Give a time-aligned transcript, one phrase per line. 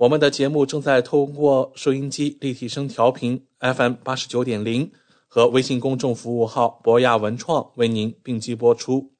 [0.00, 4.90] 我们的节目正在通过收音机立体声调频 FM 八十九点零
[5.28, 9.10] 和微信公众服务号博雅文创为您并机播出。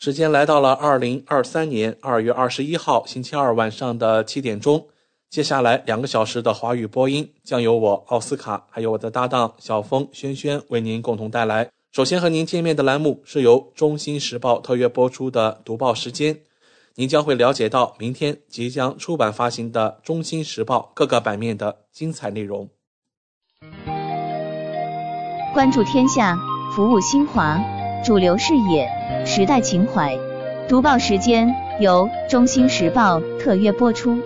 [0.00, 4.88] 时间来到了二零二三年二月二十一号星期二晚上的七点钟。
[5.28, 11.70] 接下来两个小时的华语播音将由我奥斯卡还有我的搭档小峰轩轩为您共同带来。
[11.92, 16.40] 首先和您见面的栏目是由《中新时报》特约播出的读报时间。
[16.96, 22.68] 您将会了解到明天即将出版发行的《中新时报》各个版面的精彩内容。
[25.54, 26.36] 关注天下，
[26.74, 27.58] 服务新华，
[28.04, 28.88] 主流视野，
[29.24, 30.18] 时代情怀。
[30.68, 31.48] 读报时间
[31.80, 34.20] 由《中新时报》特约播出。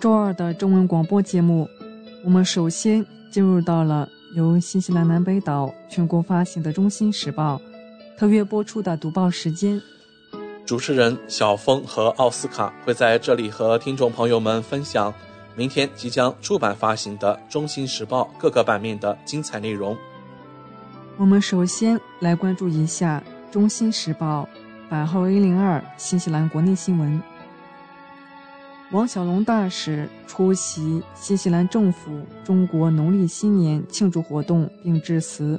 [0.00, 1.68] 周二的中文广播节目，
[2.24, 7.56] 我们首先进入到了由新西兰南北岛全国发行的《中新时报》。
[8.20, 9.80] 特约播出的读报时间，
[10.66, 15.10] 主持人小峰和奥斯卡会在这里和听众朋友们分享
[15.56, 19.96] 明天即将出版发行的《中新时报》各个版面的精彩内容。
[21.16, 24.46] 我们首先来关注一下《中新时报》
[24.90, 27.22] 版号 A 零二新西兰国内新闻。
[28.90, 35.58] 王小龙大使出席新西兰政府中国农历新年庆祝活动并致辞。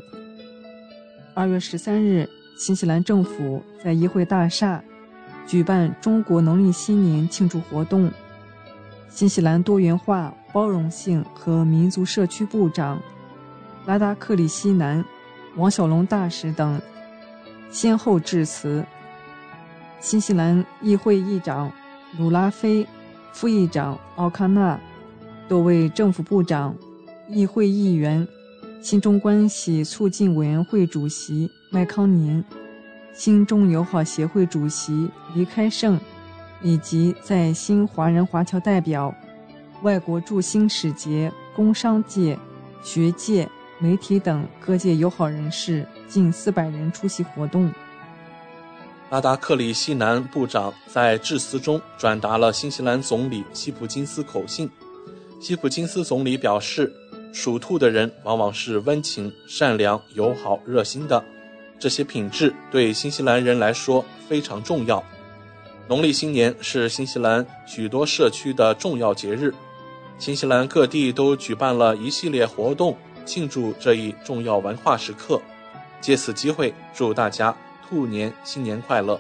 [1.34, 2.30] 二月十三日。
[2.62, 4.84] 新西兰政府在议会大厦
[5.48, 8.08] 举办中国农历新年庆祝活动。
[9.10, 13.02] 新西兰多元化、包容性和民族社区部长
[13.88, 15.04] 拉达克里希南、
[15.56, 16.80] 王小龙大使等
[17.72, 18.86] 先后致辞。
[20.00, 21.72] 新西兰议会议长
[22.20, 22.86] 鲁拉菲、
[23.34, 24.80] 副议长奥康纳、
[25.50, 26.76] 多位政府部长、
[27.28, 28.28] 议会议员。
[28.82, 32.44] 新中关系促进委员会主席麦康宁、
[33.14, 35.98] 新中友好协会主席黎开胜，
[36.62, 39.16] 以及在新华人华侨代表、
[39.82, 42.38] 外国驻新使节、工商界、
[42.84, 43.48] 学界、
[43.80, 47.72] 媒体等各界友好人士近四百人出席活动。
[49.10, 54.70] 拉达克里西南部长在致辞中转达了新西兰总理希普金斯口信。
[55.40, 56.94] 希普金斯总理表示。
[57.34, 61.24] 属兔的人往往是温情、善良、友好、热心的，
[61.82, 65.04] 这些品质对新西兰人来说非常重要。
[65.88, 69.52] 农历新年是新西兰许多社区的重要节日，
[70.20, 75.42] 新西兰各地都举办了一系列活动庆祝这一重要文化时刻。
[76.00, 77.56] 借此机会，祝大家
[77.90, 79.20] 兔年新年快乐！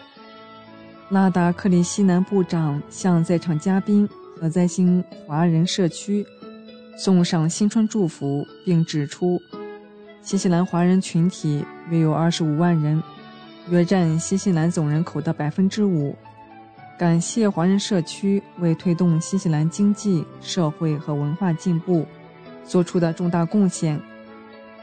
[1.09, 4.07] 拉达克里希南部长向在场嘉宾
[4.39, 6.23] 和在新华人社区。
[6.95, 9.41] 送上新春祝福，并指出，
[10.21, 13.03] 新西兰华人群体约有二十五万人，
[13.69, 16.15] 约占新西兰总人口的百分之五。
[16.97, 22.05] 感谢华人社区为推动新西兰经济社会和文化进步
[22.63, 23.99] 做出的重大贡献。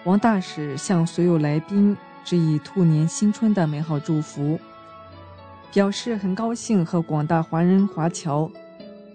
[0.05, 4.61] 王大使向所有来宾致以兔年新春的美好祝福，
[5.73, 8.51] 表示很高兴和广大华人华侨。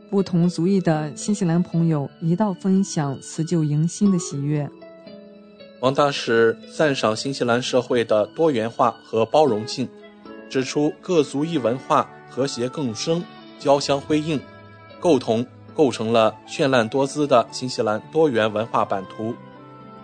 [0.09, 4.69] 不同族裔的新西兰朋友一道分享辞旧迎新的喜悦。
[5.83, 9.85] 王大使赞赏新西兰社会的多元化和包容性，
[10.49, 13.21] 指出各族裔文化和谐共生、
[13.59, 14.39] 交相辉映，
[15.01, 19.35] 构同构成了绚烂多姿的新西兰多元文化版图。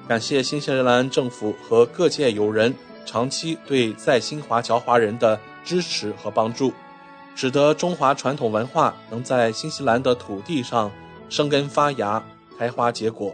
[0.06, 6.74] 感谢新西兰政府和各界友人长期对在新华侨华人的支持和帮助。
[7.36, 10.92] 使得中华传统文化能在新西兰的土地上
[11.30, 12.22] 生根发芽、
[12.58, 13.34] 开花结果。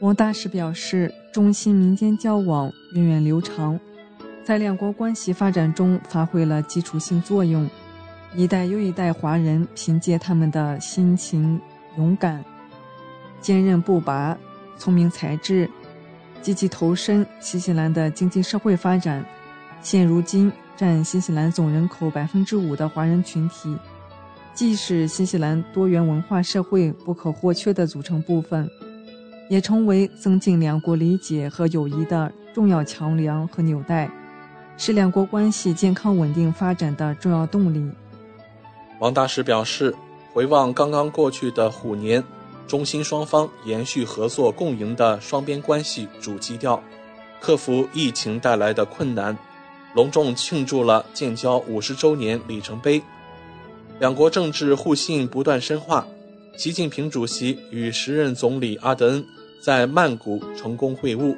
[0.00, 3.78] 王大使表示，中新民间交往源远流长，
[4.44, 7.68] 在两国关系发展中发挥了基础性作用。
[8.34, 11.60] 一代又一代华人凭借他们的辛勤、
[11.96, 12.44] 勇敢、
[13.40, 14.36] 坚韧不拔、
[14.76, 15.68] 聪明才智、
[16.42, 19.24] 积极投身新西兰的经济社会发展。
[19.80, 23.76] 现如今，占新西兰总人口百分之五的华人群体，
[24.52, 28.68] 既是新西兰多元文化社会不可或缺的组成部分，
[29.48, 34.10] 也成为增进两国理解和友谊的重要桥梁和纽带，
[34.76, 37.90] 是两国关系健康稳定发展的重要动力。
[39.00, 39.94] 王大使表示，
[40.32, 42.22] 回望刚刚过去的虎年，
[42.66, 46.82] 中新双方延续合作共赢的双边关系主基调，
[47.40, 49.36] 克服疫情带来的困难。
[49.94, 53.02] 隆重庆祝了建交五十周年里程碑，
[53.98, 56.06] 两国政治互信不断深化。
[56.56, 59.24] 习近平主席与时任总理阿德恩
[59.60, 61.36] 在曼谷成功会晤，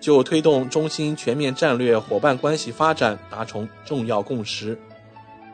[0.00, 4.78] 就推动中新全面战略伙伴关系发展达成重要共识，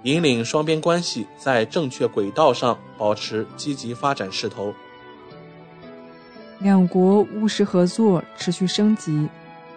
[0.04, 4.72] 引领双边关系在正确轨道上保持积极发展势头。
[6.60, 9.28] 两国务实合作持续升级。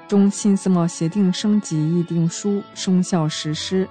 [0.07, 3.87] 中新自贸协定升级议定书生效实施，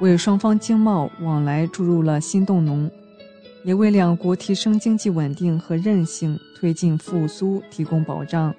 [0.00, 2.90] 为双方经贸往来注入了新动能，
[3.64, 8.54] 也为两国提升经济稳定和韧性、推进复苏提供保障。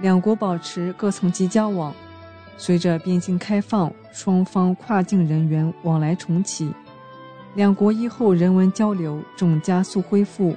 [0.00, 1.92] 两国保持各层级交往，
[2.56, 6.72] 随着边境开放，双方跨境人员往来重启，
[7.54, 10.54] 两国以后人文交流正加速恢复。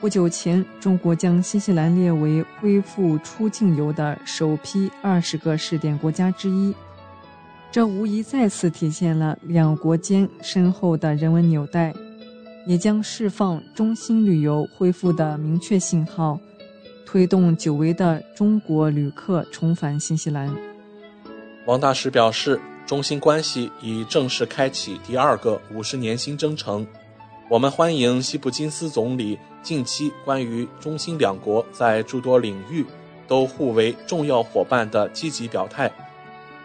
[0.00, 6.72] 不久前，中国将新西兰列为恢复出境游的首批二十个试点国家之一，
[7.72, 11.94] 这无疑再次体现了两国间深厚的人文纽带，
[12.66, 16.38] 也将释放中新旅游恢复的明确信号，
[17.06, 20.52] 推动久违的中国旅客重返新西兰。
[21.64, 26.84] 王大使表示，中新关系已正式开启第二个五十年新征程。
[27.48, 32.84] 我们欢迎西普金斯总理近期关于中新两国在诸多领域
[33.28, 35.90] 都互为重要伙伴的积极表态。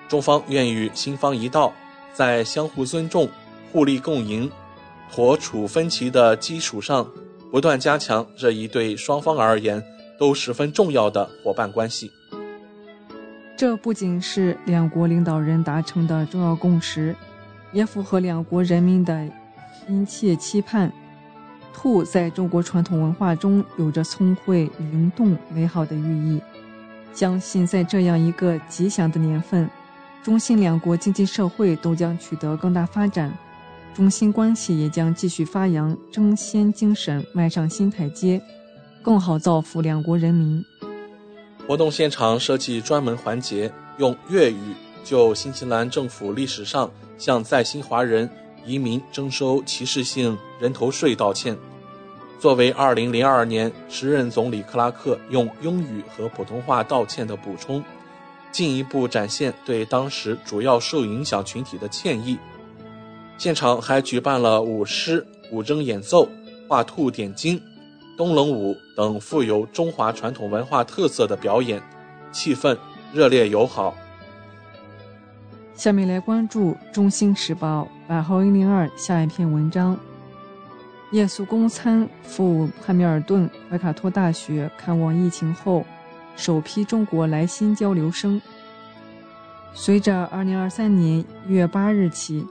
[0.07, 1.71] 中方愿与新方一道，
[2.12, 3.30] 在相互尊重、
[3.71, 4.51] 互利共赢、
[5.13, 7.05] 妥处分歧的基础上，
[7.51, 9.83] 不断加强这一对双方而言
[10.17, 12.09] 都十分重要的伙伴关系。
[13.57, 17.13] 这不仅是两国领导人达成的重要共识，
[17.73, 19.29] 也符合两国人民的。
[19.87, 20.91] 殷切期盼，
[21.73, 26.39] 兔在中国传统文化中有着聪慧、灵动、美好的寓意。
[27.13, 29.67] 相信在这样一个吉祥的年份，
[30.23, 33.33] 中新两国经济社会都将取得更大发展，
[33.93, 38.41] 中新关系也将继续发扬争先精神，迈上新台阶，
[39.01, 40.63] 更好造福两国人民。
[41.67, 44.73] 活动现场设计专门环节，用粤语
[45.03, 48.29] 就新西兰政府历史上向在新华人。
[48.63, 51.57] 移民征收歧视性人头税道歉，
[52.39, 57.83] 作为2002年时任总理克拉克用英语和普通话道歉的补充，
[58.51, 62.38] 进一步展现对当时主要受影响群体的歉意。
[63.41, 66.29] 现场还举办了舞狮、古筝演奏、
[66.67, 67.59] 画兔点睛、
[68.15, 71.81] 东冷舞等富有中华传统文化特色的表演，
[72.31, 72.77] 气氛
[73.11, 73.95] 热烈友好。
[75.73, 79.97] 下面来关注《中新时报》八号一零二下一篇文章：
[81.11, 85.83] 夜宿公餐赴汉密尔顿怀卡托大学看望疫情后
[86.36, 88.39] 首批中国来新交流生。
[89.74, 92.45] 随着二零二三年一月八日起，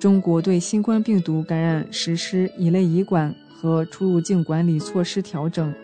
[0.00, 5.74] 中国对新冠病毒感染实施乙类乙管和出入境管理措施调整，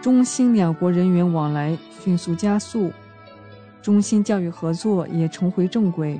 [0.00, 2.90] 中新两国人员往来迅速加速。
[3.82, 6.18] 中新教育合作也重回正轨。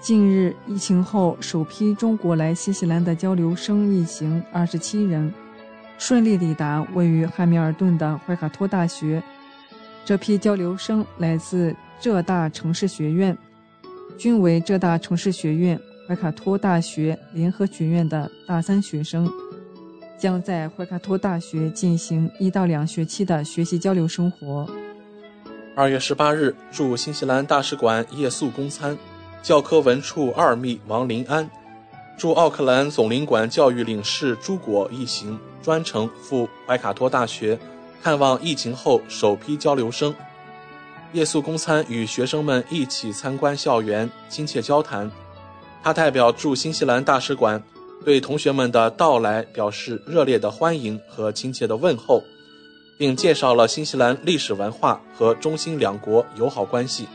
[0.00, 5.32] 近日，疫情后首批中国来新西兰的交流生一行二十七人
[5.96, 9.22] 顺利抵达位于汉密尔顿的怀卡托大学。
[10.04, 13.38] 这批交流生来自浙大城市学院，
[14.18, 19.30] 均为浙大城市学院怀卡托大学联合学院的大三学生，
[20.18, 24.68] 将在怀卡托大学进行一到两学期的学习交流生活。
[25.76, 28.98] 二月十八日，驻新西兰大使馆夜宿公餐，
[29.40, 31.48] 教科文处二秘王林安，
[32.16, 37.56] 驻奥克兰总领馆教育领事朱果一行专程赴怀卡托大学，
[38.02, 40.12] 看望疫情后首批交流生。
[41.12, 45.10] 夜宿公餐与学生们一起参观校园，亲切交谈。
[45.82, 47.62] 他代表驻新西兰大使馆，
[48.04, 52.22] 对同学们的到来表示热烈的欢迎和亲切的问候。
[52.98, 57.06] 并介绍了新西兰历史文化和中新两国友好关系。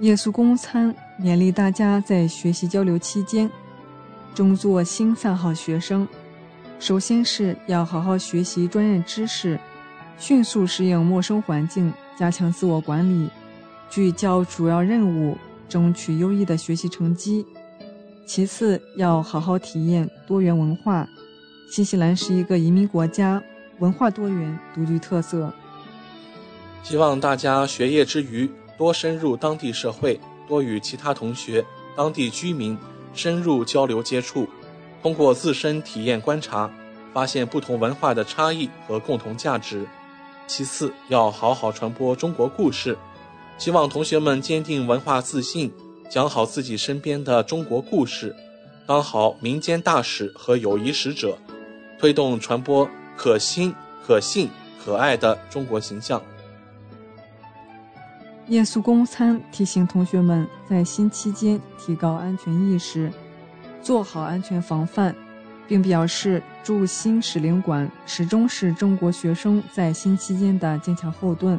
[0.00, 3.50] 耶稣公餐勉励大家在学习交流期间，
[4.34, 6.08] 争做新三好学生，
[6.80, 9.60] 首先是要好好学习专业知识，
[10.22, 13.28] 迅速适应陌生环境，加强自我管理，
[13.90, 15.36] 聚焦主要任务，
[15.68, 17.44] 争取优异的学习成绩。
[18.24, 21.04] 其次，要好好体验多元文化。
[21.72, 23.42] 新西兰是一个移民国家，
[23.80, 25.52] 文化多元，独具特色。
[26.84, 28.48] 希望大家学业之余
[28.78, 31.64] 多深入当地社会，多与其他同学、
[31.96, 32.78] 当地居民
[33.12, 34.46] 深入交流接触，
[35.02, 36.70] 通过自身体验观察，
[37.12, 39.84] 发现不同文化的差异和共同价值。
[40.54, 42.94] 其次，要好好传播中国故事。
[43.56, 45.72] 希望同学们坚定文化自信。
[46.10, 48.36] 讲好自己身边的中国故事，
[48.86, 51.38] 当好民间大使和友谊使者，
[51.98, 53.74] 推动传播可亲、
[54.06, 54.50] 可信、
[54.84, 56.22] 可爱的中国形象。
[58.48, 63.10] 耶稣公餐提醒同学们在新期间提高安全意识，
[63.80, 65.16] 做好安全防范，
[65.68, 71.58] 并表示驻新使领馆始终是中国学生在新期间的坚强后盾，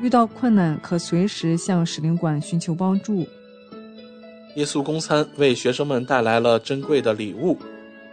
[0.00, 3.26] 遇到困难可随时向使领馆寻求帮助。
[4.56, 7.58] 耶稣公餐为学生们带来了珍贵的礼物，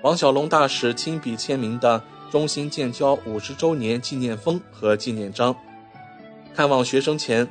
[0.02, 2.02] 王小龙大使亲笔签名的
[2.32, 5.56] 中心建交五十周年纪念封和纪念章。
[6.56, 7.48] 看望学生前，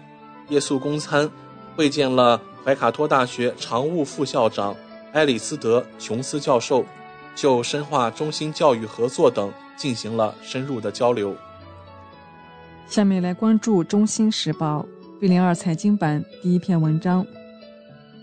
[0.49, 1.31] 耶稣公餐
[1.76, 4.75] 会见了怀卡托大学常务副校长
[5.12, 6.85] 埃里斯德·琼斯教授，
[7.35, 11.37] 就深化中心教育合作等进行了深入的交流。
[12.87, 14.87] 下面来关注《中新时报》
[15.21, 17.27] B 零二财经版第一篇文章。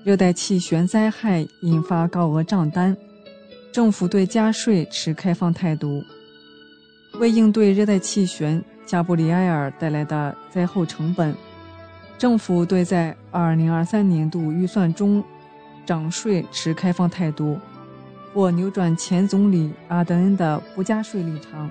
[0.03, 2.95] 热带气旋灾害引发高额账单，
[3.73, 6.01] 政府对加税持开放态度。
[7.19, 11.35] 为应对热带气旋加布里埃尔带来的灾后成本，
[12.17, 15.23] 政府对在2023年度预算中
[15.85, 17.57] 涨税持开放态度，
[18.37, 21.67] 或扭转前总理阿德恩的不加税立场。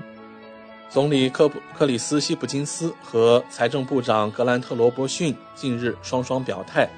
[0.90, 6.88] 总理克普克里斯希普金斯和财政部长格兰特罗伯逊近日双双表态。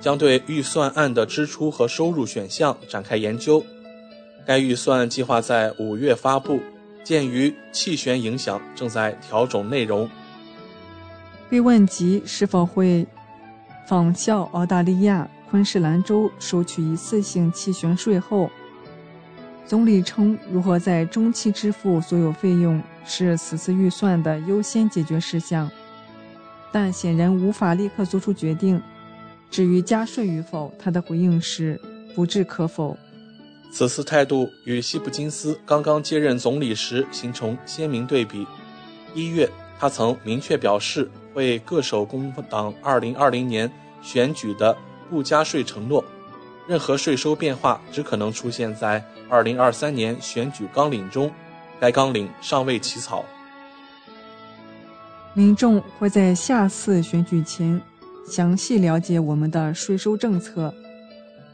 [0.00, 3.60] 将对预算案的支出和收入选项展开研究。
[4.46, 6.60] 该预算计划在五月发布。
[7.02, 10.08] 鉴于气旋影响，正在调整内容。
[11.50, 13.04] 被问及是否会
[13.88, 18.48] 仿效澳大利亚昆士兰州收取一次性气旋税后，
[19.68, 25.70] 总理称，如何在中期支付所有费用是此次预算的优先解决事项，
[26.72, 28.80] 但显然无法立刻做出决定。
[29.50, 31.78] 至于加税与否，他的回应是
[32.14, 32.96] 不置可否。
[33.70, 38.46] 此次态度与希普金斯刚刚接任总理时形成鲜明对比。
[39.14, 39.46] 一月，
[39.78, 43.70] 他曾明确表示为各守工党2020年
[44.00, 44.74] 选举的
[45.10, 46.02] 不加税承诺，
[46.66, 51.30] 任何税收变化只可能出现在2023年选举纲领中，
[51.80, 53.24] 该纲领尚未起草。
[55.34, 57.80] 民众会在下次选举前。
[58.26, 60.74] 详细了解我们的税收政策，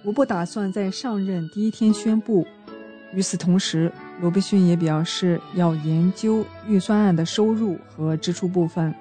[0.03, 2.45] 我不打算在上任第一天宣布。
[3.13, 8.93] 与此同时，罗伯逊也表示要研究预算案的收入和支出部分。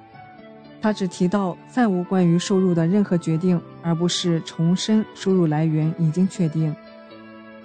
[0.80, 6.75] 他只提到暂无关于收入的任何决定，而不是重申收入来源已经确定。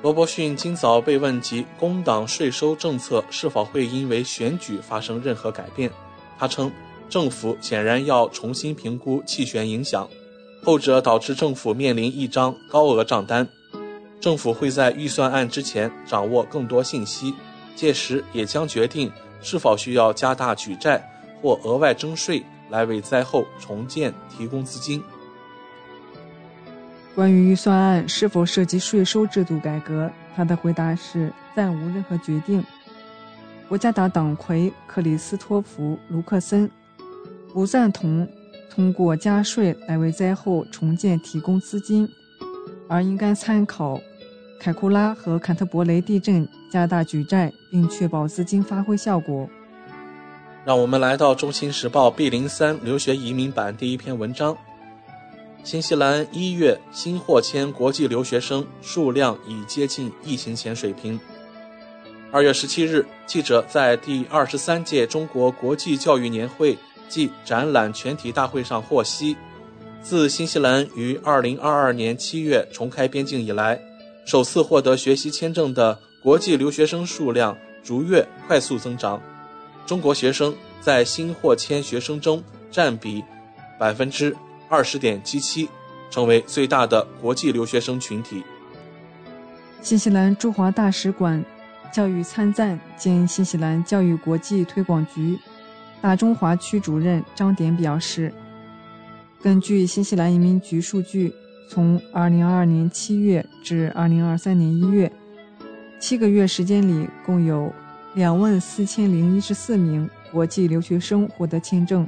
[0.00, 5.90] 罗伯逊今早被问及工党税收政策是否会因为选举发生任何改变，
[6.38, 6.71] 他称。
[7.11, 10.07] 政府显然要重新评估气旋影响，
[10.62, 13.49] 后者导致政府面临一张高额账单。
[14.21, 17.33] 政府会在预算案之前掌握更多信息，
[17.75, 21.02] 届时也将决定是否需要加大举债
[21.40, 25.02] 或额外征税来为灾后重建提供资金。
[27.15, 32.65] 关于预算案是否涉及税收制度改革，他的回答是暂无任何决定。
[33.69, 36.71] 国家党党魁克里斯托弗·卢克森。
[37.53, 38.29] 不赞同
[38.71, 42.09] 通过加税来为灾后重建提供资金，
[42.87, 43.99] 而应该参考
[44.61, 49.49] 凯库拉和坎特伯雷地震加大举债，并确保资金发挥效果。
[50.65, 54.57] 让我们来到《中新时报》B 零三留学移民版第一篇文章：
[55.65, 61.19] 新西兰一月新获签国际留学生数量已接近疫情前水平。
[62.31, 66.77] 二月十七日，记者在第二十三届中国国际教育年会。
[67.11, 69.35] 暨展览全体大会上获悉，
[70.03, 73.81] 自新西兰于2022年7月重开边境以来，
[74.27, 79.19] 首次获得学习签证的国际留学生数量逐月快速增长。
[79.87, 83.25] 中国学生在新获签学生中占比
[83.81, 84.37] 百分之
[84.69, 85.69] 二十点七七，
[86.11, 88.45] 成为最大的国际留学生群体。
[89.81, 91.43] 新西兰驻华大使馆
[91.93, 95.39] 教育参赞兼新西兰教育国际推广局
[96.03, 98.33] 大中华区主任张典表示，
[99.41, 101.33] 根据新西兰移民局数据，
[101.71, 105.13] 从2022年7月至2023年1月，
[105.99, 107.73] 七个月时间里，共有
[108.17, 112.07] 24,014名国际留学生获得签证，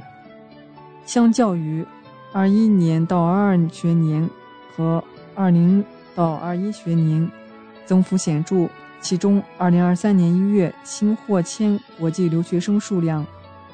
[1.05, 1.85] 相较于
[2.33, 4.29] 21年到22学年
[4.75, 5.03] 和
[5.35, 5.83] 20
[6.15, 7.29] 到21学年，
[7.85, 8.69] 增幅显著。
[9.01, 13.25] 其中，2023年1月新获签国际留学生数量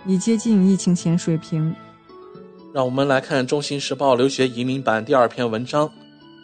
[0.06, 1.76] 已接近疫情前水平。
[2.74, 5.92] 让我们来看《中新时报》留学移民版第二篇文章：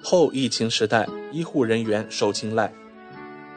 [0.03, 2.71] 后疫情时代，医护人员受青睐。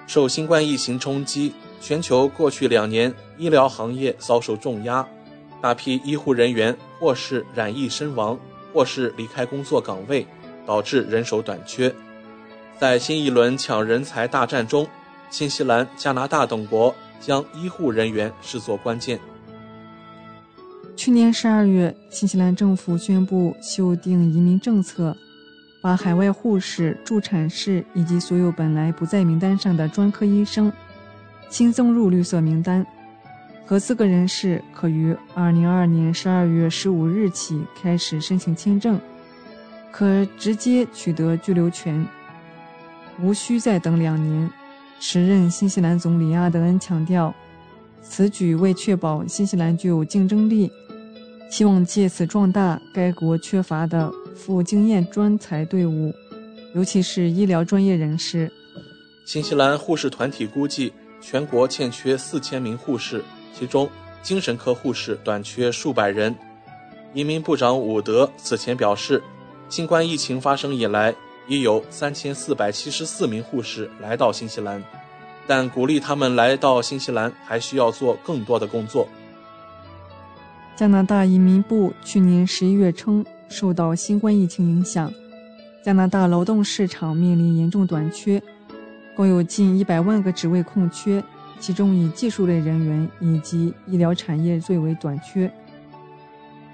[0.06, 5.04] 受新冠疫情冲击，全球过去两年医疗行业遭受重压，
[5.60, 8.38] 大批医护人员或是染疫身亡，
[8.72, 10.26] 或是离开工作岗位，
[10.66, 11.94] 导致人手短缺。
[12.78, 14.86] 在新一轮抢人才大战中，
[15.30, 19.18] 新西兰、加拿大等国将医护人员视作关键。
[20.94, 25.14] 去年十二月，新西兰政府宣布修订移民政策，
[25.82, 30.72] 把海外护士、助产士以及所有本来不在名单上的专科医生
[31.48, 32.86] 新增入绿色名单。
[33.68, 39.00] 合资格人士可于二零二二年十二月十五日起开始申请签证，
[39.90, 42.06] 可直接取得居留权，
[43.20, 44.48] 无需再等两年。
[45.00, 47.34] 时任新西兰总理阿德恩强调，
[48.00, 50.70] 此举为确保新西兰具有竞争力，
[51.50, 56.14] 希望借此壮大该国缺乏的富经验专才队伍，
[56.72, 58.48] 尤其是医疗专业人士。
[59.26, 63.22] 新西兰护士团体估计，全国欠缺四千名护士，
[63.56, 63.88] 其中
[64.22, 66.34] 精神科护士短缺数百人。
[67.14, 69.22] 移民部长伍德此前表示，
[69.68, 71.14] 新冠疫情发生以来。
[71.48, 74.82] 已有三千四百七十四名护士来到新西兰，
[75.46, 79.06] 但鼓励他们来到新西兰还需要做更多的工作。
[80.74, 85.14] 加拿大移民部去年十一月称，受到新冠疫情影响，
[85.84, 88.42] 加拿大劳动市场面临严重短缺，
[89.14, 91.22] 共有近一百万个职位空缺，
[91.58, 95.52] 其中以技术类人员以及医疗产业最为短缺。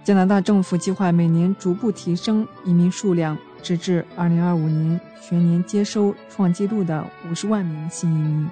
[0.05, 3.39] 加拿大政府计划每年逐步提升移民数量。
[3.63, 8.49] 直至二零二五年全年接收创纪录的五十万名新移民。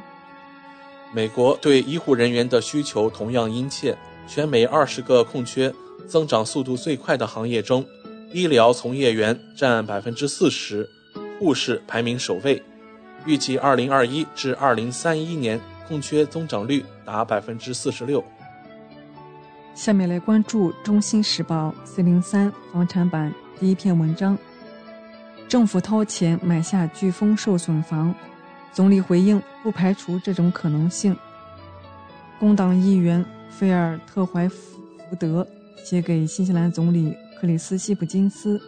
[1.12, 5.74] 美国对医护人员的需求同样殷切，全美二十个空缺
[6.06, 7.84] 增长速度最快的行业中，
[8.32, 10.88] 医疗从业员占百分之四十，
[11.40, 12.62] 护士排名首位。
[13.26, 15.60] 预计二零二一至二零三一年
[15.90, 18.24] 空缺增长率达百分之四十六。
[19.74, 24.38] 下面来关注《中新时报》四零三房产版第一篇文章。
[25.48, 28.14] 政府掏钱买下飓风受损房，
[28.72, 31.16] 总理回应不排除这种可能性。
[32.38, 34.56] 工党议员菲尔特怀福
[35.18, 35.44] 德
[35.84, 38.62] 写给新西兰总理克里斯西普金斯，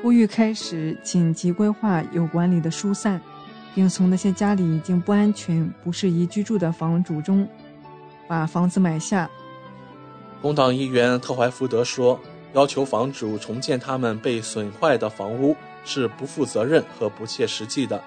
[0.00, 3.20] 呼吁开始紧急规划有管理的疏散，
[3.78, 7.48] 并从那些家里已经不安全、不适宜居住的房主中
[8.26, 9.30] 把房子买下。
[10.42, 12.18] 工党议员特怀福德说。
[12.54, 18.02] 要求房主重建他们被损坏的房屋是不负责任和不切实际的，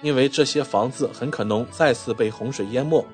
[0.00, 3.04] 因为这些房子很可能再次被洪水淹没。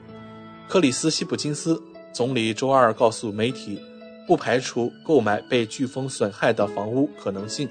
[0.68, 3.80] 克里斯西普金斯总理周二告诉媒体，
[4.26, 7.66] 不排除购买被飓风损害的房屋可能性。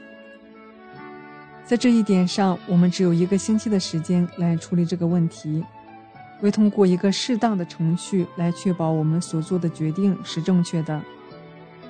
[1.66, 5.64] 在这一点上，我们只有一个星期的时间来处理这个问题，
[6.40, 11.02] 会通过一个适当的程序来确保我们所做的决定是正确的。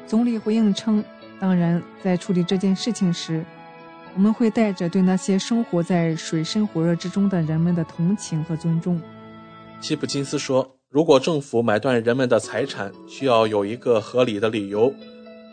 [0.08, 1.04] 总理回应称
[1.42, 3.44] ：“当然，在处理这件事情时，
[4.16, 9.02] 我们会带着对那些生活在水深火热之中的人们的同情和尊重。”
[9.82, 14.94] 西普金斯说：“如果政府买断人们的财产，需要有一个合理的理由。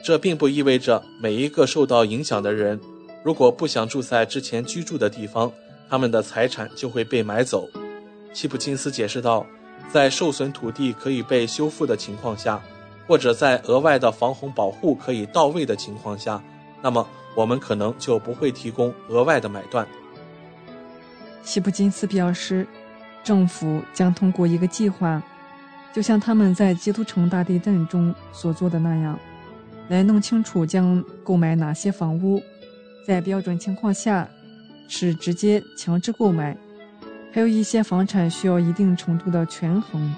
[0.05, 2.79] 这并不意味着每一个受到影响的人，
[3.23, 5.53] 如果不想住在之前居住的地方，
[5.89, 7.69] 他们的财产就会被买走。”
[8.33, 9.47] 西普金斯解释道
[9.93, 12.61] ：“在受损土地可以被修复的情况下。”
[13.05, 16.41] 或者在额外的防洪保护可以到位的情况下，
[16.81, 19.87] 那么我们可能就不会提供额外的买断。
[21.43, 22.67] 西普金斯表示，
[23.25, 25.21] 政府将通过一个计划，
[25.93, 29.19] 就像他们在基督城大地震中所做的那样，
[29.89, 32.41] 来弄清楚将购买哪些房屋，
[33.07, 34.29] 在标准情况下
[34.89, 36.57] 是直接强制购买，
[37.33, 40.15] 还有一些房产需要一定程度的权衡。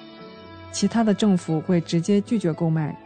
[0.73, 2.97] 其他的政府会直接拒绝购买，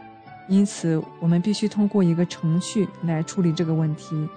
[0.47, 4.27] 因此我们必须通过一个程序来处理这个问题，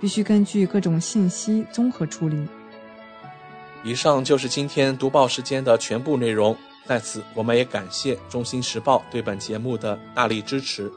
[0.00, 2.48] 必须根据各种信息综合处理。
[3.84, 6.56] 以上就是今天读报时间的全部内容。
[6.86, 10.90] 在此，我们也感谢《中新时报》对本节目的大力支持。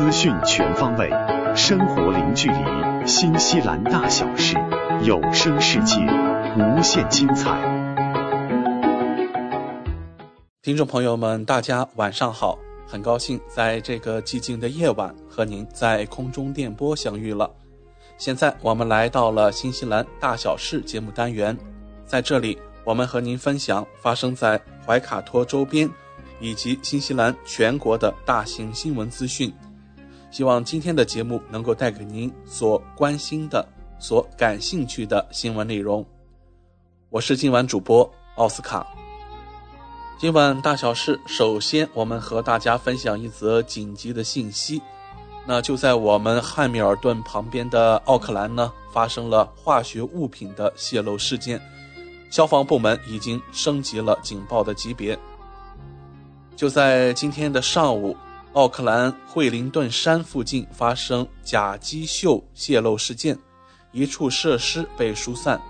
[0.00, 1.10] 资讯全方位，
[1.54, 4.56] 生活零距离，新西兰大小事，
[5.02, 6.00] 有声世界，
[6.56, 7.60] 无限精彩。
[10.62, 12.58] 听众朋友们，大家晚上好！
[12.86, 17.50] 很高兴在这个寂静的夜晚和您在空中电波相遇了。
[18.16, 21.54] 现在我们来到了新西兰大小事节目单元，
[22.06, 25.86] 在这里我们和您分享发生在怀卡托周边
[26.40, 29.52] 以及新西兰全国的大型新闻资讯。
[30.30, 33.66] 希望今天的节目能够带给您所关心的、
[33.98, 36.06] 所感兴趣的新闻内容。
[37.08, 38.86] 我是今晚主播奥斯卡。
[40.20, 44.80] 今晚大小事，首先我们和大家分享一则紧急的信息。
[45.48, 51.60] 那就在我们汉密尔顿旁边的奥克兰呢，发生了化学物品的泄漏事件，
[52.30, 55.18] 消防部门已经升级了警报的级别。
[56.54, 58.16] 就在今天的上午，
[58.54, 63.38] 奥克兰惠灵顿山附近发生甲基溴泄漏事件，
[63.92, 65.60] 一处设施被疏散。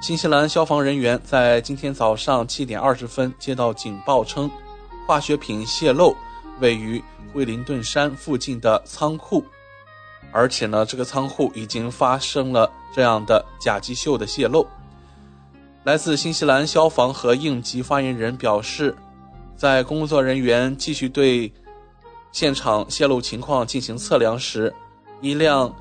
[0.00, 4.50] 新西兰消防人员在今天早上七点二十分接到警报称，
[5.06, 6.14] 化学品泄漏。
[6.60, 9.44] 位于惠灵顿山附近的仓库，
[10.30, 14.66] 而且呢，这个仓库已经发生了这样的甲基溴的泄漏。
[15.84, 18.94] 来自新西兰消防和应急发言人表示，
[19.56, 21.52] 在工作人员继续对
[22.32, 24.74] 现场泄漏情况进行测量时，
[25.20, 25.72] 一辆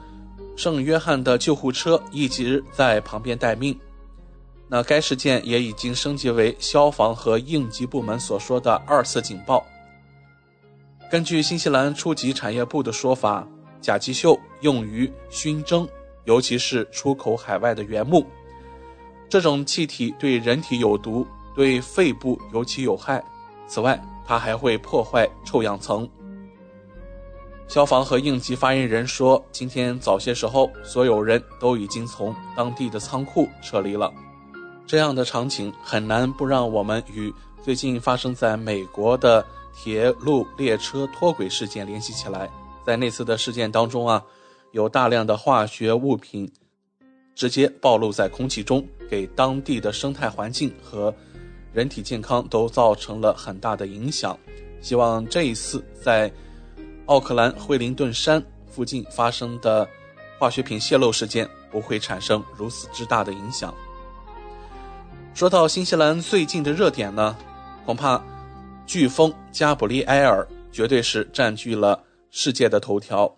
[0.56, 3.78] 圣约翰的救护车一直在旁边待命。
[4.68, 9.66] 那该事件也已经升级为消防和应急部门所说的二次警报。
[11.10, 13.46] 根据新西兰初级产业部的说法，
[13.82, 15.88] 甲基溴用于熏蒸，
[16.26, 18.26] 尤其是出口海外的原木。
[19.30, 23.24] 这种气体对人体有毒，对肺部尤其有害。
[23.68, 26.10] 此外，它还会破坏臭氧层。
[27.72, 34.12] 消防和应急发言人说，今天早些时候，所有人都已经从当地的仓库撤离了。
[34.86, 39.46] 这样的场景很难不让我们与最近发生在美国的。
[39.74, 42.50] 铁路列车脱轨事件联系起来，
[42.86, 44.22] 在那次的事件当中啊，
[44.74, 46.52] 有大量的化学物品
[47.34, 51.16] 直接暴露在空气中，给当地的生态环境和
[51.72, 54.38] 人体健康都造成了很大的影响。
[54.82, 56.30] 希望这一次在
[57.06, 59.88] 奥克兰惠灵顿山附近发生的
[60.40, 63.74] 化学品泄漏事件不会产生如此之大的影响。
[65.34, 67.38] 说到新西兰最近的热点呢，
[67.86, 68.22] 恐怕。
[68.88, 73.34] 飓风加布利埃尔绝对是占据了世界的头条。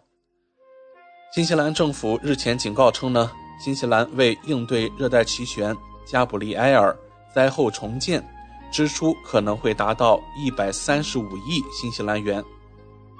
[1.31, 3.29] 新西兰政府日前警告称呢，
[3.63, 6.97] 新西兰为应对热带气旋加布利埃尔
[7.35, 8.23] 灾后重建
[8.71, 12.43] 支出可能会达到一百三十五亿新西兰元，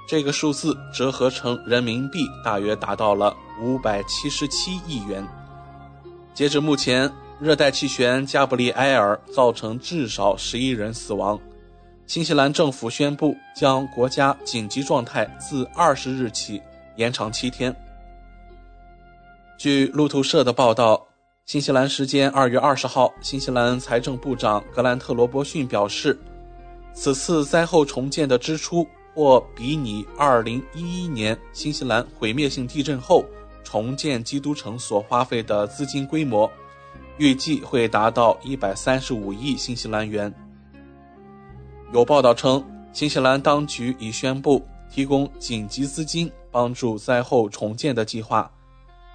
[0.06, 5.26] 这个数字折合成人民币大约达到了五百七十七亿元。
[6.34, 11.38] 截至目前，热带气旋加布利埃尔造成至少十一人死亡。
[12.06, 16.60] 新西兰政府宣布将国家紧急状态自二十日起
[16.96, 17.74] 延长七天。
[19.56, 21.06] 据路透社的报道，
[21.46, 26.18] 新西兰时间二月二十号，新西兰财政部长格兰特·罗伯逊表示，
[26.92, 33.24] 此次灾后重建的支出或比拟二零一一年新西兰毁灭性地震后
[33.62, 36.50] 重建基督城所花费的资金规模，
[37.16, 40.32] 预计会达到一百三十五亿新西兰元。
[41.92, 48.50] 有报道称，新西兰当局已宣布提供紧急资金帮助灾后重建的计划。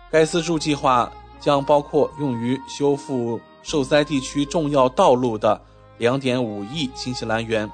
[0.09, 5.61] 该资助计划将包括用于修复受灾地区重要道路的
[5.99, 7.69] 2.5亿新西兰元，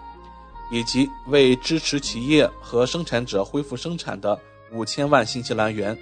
[0.71, 4.39] 以及为支持企业和生产者恢复生产的
[4.73, 5.97] 5000万新西兰元。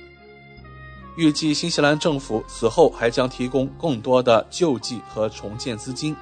[1.16, 6.16] 预计新西兰政府此后还将提供更多的救济和重建资金。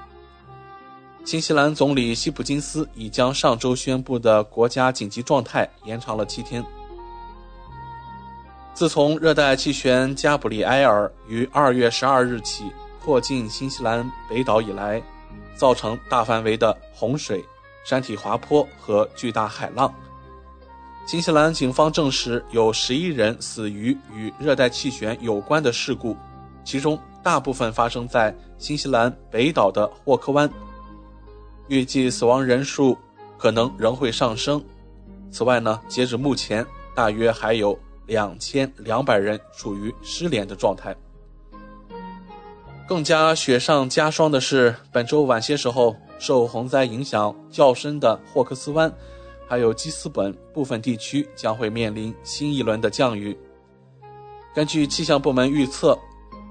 [1.24, 6.66] 新西兰总理希普金斯已将上周宣布的国家紧急状态延长了七天。
[8.74, 12.66] 自从热带气旋加布里埃尔于二月十二日起
[13.00, 15.02] 迫近新西兰北岛以来，
[15.56, 17.46] 造成大范围的洪水、
[17.84, 19.94] 山体滑坡和巨大海浪。
[21.08, 26.16] 新西兰警方证实有十一人死于与热带气旋有关的事故，
[26.64, 30.50] 其中大部分发生在新西兰北岛的霍克湾。
[31.68, 32.98] 预计死亡人数
[33.38, 34.64] 可能仍会上升。
[35.32, 40.96] 此外呢，截止目前，大约还有两千两百人处于失联的状态。
[42.88, 48.94] 更加雪上加霜的是，本周晚些时候受洪灾影响较深的霍克斯湾，
[49.48, 53.36] 还有基斯本部分地区将会面临新一轮的降雨。
[54.54, 55.98] 根据气象部门预测，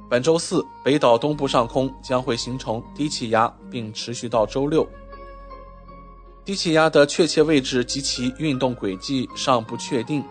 [0.08, 4.84] 本周四北岛东部上空将会形成低气压，并持续到周六。
[6.44, 10.24] 低气压的确切位置及其运动轨迹尚不确定，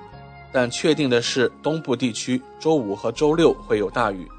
[0.52, 4.30] 但确定的是东部地区周五和周六会有大雨。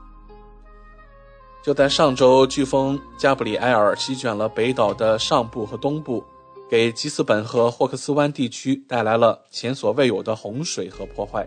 [1.63, 6.25] 就在上周，飓风加布里埃尔席卷了北岛的上部和东部，
[6.71, 11.47] 给基斯本和霍克斯湾地区带来了前所未有的洪水和破坏。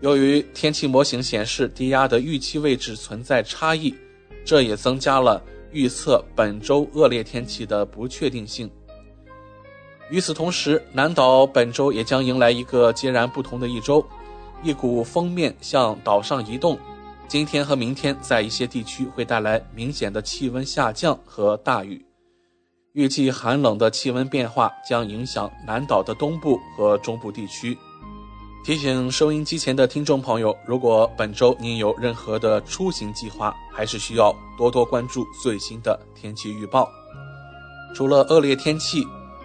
[0.00, 3.94] 由于天气模型显示低压的预期位置存在差异，
[4.42, 8.70] 这也增加了预测本周恶劣天气的不确定性。
[10.08, 14.04] 与此同时，南岛本周也将迎来一个截然不同的一周，
[14.62, 16.78] 一股风面向岛上移动。
[17.28, 22.04] 今天和明天在一些地区会带来明显的气温下降和大雨，
[22.92, 27.76] 预计寒冷的气温变化将影响南岛的东部和中部地区。
[28.64, 36.86] 提醒收音机前的听众朋友，如果本周您有任何的出行计划，还是需要多多关注最新的天气预报。
[37.94, 39.02] 除了恶劣天气，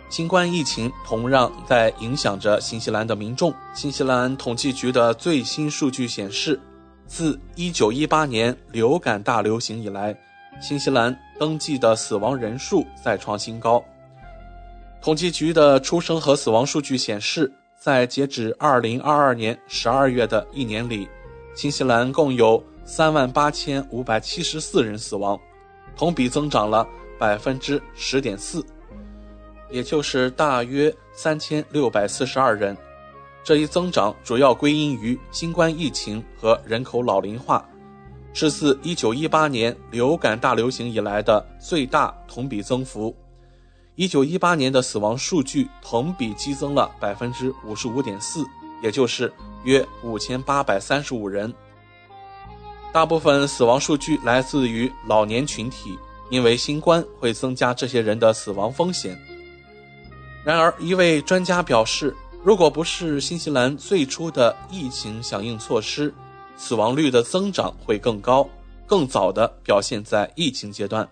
[0.09, 3.53] 新冠疫情同样在影响着新西兰的民众。
[3.73, 6.59] 新西兰统计局的最新数据显示。
[7.07, 10.15] 自1918年流感大流行以来，
[10.59, 13.83] 新西兰登记的死亡人数再创新高。
[15.01, 21.07] 统计局的出生和死亡数据显示，在截止2022年12月的一年里，
[21.55, 25.39] 新西兰共有38,574人死亡，
[25.95, 26.87] 同比增长了
[27.19, 28.63] 10.4%，
[29.69, 32.77] 也就是大约3,642人。
[33.47, 37.65] 这一增长主要归因于新冠疫情和人口老龄化，
[38.33, 43.15] 是自1918年流感大流行以来的最大同比增幅。
[43.95, 48.45] 1918年的死亡数据同比激增了55.4%，
[48.83, 49.31] 也就是
[49.63, 51.53] 约5835人。
[52.91, 55.97] 大部分死亡数据来自于老年群体，
[56.29, 59.17] 因为新冠会增加这些人的死亡风险。
[60.43, 62.13] 然而，一位专家表示。
[62.47, 66.13] 如果不是新西兰最初的疫情响应措施，
[66.55, 68.47] 死亡率的增长会更高，
[68.85, 71.05] 更早的表现在疫情阶段。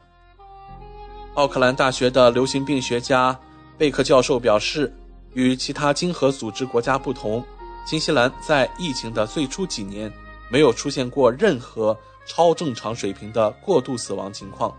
[1.33, 3.37] 奥克兰大学的流行病学家
[3.77, 4.95] 贝克教授表示，
[5.33, 7.43] 与其他经合组织国家不同，
[7.85, 10.09] 新西兰在疫情的最初几年
[10.49, 11.93] 没有出现过任何
[12.25, 14.73] 超正常水平的过度死亡情况。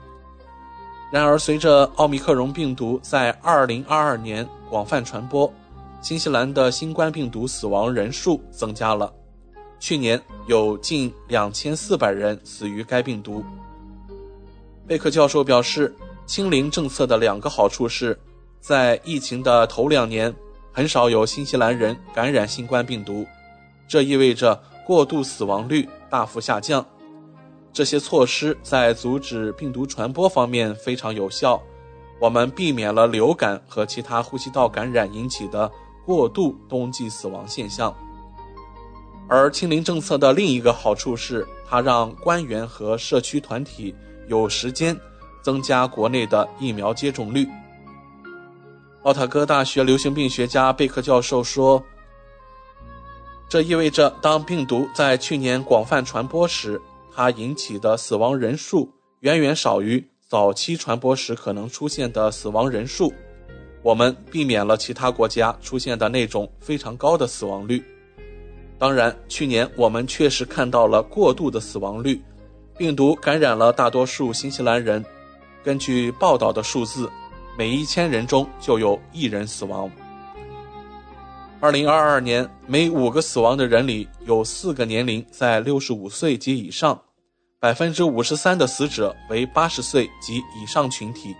[1.12, 5.52] 然而，随着奥密克戎病毒在2022年广泛传播，
[6.06, 9.12] 新西兰的新冠病毒死亡人数增加了，
[9.80, 13.44] 去年有近两千四百人死于该病毒。
[14.86, 15.92] 贝克教授表示，
[16.24, 18.16] 清零政策的两个好处是，
[18.60, 20.32] 在疫情的头两年，
[20.70, 23.26] 很少有新西兰人感染新冠病毒，
[23.88, 26.86] 这意味着过度死亡率大幅下降。
[27.72, 31.60] 这些措施在阻止病毒传播方面非常有效，
[32.20, 35.68] 我们避免了流感和其他呼吸道感染引起的。
[36.06, 37.92] 过度冬季死亡现象，
[39.28, 43.92] 而清零政策的另一个好处是，它让官员和社区团体
[44.28, 44.96] 有时间
[45.42, 47.48] 增加国内的疫苗接种率。
[49.02, 51.82] 奥塔哥大学流行病学家贝克教授说
[53.50, 56.80] ：“这意味着，当病毒在去年广泛传播时，
[57.12, 58.88] 它引起的死亡人数
[59.20, 63.12] 远远少于早期传播时可能出现的死亡人数。”
[63.86, 67.80] 我们避免了其他国家出现的那种非常高的死亡率。
[68.80, 72.20] 当然，去年我们确实看到了过度的死亡率，
[72.76, 75.04] 病毒感染了大多数新西兰人。
[75.62, 77.08] 根据报道的数字，
[77.56, 79.88] 每一千人中就有一人死亡。
[81.60, 87.00] 二零二二年，每五个死亡的人里有四个年龄在六十五岁及以上，
[87.60, 91.36] 百分之五十三的死者为八十岁及以上群体。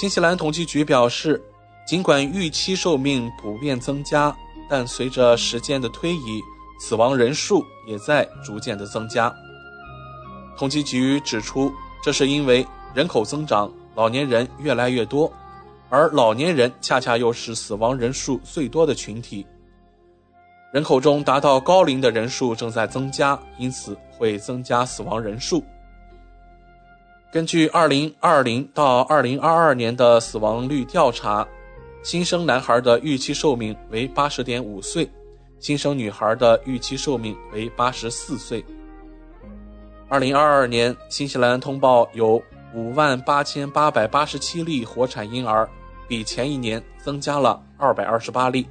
[0.00, 1.38] 新西兰统计局表示，
[1.86, 4.34] 尽管预期寿命普遍增加，
[4.66, 6.40] 但随着时间的推移，
[6.80, 9.30] 死亡人数也在逐渐的增加。
[10.56, 11.70] 统计局指出，
[12.02, 15.30] 这是因为人口增长，老年人越来越多，
[15.90, 19.46] 而老年人恰恰又是死亡人数最多的群体。
[20.72, 25.62] 人口中达到高龄的人数正在增加，因此会增加死亡人数。
[27.32, 31.46] 根据2020到2022年的死亡率调查，
[32.02, 35.08] 新生男孩的预期寿命为80.5岁，
[35.60, 38.64] 新生女孩的预期寿命为84岁。
[40.08, 42.42] 二零二二年，新西兰通报有
[42.74, 45.68] 五万八千八百八十七例活产婴儿，
[46.08, 48.66] 比前一年增加了二百二十八例。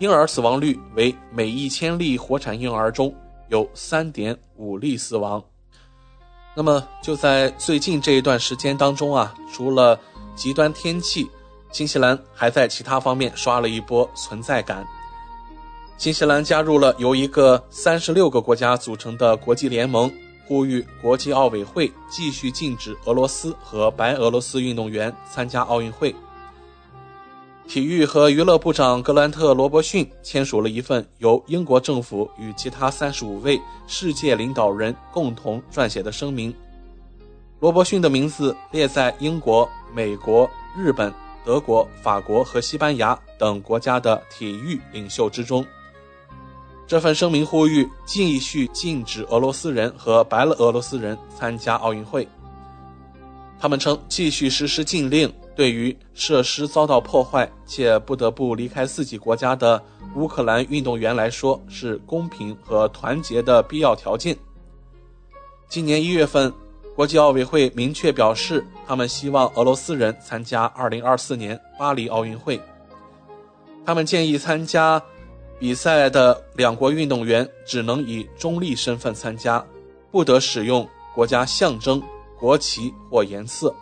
[0.00, 3.14] 婴儿死亡率为每一千例活产婴儿中
[3.46, 5.40] 有三点五例死亡。
[6.56, 9.98] 那么就在最近这一段时间当中啊，除了
[10.36, 11.28] 极端天气，
[11.72, 14.86] 新西兰还在其他方面刷了一波存在感。
[15.96, 20.12] 新西兰加入了由一个三十六个国家组成的国际联盟，
[20.46, 26.14] 呼吁国际奥委会继续禁止俄罗斯和白俄罗斯运动员参加奥运会。
[27.66, 36.54] 体育和娱乐部长格兰特·罗伯逊签署了一份由英国政府与其他三十五位世界领导人共同撰写的声明。
[37.60, 41.12] 罗伯逊的名字列在英国、美国、日本、
[41.44, 45.64] 德国、法国和西班牙等国家的体育领袖之中。
[46.86, 52.28] 这份声明呼吁继续禁止俄罗斯人和白俄罗斯人参加奥运会。
[53.58, 55.32] 他们称，继续实施禁令。
[55.56, 59.80] 对于设施遭到破坏且不得不离开自己国家的
[60.16, 64.36] 乌克兰运动员来说，是公平和团结的必要条件。
[65.68, 66.52] 今年一月份，
[66.94, 72.60] 国际奥委会明确表示，他们希望俄罗斯人参加2024年巴黎奥运会。
[73.84, 75.02] 他们建议参加
[75.58, 79.64] 比赛的两国运动员只能以中立身份参加，
[80.10, 82.02] 不得使用国家象征、
[82.38, 83.74] 国旗或颜色。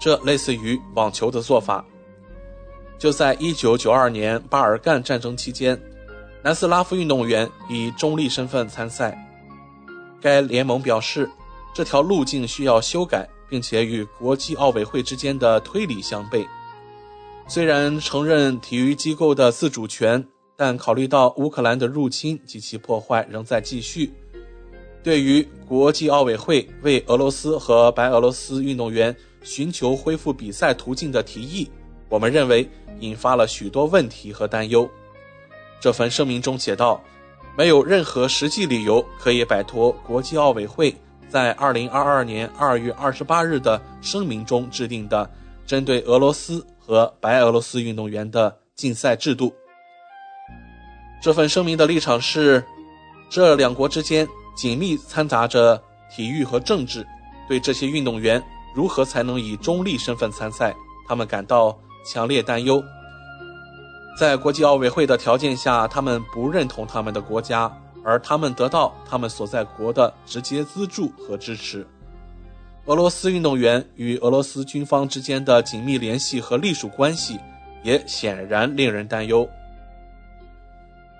[0.00, 1.84] 这类似于网球的做法。
[2.98, 5.80] 就在1992年巴尔干战争期间，
[6.42, 9.16] 南斯拉夫运动员以中立身份参赛。
[10.20, 11.30] 该联盟表示，
[11.74, 16.46] 这条路径需要修改，并且与国际奥委会之间的推理相悖。
[17.46, 24.12] 虽然承认体育机构的自主权，但考虑到乌克兰的入侵及其破坏仍在继续，
[25.02, 29.16] 对于国际奥委会为俄罗斯和白俄罗斯运动员。
[29.42, 31.70] 寻求恢复比赛途径的提议，
[32.08, 32.68] 我们认为
[33.00, 34.88] 引发了许多问题和担忧。
[35.80, 37.02] 这份声明中写道
[37.56, 40.94] ：“没有任何实际理由可以摆脱国际奥委会
[41.28, 45.30] 在2022年2月28日的声明中制定的
[45.66, 49.54] 针对俄罗斯和白俄罗斯运动员的禁赛制度。”
[51.22, 52.64] 这份声明的立场是，
[53.30, 54.26] 这两国之间
[54.56, 57.06] 紧密掺杂着体育和政治，
[57.48, 58.42] 对这些运动员。
[58.74, 60.74] 如何才能以中立身份参赛？
[61.08, 62.82] 他们感到强烈担忧。
[64.18, 67.72] 在国际奥委会的条件下，他们不认同他们的国家，
[68.04, 71.86] 而他们得到他们所在国的直接资助和支持。
[72.86, 77.38] 俄罗斯运动员与俄罗斯军方之间的紧密联系和隶属关系
[77.82, 79.48] 也显然令人担忧。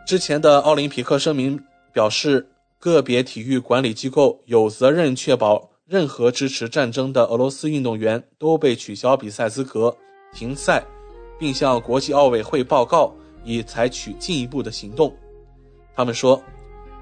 [0.06, 5.69] 之前的奥林匹克声明表示，个别体育管理机构有责任确保。
[5.90, 9.92] 任何支持战争的俄罗斯运动员都被取消比赛资格、
[10.33, 10.87] 停赛，
[11.37, 15.12] 并向国际奥委会报告，以采取进一步的行动。
[15.96, 16.40] 他们说，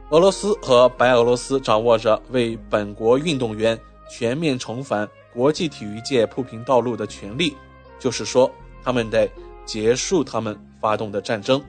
[0.08, 3.78] 俄罗斯和白俄罗斯掌握着为本国运动员
[4.10, 7.54] 全面重返国际体育界铺平道路的权利，
[7.98, 8.50] 就是说，
[8.82, 9.30] 他们得
[9.66, 11.62] 结束他们发动的战争。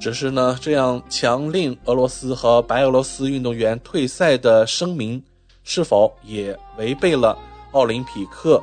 [0.00, 5.22] 只是呢，这样强令俄罗斯和白俄罗斯运动员退赛的声明。
[5.64, 7.36] 是否也违背了
[7.72, 8.62] 奥林匹克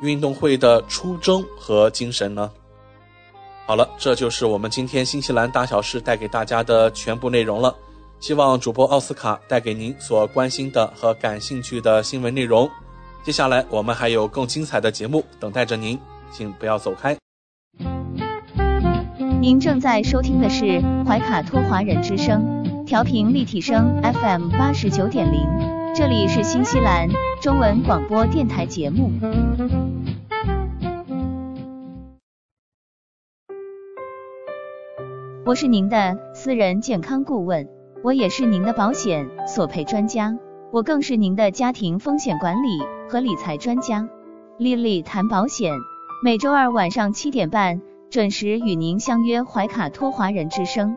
[0.00, 2.50] 运动会的初衷和精神呢？
[3.66, 7.74] 好了，这就是我们今天新西兰大小事带给大家的全部内容了。
[8.20, 12.70] 希望主播奥斯卡带给您所关心的和感兴趣的新闻内容。
[13.22, 15.98] 接下来我们还有更精彩的节目等待着您，
[16.30, 17.16] 请不要走开。
[19.40, 25.83] 您正在收听的是怀卡托华人之声，调频立体声 FM 八十九点零。
[25.96, 27.08] 这里是新西兰
[27.40, 29.12] 中文广播电台节目。
[35.46, 37.68] 我是您的私人健康顾问，
[38.02, 40.36] 我也是您的保险索赔专家，
[40.72, 44.08] 我更是您的家庭风险管理和理财专家。
[44.58, 45.72] 丽丽谈保险，
[46.24, 50.96] 每周二晚上七点半准时与您相约怀卡托华人之声。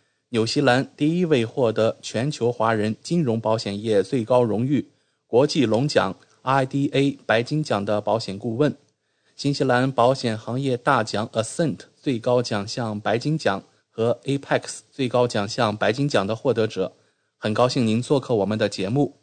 [0.33, 4.89] 纽西兰第一位获得全球华人金融保险业最高荣誉
[5.27, 8.73] 国际龙奖 IDA 白金奖的保险顾问，
[9.35, 16.93] 新西兰保险行业大奖 Ascent 最高奖项白金奖和 Apex 最高奖项白金奖的获得者。
[17.37, 19.17] 很高兴您做客我们的节目。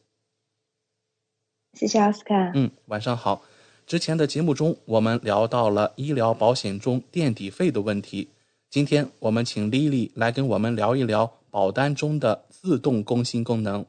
[1.73, 2.53] 谢谢奥斯卡。
[2.55, 3.43] 嗯，晚上好。
[3.87, 8.29] 之前的节目中，我们聊到了医疗保险中垫底费的问题。
[8.71, 13.87] 今天我们请丽丽来跟我们聊一聊保单中的自动更新功能。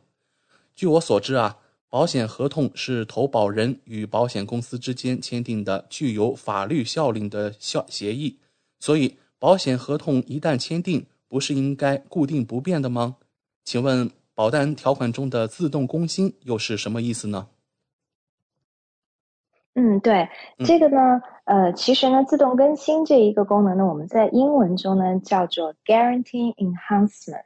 [0.74, 1.58] 据我所知啊，
[1.90, 8.38] 保险合同是投保人与保险公司之间签订的具有法律效力的效协议，
[8.80, 13.18] 所以保险合同一旦签订，不是应该固定不变的吗？
[13.66, 17.50] 请问保单条款中的自动更新又是什么意思呢？
[19.76, 20.28] 嗯，对，
[20.66, 27.46] 这个呢，呃，其实呢，自动更新这一个功能呢，我们在英文中呢叫做 Guarantee Enhancement，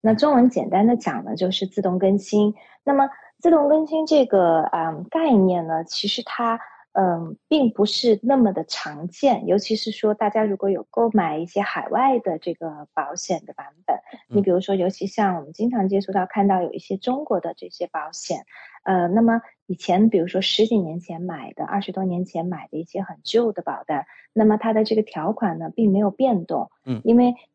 [0.00, 2.54] 那中文简单的讲呢就是自动更新。
[2.84, 6.60] 那么自动更新这个啊概念呢，其实它
[6.92, 13.96] 嗯并不是那么的常见，尤其是说大家如果有购买一些海外的这个保险的版本，
[14.28, 18.44] 你比如说，尤其像我们经常接触到看到有一些中国的这些保险。
[18.84, 27.34] 呃，那么以前比如说十几年前买的，二十多年前买的一些很旧的保单，那么它的这个条款呢并没有变动，嗯，因为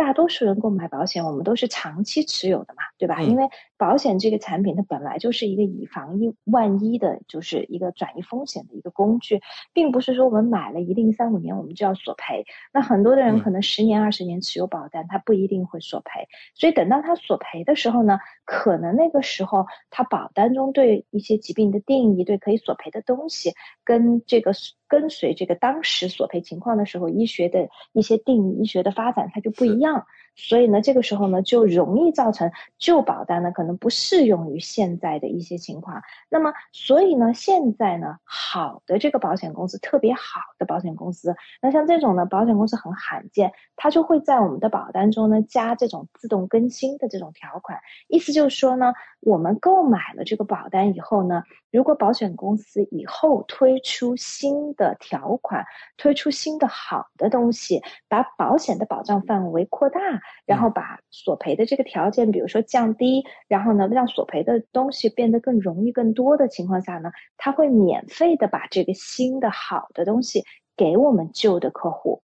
[0.00, 3.20] 大多数人购买保险，我们都是长期持有的嘛，对吧？
[3.20, 3.44] 因为
[3.76, 9.42] 保险这个产品它本来就是一个以防一万一的，就是一个转移风险的一个工具，
[9.74, 12.46] 并不是说我们买了一定三五年我们就要索赔。
[12.72, 16.28] 那很多的人可能十年二十年持有保单，他不一定会索赔。
[16.54, 18.20] 所以等到他索赔的时候呢，
[18.52, 24.52] 可能那个时候他保单中对一些疾病的定义，对可以索赔的东西，跟这个。
[24.90, 30.04] 跟随这个当时索赔情况的时候，医学的一些定义、医学的发展，它就不一样。
[30.34, 36.02] 所以呢，这个时候呢，就容易造成旧保单呢可能不适用于现在的一些情况。
[36.28, 47.78] 那么，所以呢，现在呢，好的这个保险公司，特别好的保险公司，那像这种呢，保险公司很罕见，它就会在我们的保单中呢加这种自动更新的这种条款。
[48.08, 55.64] 意思就是说呢，我们购买了这个保单以后呢，如果保险公司以后推出新的条款，
[55.96, 60.00] 推出新的好的东西，把保险的保障范围扩大。
[60.46, 70.42] 然后把索赔的这个条件，比如说降低，然后呢，让索赔的东西变得更容易、更多的情况下呢，他会免费的把这个新的好的东西
[70.76, 72.22] 给我们旧的客户。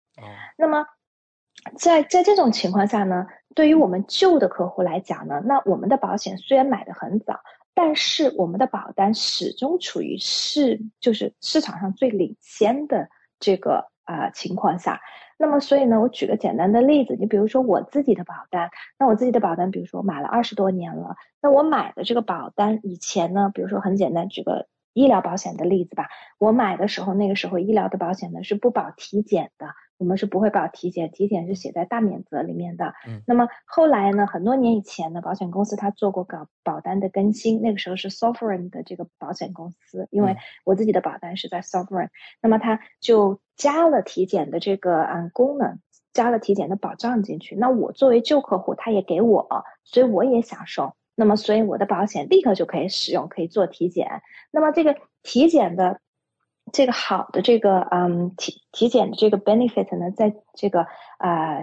[0.56, 0.84] 那么，
[1.76, 7.38] 在在这种情况下呢，对于我们旧的客户来讲呢，那我们的保险虽然买的很早，
[7.76, 15.02] 但是我们的保单始终处于市就是市场上最领先的这个啊情况下。
[15.38, 24.66] 那么，所以呢，我举个简单的例子，你比如说我自己的保单，那我自己的保单，比如说我买了二十多年了，那我买的这个保单以前呢，比如说很简单，举个
[24.96, 29.66] 医疗保险的例子吧，我买的时候，那个时候医疗的保险呢是不保体检的。
[29.98, 32.92] 我们是不会保体检，体检是写在大免责里面的。
[33.06, 34.26] 嗯，那么后来呢？
[34.26, 42.08] 很多年以前呢，保险公司它做过搞保单的更新，那个时候是 Sovereign 的这个保险公司，因为我自己的保单是在 Sovereign，
[42.42, 45.78] 那么它就加了体检的这个嗯功能，
[46.12, 47.54] 加了体检的保障进去。
[47.56, 50.92] 那我作为旧客户，他也给我，所以我也享受。
[51.16, 54.22] 那么所以我的保险立刻就可以使用，可以做体检。
[54.52, 54.94] 那么这个
[55.24, 56.00] 体检的。
[56.72, 60.84] 这个好的这个嗯体体检的这个 benefit 呢，在这个
[61.16, 61.62] 啊，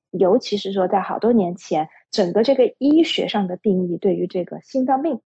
[0.11, 5.21] 尤其是说，在好多年前，整个这个医学上的定义对于这个心脏病，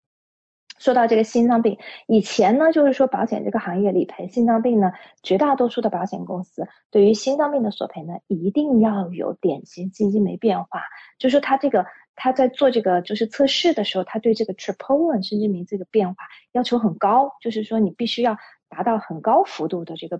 [0.77, 10.81] 说到这个心脏病，以前呢，就是说保险这个行业理赔心脏病呢，绝大多数的保险公司对于心脏病的索赔呢，一定要有典型心肌酶变化，
[11.17, 20.19] 就是说他这个他在做这个就是测试的时候，他对这个 troponin 心肌酶这个变化要求很高，就是说你必须要达到很高幅度的这个。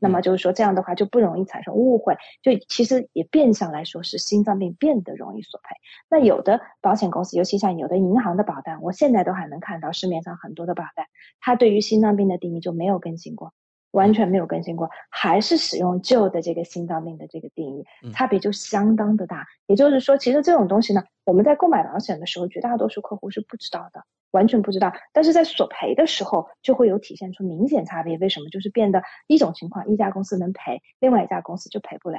[0.00, 5.76] 那么就是说，这样的话就不容易产生误会，就其实也变相来说是心脏病变得容易索赔。
[6.08, 11.06] 那有的保险公司，尤其像有的银行的保单，我现在都还能看到市面上很多的保单，
[11.38, 13.52] 它对于心脏病的定义就没有更新过，
[13.90, 19.46] 完全没有更新过，还是使用旧的这个心脏病的这个定义，差别就相当的大。
[19.66, 24.02] 也就是说，其实这种东西呢，我们在购买保险的时候，绝大多数客户是不知道的。
[24.32, 28.16] 完全不知道，但是在索赔的时候就会有体现出明显差别。
[28.18, 28.48] 为什么？
[28.50, 32.18] 就是变得一种情况，一家公司能赔，另外一家公司就赔不了。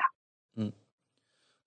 [0.56, 0.72] 嗯，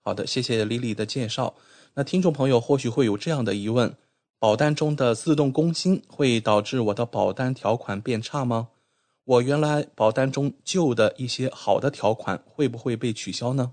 [0.03, 1.55] 好的，谢谢李李的介绍。
[1.95, 3.95] 那听众朋友或许会有这样的疑问：
[4.39, 8.69] 保单中的自动更新会导致我的保单条款变差吗？
[9.25, 13.73] 我原来保单中旧的一些好的条款会不会被取消呢？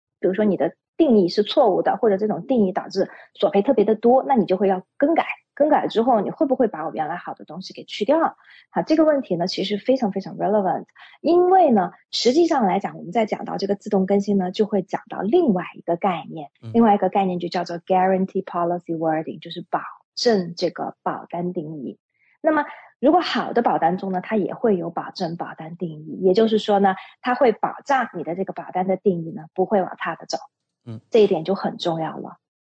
[0.21, 0.71] 比如说你的。
[0.97, 5.25] 定义是错误的，或者这种定义导致索赔特别的多，那你就会要更改。
[5.55, 8.19] 更改之后，你会不会把我原来好的东西给去掉？
[8.69, 10.85] 好，这个问题呢，其实非常非常 relevant，
[11.21, 19.79] 因为呢，实际上来讲，我们在讲到这个自动更新呢，就会讲到另外一个概念，另外一个概念就叫做 guarantee policy wording，就是保
[20.13, 21.97] 证这个保单定义。
[22.41, 22.63] 那么，
[23.01, 30.37] 如果好的保单中呢，它也会有保证保单定义，也就是说呢，它会保障你的这个保单的定义呢，不会往差的走。
[30.85, 32.37] 嗯，这一点就很重要了。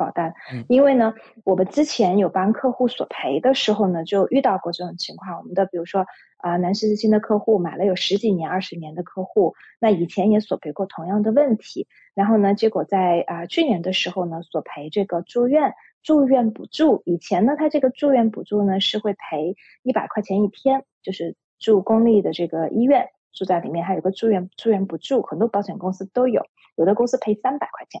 [0.00, 0.32] 保单，
[0.66, 1.12] 因为呢，
[1.44, 5.36] 我们之前有帮客户索赔的时候呢，就遇到过这种情况。
[5.38, 6.06] 我们的比如说
[6.38, 11.86] 啊，南十字星的客户买了有十几年、二十年的客户，那以前也索赔过同样的问题。
[12.14, 17.02] 然后呢，结果在啊去年的时候呢，索赔这个住院住院补助。
[17.04, 26.46] 以前呢，他这个住院补助呢是会赔一百块钱一天，就是住公立的这个医院住在里面，还有个住院住院补助，很多保险公司都有，
[26.76, 28.00] 有的公司赔三百块钱。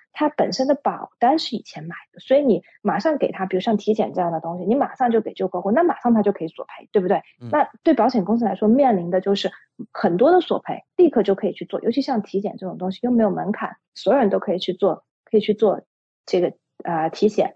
[0.13, 7.21] 他本身的保单是以前买的，所以你马上给他，比如像体检这样的东西，你马上就给旧客户，那马上他就可以索赔，对不对？
[7.51, 9.51] 那对保险公司来说，面临的就是
[9.91, 15.81] 很多的索赔，立刻就可以去做，尤其像体检这种东西又没有门槛，所有人都可以去做，可以去做。
[16.23, 16.53] 这个
[16.83, 17.55] 啊体险，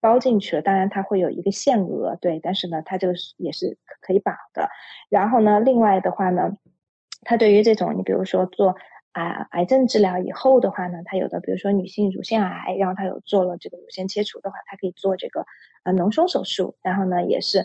[0.00, 4.68] 包进去了，当然它会有一个限额，对，但是呢，它这个也是可以保的。
[5.08, 6.56] 然后呢，另外的话呢，
[7.22, 8.76] 它对于这种你比如说做
[9.12, 15.46] 啊癌症治疗以后的话呢，它有的比如说女性乳腺癌，然后它有做了这个乳腺切除的话，它可以做这个
[15.82, 17.64] 啊脓胸手术，然后呢也是。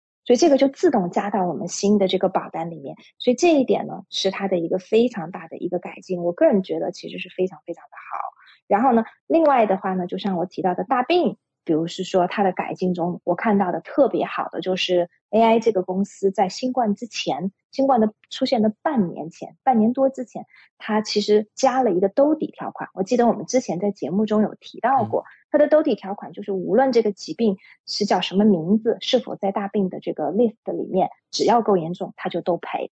[0.23, 8.19] 所以这个就自动加到我们新的这个保单里面，所以这一点呢是它的一个非常大的一个改进，我个人觉得其实是非常非常的好。
[8.67, 11.37] 然后呢，另外的话呢，就像我提到的大病。
[11.63, 20.45] 比如是说它的改进中，我看到的特别好的就是 AI 这个公司在新冠之前，新冠的出现的半年前，半年多之前，
[20.77, 22.89] 它其实加了一个兜底条款。
[22.93, 32.91] 我记得我们之前在节目中有提到过，它的兜底条款就是无论这个疾病是叫什么名字，是否在大病的这个 list 里面，只要够严重，它就都赔。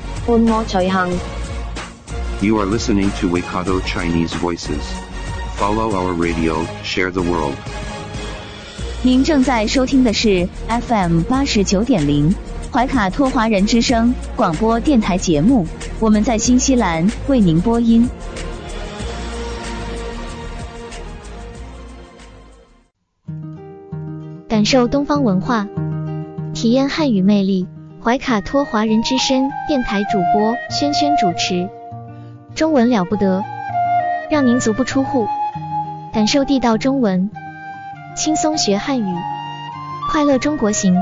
[0.25, 1.09] 伴我随行。
[2.41, 4.81] You are listening to Waikato Chinese Voices.
[5.57, 7.55] Follow our radio, share the world.
[9.03, 12.33] 您正在收听的是 FM 八十九点零
[12.71, 15.65] 怀卡托华人之声广播电台节目，
[15.99, 18.07] 我们在新西兰为您播音。
[24.47, 25.67] 感受东方文化，
[26.53, 27.67] 体验汉语魅力。
[28.03, 31.69] 怀卡托华人之声电台主播轩轩主持，
[32.55, 33.43] 中文了不得，
[34.27, 35.27] 让您足不出户，
[36.11, 37.29] 感受地道中文，
[38.15, 39.15] 轻松学汉语，
[40.09, 40.95] 快乐中国行。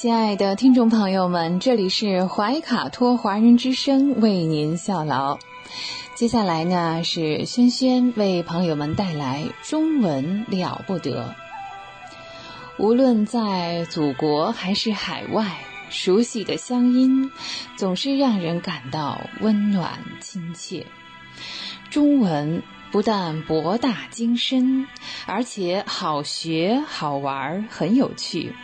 [0.00, 5.40] 亲爱的听众朋友们，这里是怀卡托华人之声为您效劳。
[6.14, 11.34] 接下来呢，是轩轩为朋友们带来中文了不得。
[12.78, 17.32] 无论在祖国还是海外，熟悉的乡音
[17.76, 20.86] 总是让人感到温暖亲切。
[21.90, 24.86] 中文不但博大精深，
[25.26, 28.54] 而且好学好玩，很有趣。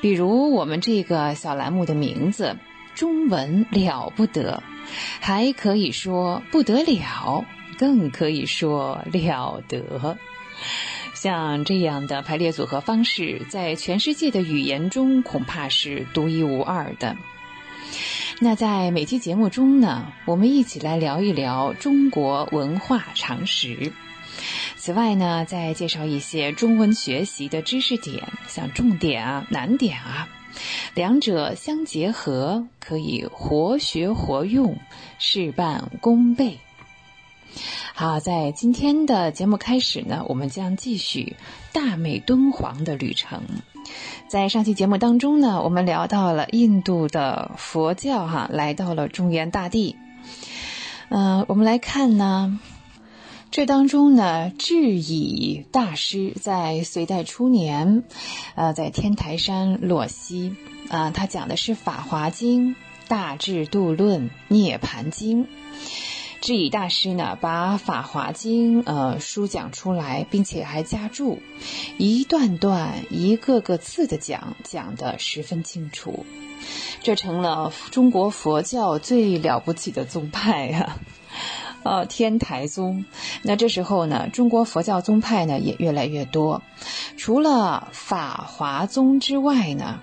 [0.00, 2.56] 比如我们这个小栏目的名字
[2.96, 4.62] “中文了不得”，
[5.20, 7.44] 还可以说不得了，
[7.78, 10.18] 更可以说了得。
[11.14, 17.16] 像这样的排列组合方式，在全世界的语言中恐怕是独一无二的。
[18.44, 23.92] 那在每期节目中呢，我们一起来聊一聊中国文化常识。
[24.76, 30.28] 此外呢，再介绍一些中文学习的知识点，像重点啊、难点啊，
[30.92, 34.76] 两者相结合，可以活学活用，
[35.20, 36.58] 事半功倍。
[37.94, 41.36] 好，在今天的节目开始呢，我们将继续
[41.72, 43.40] 大美敦煌的旅程。
[44.28, 49.96] 在上期节目当中呢，我们聊到了印度的佛教哈，来到了中原大地。
[51.08, 52.60] 嗯、我们来看呢。
[53.50, 58.02] 这当中呢，智以大师在隋代初年，
[58.54, 60.56] 呃，在天台山洛西，
[60.88, 62.70] 啊、他讲的是《法华经》
[63.08, 65.44] 《大智度论》《涅盘经》。
[66.42, 71.38] 智以大师呢，把《法华经》呃书讲出来，并且还加注，
[71.98, 76.26] 一段段、一个个字的讲，讲得十分清楚，
[77.00, 80.98] 这成了中国佛教最了不起的宗派啊、
[81.82, 83.04] 呃，天台宗。
[83.42, 86.62] 那这时候呢，中国佛教宗派呢也越来越多。
[87.16, 90.00] 除了法华宗之外呢，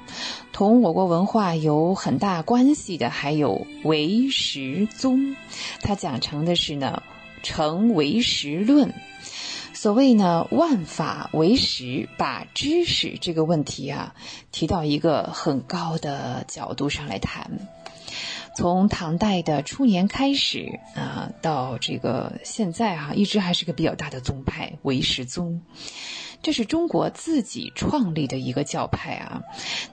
[0.51, 5.35] 同我国文化有很大关系的还有唯识宗，
[5.81, 7.01] 它讲成的是呢
[7.43, 8.93] 成唯识论。
[9.73, 14.13] 所谓呢，万法唯识，把知识这个问题啊
[14.51, 17.49] 提到一个很高的角度上来谈。
[18.59, 25.61] 从唐代的初年开始啊，到这个现在哈，一直还是个比较大的宗派——唯识宗。
[26.41, 29.43] 这是中国自己创立的一个教派啊。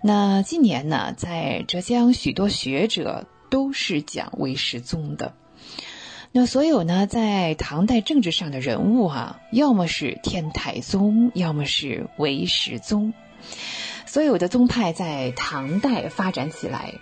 [0.03, 5.35] 那今年呢，在浙江许多学者都是讲唯识宗的。
[6.33, 13.14] 那所有呢，在唐代政治上的人物啊，要么是天台宗，要么是唯识宗。
[14.07, 16.95] 所有的宗派在唐代发展起来，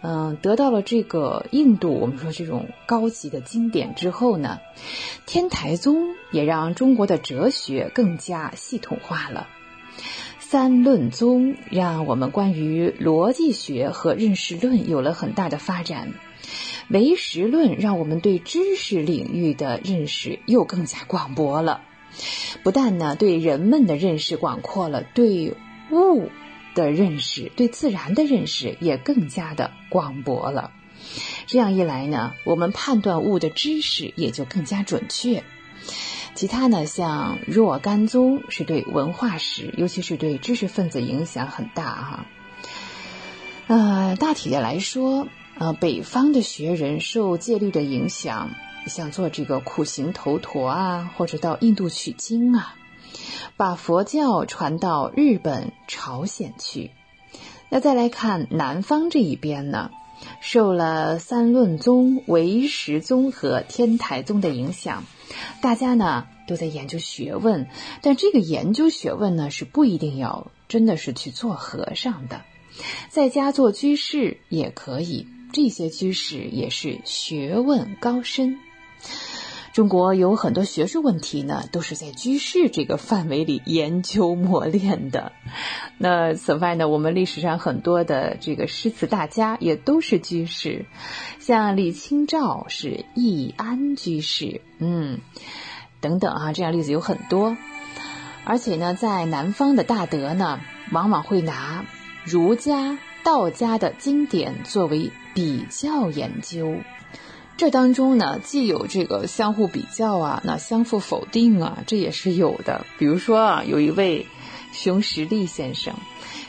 [0.00, 4.60] 嗯，得到了这个印度我们说这种高级的经典之后呢，
[5.26, 9.48] 天台宗也让中国的哲学更加系统化了。
[10.38, 16.14] 三论宗让我们关于逻辑学和认识论有了很大的发展。
[16.88, 21.82] 唯识论让我们对知识领域的认识又更加广博了，
[22.62, 25.54] 不但呢对人们的认识广阔了，对
[25.90, 26.30] 物
[26.74, 30.72] 的认识、对自然的认识也更加的广博了。
[31.46, 35.42] 这样一来呢，我们判断物的知识也就更加准确。
[36.34, 42.26] 其他呢，像若干宗是对文化史，尤其是对知识分子影响很大哈。
[43.66, 45.28] 呃，大体的来说。
[45.60, 48.50] 呃，北方的学人受戒律的影响，
[48.86, 52.76] 想做这个苦行头陀啊，或者到印度取经啊，
[53.56, 56.90] 把佛教传到日本、朝鲜去。
[57.70, 59.90] 那再来看南方这一边呢，
[60.40, 65.04] 受了三论宗、唯识宗和天台宗的影响，
[65.60, 67.68] 大家呢都在研究学问，
[68.00, 72.42] 但这个研究学问呢是不一定要真的是去做和尚的，
[73.10, 75.26] 在家做居士也可以。
[75.50, 78.58] 这些居士也是学问高深。
[79.78, 85.30] 中国有很多学术问题呢，都是在居士这个范围里研究磨练的。
[85.98, 90.84] 那此外呢，我们历史上很多的这个诗词大家也都是居士，
[91.38, 95.20] 像李清照是易安居士，嗯，
[96.00, 97.56] 等等啊，这样例子有很多。
[98.42, 100.58] 而且呢，在南方的大德呢，
[100.90, 101.84] 往往会拿
[102.24, 102.98] 儒家。
[103.24, 106.76] 道家的经典作为比较研究，
[107.58, 112.86] 这当中呢，既有这个相互比较啊，那相互否定啊，这也是有的。
[112.98, 114.28] 比如说啊，有一位
[114.72, 115.92] 熊十力先生，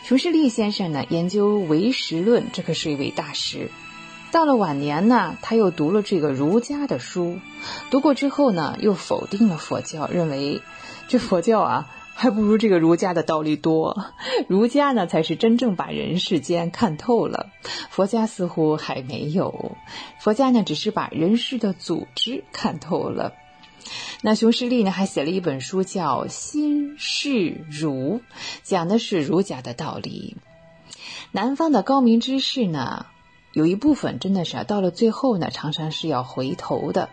[0.04, 3.72] 熊十力先生呢研究唯识论，这可是一位大师。
[4.32, 7.40] 到了晚年呢，他又读了这个儒家的书，
[7.90, 10.62] 读过之后呢，又否定了佛教，认为
[11.08, 11.90] 这佛教啊。
[12.20, 13.96] 还不如这个儒家的道理多，
[14.50, 17.50] 儒家呢才是真正把人世间看透了，
[17.90, 19.78] 佛家似乎还没有，
[20.20, 23.36] 佛家呢只是把人世的组织看透了。
[24.22, 28.20] 那熊十力呢还写了一本书叫《心是儒》，
[28.64, 30.36] 讲的是儒家的道理。
[31.32, 33.06] 南方的高明之士呢，
[33.54, 37.10] 有一部分真的是到了最后呢，常常是要回头的，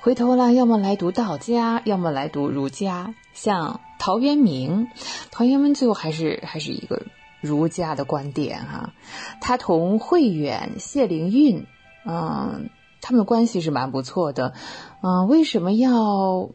[0.00, 3.80] 回头了，要么来读道家，要么来读儒家，像。
[4.02, 4.88] 陶渊明，
[5.30, 7.02] 陶渊明最后还是还是一个
[7.42, 8.94] 儒家的观点哈。
[9.42, 11.66] 他同慧远、谢灵运，
[12.06, 12.70] 嗯，
[13.02, 14.54] 他们的关系是蛮不错的。
[15.02, 16.48] 嗯，为什么要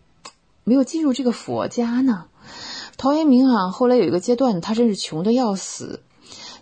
[0.63, 2.25] 没有进入这个佛家呢？
[2.97, 6.01] 陶渊明啊，后来有一个阶段，他真是穷的要死，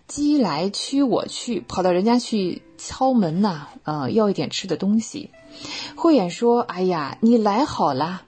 [0.08, 5.32] 饥来驱我去，跑到人家去敲门呐，呃，要一点吃的东西。
[5.95, 8.24] 慧远说：“哎呀，你来好了。”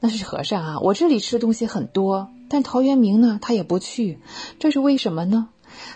[0.00, 4.18] 那是和尚啊，我这里吃的东西很多，但陶渊明呢，他也不去，
[4.58, 5.48] 这是为什么呢？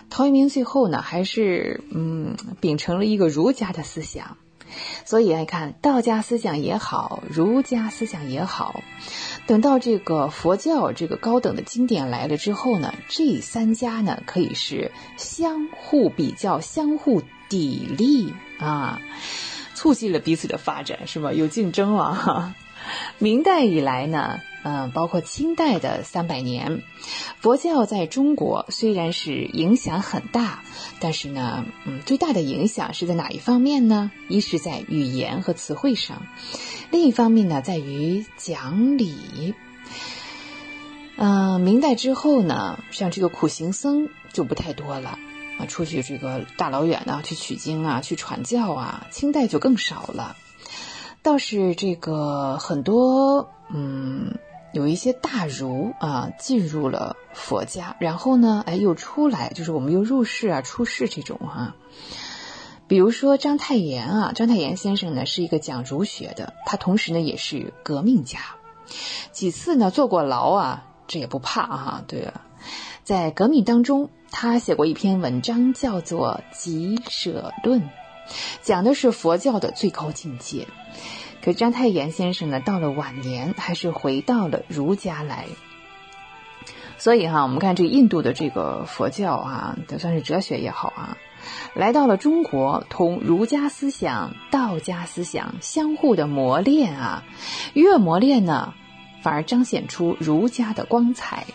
[0.09, 4.37] 陶渊明最后呢，还是嗯，秉承了一个儒家的思想，
[5.05, 8.81] 所以来看道家思想也好，儒家思想也好，
[9.51, 19.01] 等到这个佛教这个高等的经典来了之后呢，这三家呢可以是相互比较、相互砥砺啊，
[19.73, 21.33] 促进了彼此的发展，是吧？
[21.33, 22.55] 有竞争了哈。
[23.17, 26.83] 明代以来呢，嗯，包括清代的三百年，
[27.39, 30.63] 佛教在中国虽然是影响很大，
[30.99, 34.11] 但是呢，嗯，最大的影响是在哪一方面呢？
[34.27, 36.25] 一是在语言和词汇上，
[36.91, 39.55] 另一方面呢，在于讲理。
[41.17, 45.19] 嗯，明代之后呢，像这个苦行僧就不太多了
[45.59, 50.35] 啊，出去这个大老远的去取经啊，去传教啊，清代就更少了。
[51.23, 54.39] 倒是这个很多，嗯，
[54.73, 61.75] 有一些大儒啊进入了佛家，然后呢，哎，又出来，就是我们又入世啊、出世这种哈。
[62.87, 68.39] 比如说章太炎啊，章太炎先生呢是一个讲儒学的，他同时呢也是革命家，
[69.31, 72.03] 几次呢坐过牢啊，这也不怕啊。
[72.07, 72.41] 对啊，
[73.03, 77.81] 在革命当中，他写过一篇文章，叫做《集舍论》。
[78.61, 80.67] 讲的是佛教的最高境界。
[81.43, 85.47] 可章太炎先生呢，到了晚年还是回到了儒家来。
[86.99, 91.17] 所以哈，我们看这印度的这个佛教啊，就算是哲学也好啊，
[91.73, 97.23] 来到了中国，同儒家思想、道家思想相互的磨练啊，
[97.73, 98.75] 越磨练呢，
[99.23, 101.47] 反而彰显出儒家的光彩。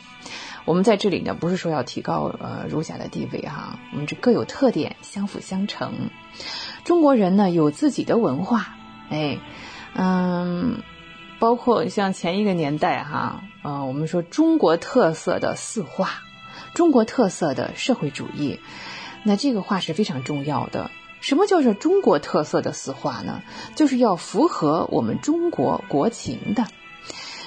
[0.65, 6.11] 我们在这里呢，不是说要提高呃儒家的地位哈，我们这各有特点，相辅相成。
[6.83, 8.75] 中国人呢有自己的文化，
[9.11, 9.39] 哎，
[9.97, 10.82] 嗯，
[11.39, 16.10] 包括像前一个年代哈，呃，我们说中国特色的四化，
[16.74, 18.60] 中国特色的社会主义，
[19.24, 20.90] 那这个话是非常重要的。
[21.20, 23.43] 什么叫做中国特色的四化呢？
[23.74, 26.66] 就是要符合我们中国国情的。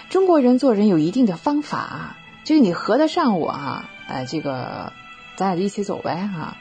[0.09, 2.15] 中国人做人有一定的方法。
[2.45, 4.91] 就是你合得上我啊，哎，这个
[5.35, 6.57] 咱俩就一起走呗哈，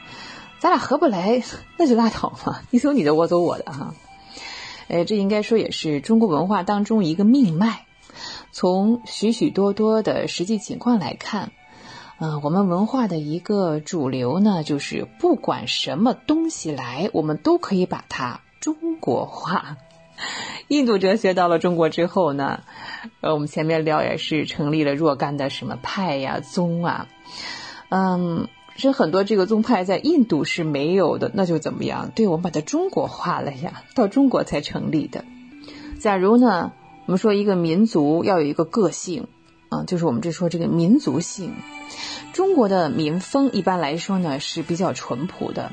[0.59, 1.41] 咱俩合不来
[1.77, 3.95] 那就拉倒嘛，你走你的，我走我的哈。
[4.89, 7.85] 哎，这应该说也是中国文化当中一个命脉。
[8.51, 11.51] 从许许多多的实际情况来看，
[12.19, 19.77] 嗯，我们文化的一个主流呢，就是不管什么东西来，我们都可以把它中国化。
[20.67, 22.63] 印度哲学到了中国之后呢？
[23.21, 27.07] 呃，我们前面聊也是成立了若干的什么派呀、宗啊，
[27.89, 28.49] 嗯，
[28.79, 32.11] 是很多这个宗派在印度是没有的，那就怎么样？
[32.15, 35.25] 对我们把它中国化了呀，到中国才成立的。
[35.99, 36.71] 假如呢，
[37.05, 39.27] 我们说一个民族要有一个个性，
[39.69, 41.53] 啊，就是我们这说这个民族性，
[42.33, 45.71] 中国的民风一般来说呢是比较淳朴的。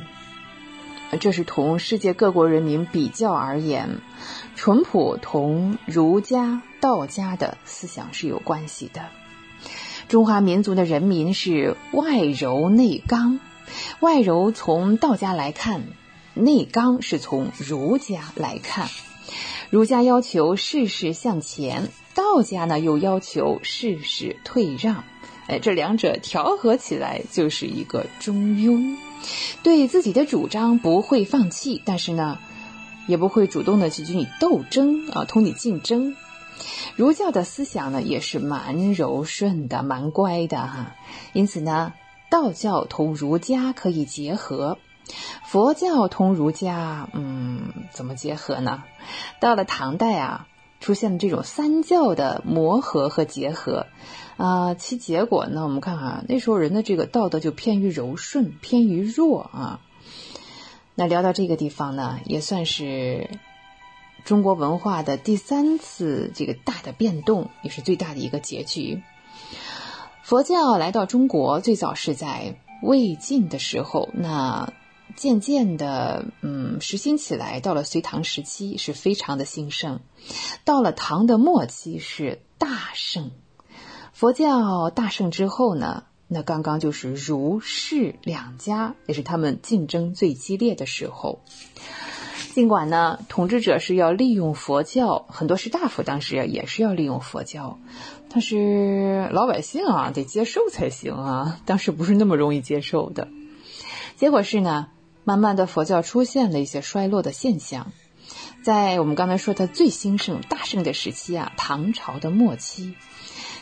[1.20, 4.00] 这是同世界各国人民比较而言，
[4.56, 9.02] 淳朴同儒家、道家的思想是有关系的。
[10.08, 13.40] 中华民族的人民是外柔内刚，
[13.98, 15.82] 外柔从道家来看，
[16.32, 18.88] 内刚是从儒家来看。
[19.68, 25.02] 儒家要求事事向前，道家呢又要求事事退让。
[25.48, 28.96] 哎，这两者调和起来就是一个中庸。
[29.64, 32.38] 对自己的主张不会放弃，但是呢，
[33.08, 36.14] 也不会主动的去与你斗争啊，同你竞争。
[36.96, 40.96] 儒教的思想呢，也是蛮柔顺的，蛮乖的哈。
[41.32, 41.92] 因此呢，
[42.30, 44.78] 道教同儒家可以结合，
[45.44, 48.84] 佛教同儒家，嗯，怎么结合呢？
[49.40, 50.46] 到了唐代啊，
[50.80, 53.86] 出现了这种三教的磨合和结合。
[54.36, 55.62] 啊，其结果呢？
[55.62, 59.80] 我们看哈，那时候人的这个道德就偏于柔顺，偏于弱啊。
[60.94, 63.30] 那聊到这个地方呢，也算是
[64.26, 69.00] 中国文化的第三次这个大的变动，也是最大的一个结局。
[70.24, 74.72] 佛教来到中国，最早是在魏晋的时候，那
[75.14, 80.00] 渐渐的，嗯，实行起来，到了隋唐时期是非常的兴盛，
[80.64, 83.30] 到了唐的末期是大盛。
[84.12, 91.44] 佛教大盛之后呢，那刚刚就是儒释两家，也是他们竞争最激烈的时候。
[92.56, 97.78] 尽管呢，统治者是要利用佛教，很多士大夫当时也是要利用佛教，
[98.30, 103.28] 但是老百姓啊得接受才行啊，当时不是那么容易接受的。
[104.16, 104.86] 结果是呢，
[105.22, 107.92] 慢慢的佛教出现了一些衰落的现象，
[108.62, 112.94] 在我们刚才说它最兴盛大盛的时期啊，唐朝的末期。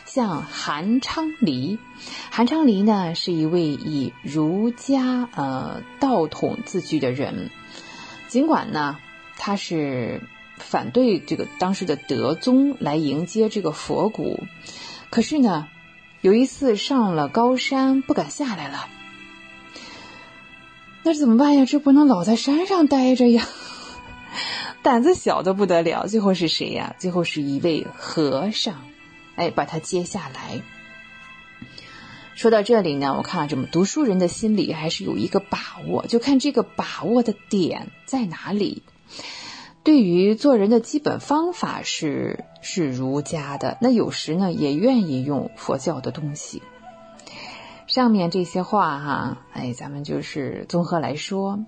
[0.05, 1.77] 像韩昌黎，
[2.31, 7.49] 韩昌黎呢是一位以儒家呃道统自居的人，
[8.27, 8.97] 尽管呢
[9.37, 10.21] 他是
[10.57, 14.43] 反对这个当时的德宗来迎接这个佛骨，
[15.09, 15.67] 可是呢
[16.21, 18.87] 有一次上了高山不敢下来了，
[21.03, 21.65] 那怎么办呀？
[21.65, 23.47] 这不能老在山上待着呀，
[24.81, 26.07] 胆子小的不得了。
[26.07, 26.95] 最后是谁呀？
[26.97, 28.81] 最后是一位和尚。
[29.35, 30.61] 哎，把他接下来。
[32.35, 38.83] 说到这里呢，我看这么读书人的心里还是有一个把握，就看这个把握的点在哪里。
[39.83, 46.61] 对于做人的基本方法是是儒家的，那有时呢也愿意用佛教的东西。
[47.87, 51.63] 上面这些话哈，哎，咱们就是综合来说，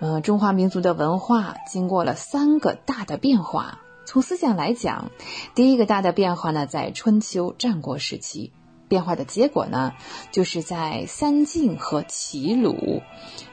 [0.00, 3.78] 嗯，中华民族的文化经过了三个大的变化。
[4.06, 5.12] 从思想来讲，
[5.54, 8.50] 第一个大的变化呢，在春秋战国时期。
[8.88, 9.94] 变化的结果呢，
[10.32, 13.02] 就是在三晋和齐鲁。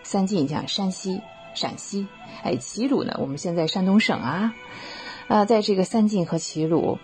[0.04, 1.22] 三晋像山西、
[1.56, 2.08] 陕西，
[2.44, 4.54] 哎，齐鲁呢，我们现在山东省啊。
[5.28, 7.00] 呃，在这个三晋和齐鲁，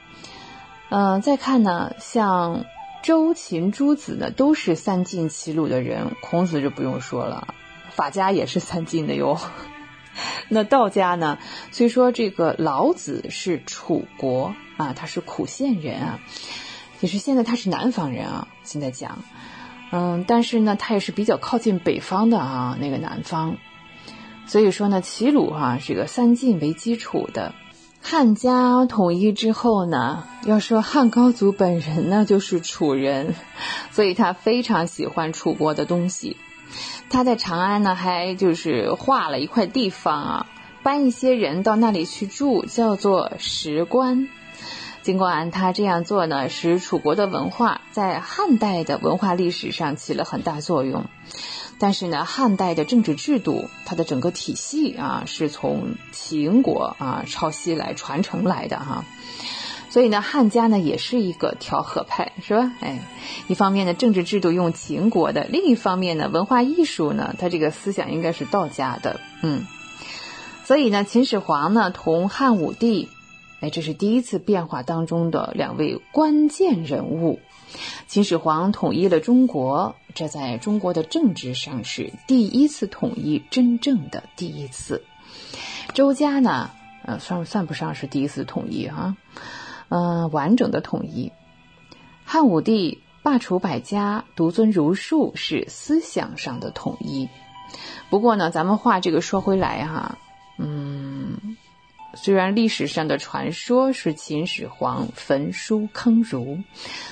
[0.89, 2.65] 嗯，再看呢，像
[3.01, 6.15] 周、秦、诸子呢，都是三晋齐鲁的人。
[6.21, 7.55] 孔子就不用说了，
[7.91, 9.39] 法家也是三晋的哟。
[10.49, 11.37] 那道家呢？
[11.71, 16.19] 虽说这个老子是楚国啊，他是苦县人啊，
[16.99, 18.47] 也是现在他是南方人啊。
[18.63, 19.19] 现在讲，
[19.91, 23.57] 嗯，但是呢，他也是比较靠近北方的啊，那个南方。
[24.47, 27.53] 所以说呢，齐鲁哈是个三晋为基础的。
[28.01, 33.35] 汉家统一之后呢，要说汉高祖本人呢就是楚人，
[33.91, 36.37] 所以他非常喜欢楚国的东西。
[37.09, 40.45] 他在长安呢，还就是划了一块地方啊，
[40.81, 44.29] 搬一些人到那里去住，叫做石关。
[45.09, 51.05] 尽管他这样做呢，使楚国的文化在汉代的文化历史上起了很大作用。
[51.79, 59.03] 但是呢，汉代的政治制度，它的整个体系啊，是从秦国啊抄袭来传承来的哈。
[59.89, 62.71] 所以呢，汉家呢也是一个调和派，是吧？
[62.79, 62.99] 哎，
[63.47, 69.19] 一方面呢，政治制度用秦国的；另一方面呢，文化艺术呢，它这个思想应该是道家的。
[69.41, 69.65] 嗯，
[70.65, 73.09] 所以呢，秦始皇呢同汉武帝，
[73.61, 77.39] 哎，这是第一次变化当中的两位关键人物。
[78.07, 85.03] 秦始皇统一了中国，这在中国的政治上是第一次统一，真正的第一次。
[85.93, 86.71] 周家呢，
[87.03, 89.17] 呃，算算不上是第一次统一哈，
[89.89, 91.31] 嗯，完整的统一。
[92.23, 97.27] 汉武帝罢黜百家，独尊儒术，是思想上的统一。
[98.09, 100.17] 不过呢，咱们话这个说回来哈，
[100.57, 101.48] 嗯。
[102.15, 106.59] 虽然历史上的传说是秦始皇焚书坑儒，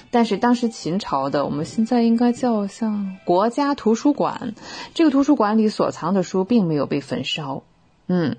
[0.10, 4.54] 但是当时秦朝的我们现在应该叫像国家图书馆，
[4.96, 7.64] 这个图书馆里所藏的书并没有被焚烧。
[8.08, 8.38] 嗯，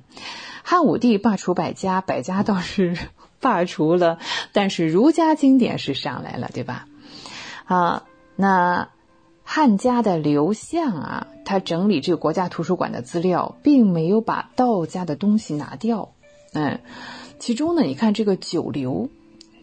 [0.64, 2.96] 汉武帝罢黜百家，百家倒是
[3.40, 4.18] 罢黜了，
[4.52, 6.86] 但是儒家经典是上来了，对吧？
[7.66, 8.02] 啊，
[8.34, 8.88] 那
[9.44, 16.10] 汉家的刘向啊，他整理这个国家图书馆的资料，并没有把道家的东西拿掉。
[16.52, 16.80] 嗯，
[17.38, 19.10] 其中呢，你看这个九流，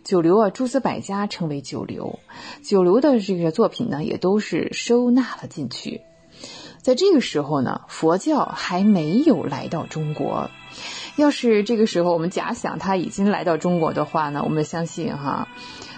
[0.04, 2.20] 九流啊，诸子百家称为九流，
[2.64, 6.02] 九流的这个作品呢，也都是收纳了进去。
[6.82, 10.52] 在这个时候呢，佛教还没有来到中国。
[11.16, 15.48] 要是这个时候我们假想他已经来到中国的话呢，我们相信哈，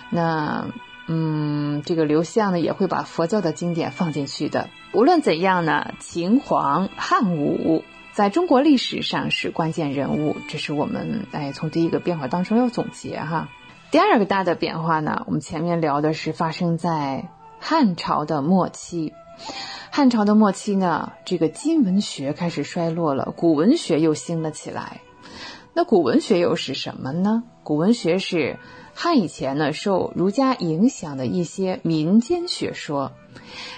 [0.09, 0.69] 那
[1.07, 4.69] 嗯，这个刘向呢也会把佛教的经典放进去的。
[4.93, 7.83] 无论怎样呢，秦皇汉武。
[8.17, 13.47] 在中国历史上是关键人物，这是我们哎从第一个变化当中要总结哈。
[13.91, 17.29] 第二个大的变化呢，我们前面聊的是发生在
[17.59, 19.13] 汉朝的末期。
[19.91, 25.01] 汉朝的末期呢，这个今文学开始衰落了，古文学又兴了起来。
[25.75, 27.43] 那古文学又是什么呢？
[27.61, 28.57] 古文学是
[28.95, 33.11] 汉以前呢受儒家影响的一些民间学说。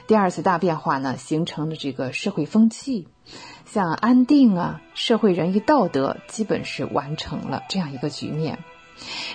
[0.08, 3.10] 第二次大变化呢，形成了这个社会风气。
[3.72, 8.58] 像安定啊，社会仁义道德基本是完成了这样一个局面。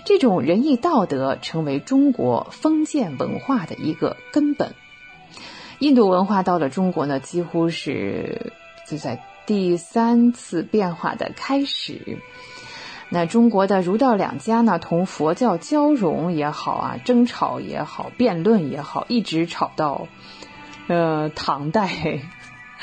[0.05, 4.75] 这种仁义道德成为中国封建文化的一个根本。
[5.79, 8.53] 印度文化到了中国呢，几乎是
[8.89, 12.19] 就在第三次变化的开始。
[13.11, 20.09] 那中国的儒道两家呢，同佛教交融也好啊，争吵也好，辩论也好，一直吵到
[20.89, 22.21] 呃唐代。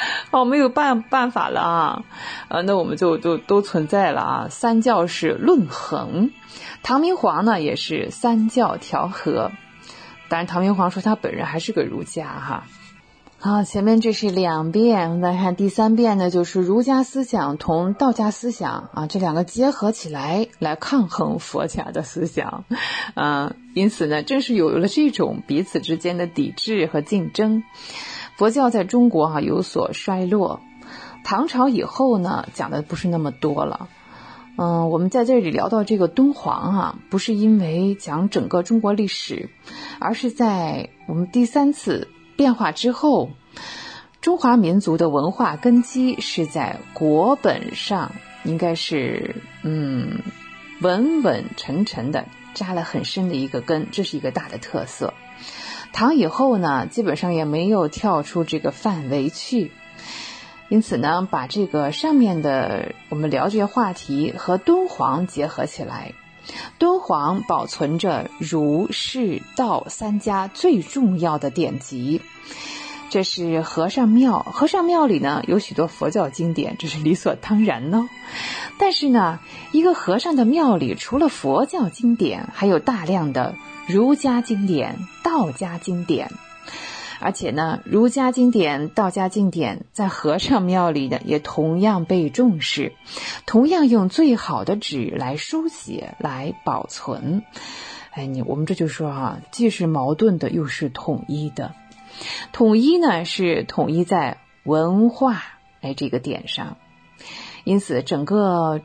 [0.31, 2.03] 哦，没有办办法了啊，
[2.49, 4.47] 呃，那我们就都都存在了啊。
[4.49, 6.31] 三教是论衡，
[6.83, 9.51] 唐明皇呢也是三教调和，
[10.29, 12.63] 当然唐明皇说他本人还是个儒家哈。
[13.43, 22.65] 好，前面这是两遍，再看第三遍呢，就是儒家思想同道家思想啊，这两个结合起来来抗衡佛家的思想，
[23.15, 27.63] 嗯，因此呢，正是有了这种彼此之间的抵制和竞争。
[28.41, 30.61] 佛教在中国哈有所衰落，
[31.23, 33.87] 唐朝以后呢讲的不是那么多了。
[34.57, 39.51] 嗯，我们在这里聊到这个敦煌啊，不是因为讲整个中国历史，
[39.99, 43.29] 而是在我们第三次变化之后，
[44.21, 48.11] 中华民族的文化根基是在国本上，
[48.43, 50.17] 应该是嗯
[50.81, 55.13] 稳稳沉沉的扎了很深的一个根，这是一个大的特色。
[55.93, 59.71] 唐以后呢，基本上也没有跳出这个范围去，
[60.69, 66.13] 因此呢，把这个上面的我们聊这些话题和敦煌结合起来，
[66.79, 72.21] 敦煌保存着儒释道三家最重要的典籍，
[73.09, 78.09] 这是和尚庙，和尚庙里呢有许多佛教经典，这是理所当然呢。
[78.79, 79.39] 但是呢，
[79.71, 83.55] 一个和尚的庙里除了佛教经典，还有大量的。
[83.91, 86.31] 儒家经典、道家经典，
[87.19, 92.93] 而且呢，儒家经典、道家经典在和尚庙里的也同样被重视，
[93.45, 97.43] 同样用最好的纸来书写、来保存。
[98.11, 101.73] 哎，你我们这就说哈，既是矛盾的，又是统一的。
[102.53, 105.43] 统一呢，是统一在文化
[105.81, 106.77] 哎这个点上，
[107.65, 108.79] 因此整个。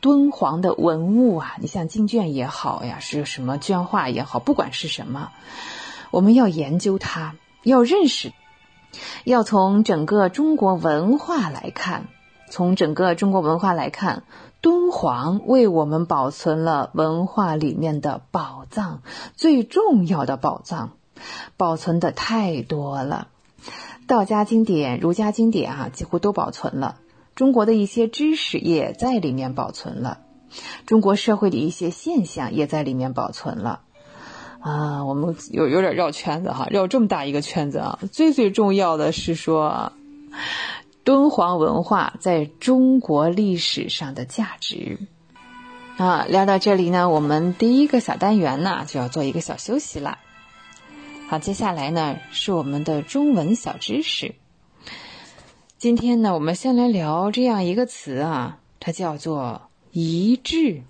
[0.00, 5.30] 敦煌的文物啊，你像经卷也好呀，是什么绢画也好，不管是什么，
[6.10, 7.34] 我们要研究它，
[7.64, 8.32] 要认识，
[9.24, 12.06] 要从整个中国文化来看，
[12.48, 14.22] 从整个中国文化来看，
[14.60, 19.02] 敦煌为我们保存了文化里面的宝藏，
[19.34, 20.92] 最重要的宝藏，
[21.56, 23.28] 保存的太多了，
[24.06, 26.96] 道家经典、儒家经典啊，几乎都保存了。
[27.40, 30.18] 中国的一些知识也在里面保存了，
[30.84, 33.80] 中国社会的一些现象也在里面保存了。
[34.60, 37.98] 啊，我们有有点绕圈子哈，绕这么大一个圈子啊。
[38.12, 39.94] 最最重要的是说，
[41.02, 44.98] 敦煌文化在中国历史上的价值。
[45.96, 50.18] 啊，聊到这里呢，我们第一个小单元呢就要做一个小休息了。
[51.30, 54.34] 好，接下来呢是我们的中文小知识。
[55.80, 59.62] 今天呢，我们先来聊这样一个词啊，它叫做
[59.92, 60.82] 一致。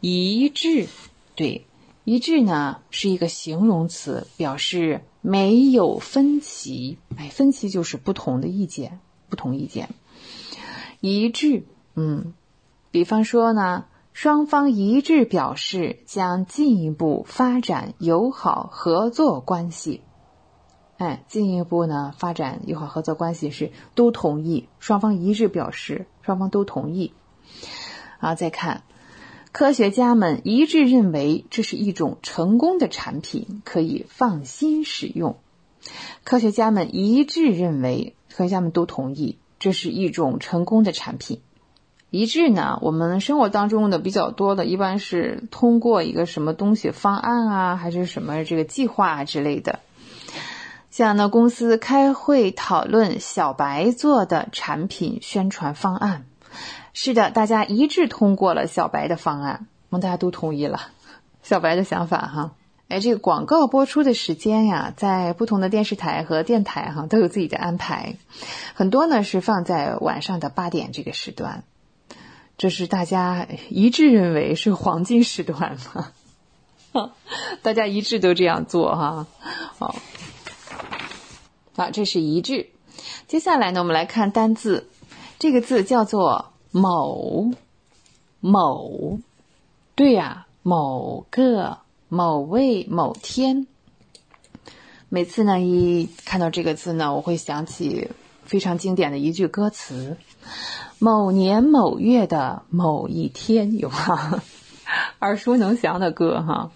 [0.00, 0.88] 一致，
[1.34, 1.66] 对，
[2.04, 6.96] 一致呢是一个形容词，表示没有分歧。
[7.18, 9.90] 哎，分歧就是不同的意见，不同意见。
[11.02, 11.64] 一致，
[11.94, 12.32] 嗯，
[12.90, 13.84] 比方说呢，
[14.14, 20.00] 双方一致表示将进一步发展友好合作关系。
[20.98, 27.12] 哎，进一步呢发展友好合作关系是都同意，双方一致表示，双方都同意。
[28.18, 28.82] 然后再看，
[29.52, 35.36] 科学家们一致认为这是一种成功的产品，可以放心使用。
[36.24, 41.40] 科学家们一致认为，科学家们都同意这是一种成功的产品。
[42.10, 49.80] 一致呢，我们生活当中的比较多的，一般是通过一个什么东西方案啊，还是什么这个计划啊之类的。
[50.96, 56.24] 像呢，公司开会讨论小白做的产品宣传方案，
[56.94, 60.80] 是的，大家一致通过了小白的方案，我们大家都同意了
[61.42, 62.52] 小白的想法哈。
[62.88, 68.16] 哎，这个广告播出的时间呀，在不同的电视台和电台哈都有自己的安排，
[68.72, 71.64] 很多呢是放在晚上的八点这个时段，
[72.56, 75.76] 这是大家一致认为是黄金时段
[76.94, 77.12] 嘛，
[77.60, 79.26] 大家一致都这样做哈，
[79.76, 79.94] 好。
[81.76, 82.72] 好，这是一句。
[83.28, 84.88] 接下来呢，我们来看单字，
[85.38, 87.50] 这个字叫做“某”，
[88.40, 89.18] 某，
[89.94, 91.76] 对呀，某个、
[92.08, 93.66] 某位、某天。
[95.10, 98.10] 每次呢，一看到这个字呢，我会想起
[98.46, 100.16] 非常经典的一句歌词
[100.98, 104.42] ：“某年某月的某一天”，有吗？
[105.20, 106.70] 耳熟能详的歌哈。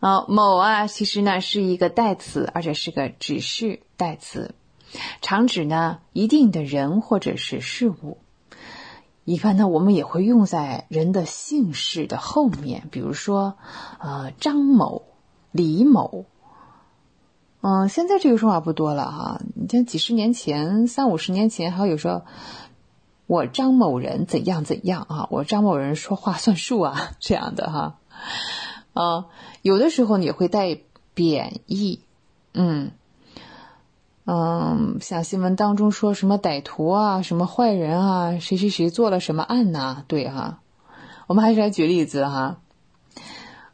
[0.00, 4.54] 啊，某啊，其实呢是一个代词，而且是个指示代词，
[5.22, 8.18] 常指呢一定的人或者是事物。
[9.24, 13.56] 一般呢，我们也会用在人的姓氏的后面，比如说，
[13.98, 15.02] 呃，张某、
[15.50, 16.26] 李某。
[17.60, 19.40] 嗯，现在这个说法不多了哈。
[19.56, 22.24] 你像几十年前、三五十年前，还有说
[23.26, 27.98] 我张某人怎样怎样啊，我张某人说话算数啊这样的哈。
[28.92, 29.26] 啊，
[29.66, 30.78] 有的时候也会带
[31.12, 31.98] 贬义，
[32.54, 32.92] 嗯
[34.24, 40.04] 嗯，像新闻当中说什么歹徒啊，什么坏人啊，谁谁谁做了什么案呐？
[40.06, 40.60] 对哈，
[41.26, 42.60] 我们还是来举例子哈。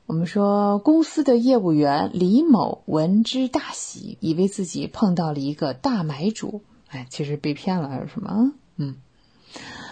[0.06, 8.52] 我们说公司的业务员李某闻之大喜，以为自己碰到了一个大买主，哎，其实被骗了还是什么？
[8.76, 8.96] 嗯，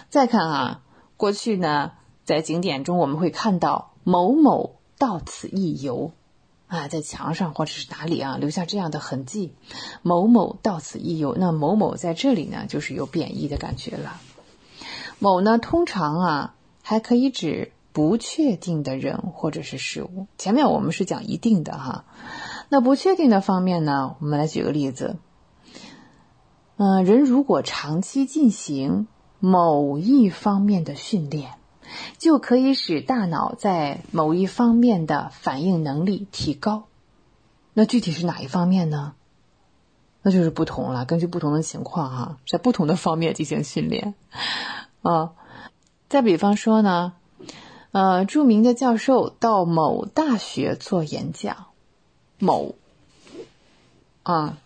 [0.09, 0.81] 再看啊，
[1.15, 1.91] 过去呢，
[2.25, 4.80] 在景点中我们会看到某某。
[5.01, 6.11] 到此一游，
[6.67, 9.51] 啊，在墙上或者是哪里啊，留下这样的痕迹。
[10.03, 14.21] 某某到此一游，那某某在这里呢，就是有贬义的感觉了。
[15.17, 16.53] 某呢，通常啊，
[16.83, 20.27] 还可以指不确定的人或者是事物。
[20.37, 22.05] 前面我们是讲一定的哈，
[22.69, 25.15] 那不确定的方面呢，我们来举个例子。
[26.77, 29.07] 嗯，人如果长期进行
[29.39, 31.53] 某一方面的训练。
[32.17, 36.83] 就可以使大脑在某一方面的反应能力提高。
[37.73, 39.13] 那具体是哪一方面呢？
[40.23, 44.13] 那就是不同了，根据不同的情况哈，在不同的方面进行训练。
[45.01, 45.31] 啊，
[46.09, 47.13] 再比方说呢，
[47.91, 51.65] 呃，著名的教授到某大学做演讲，
[52.37, 52.75] 某，
[54.21, 54.59] 啊，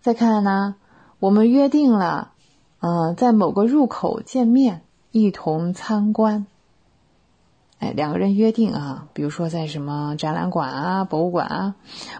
[0.00, 0.76] 再看呢，
[1.18, 2.32] 我们约定了，
[2.80, 6.46] 呃，在某个入口见面，一同参观。
[7.92, 11.74] 两个人约定啊，比如说在什么展览馆啊、博物馆啊，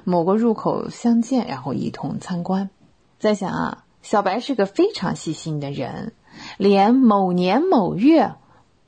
[0.05, 2.71] 某个入口相见，然后一同参观。
[3.19, 6.13] 再想啊，小白是个非常细心的人，
[6.59, 8.35] 连某年某月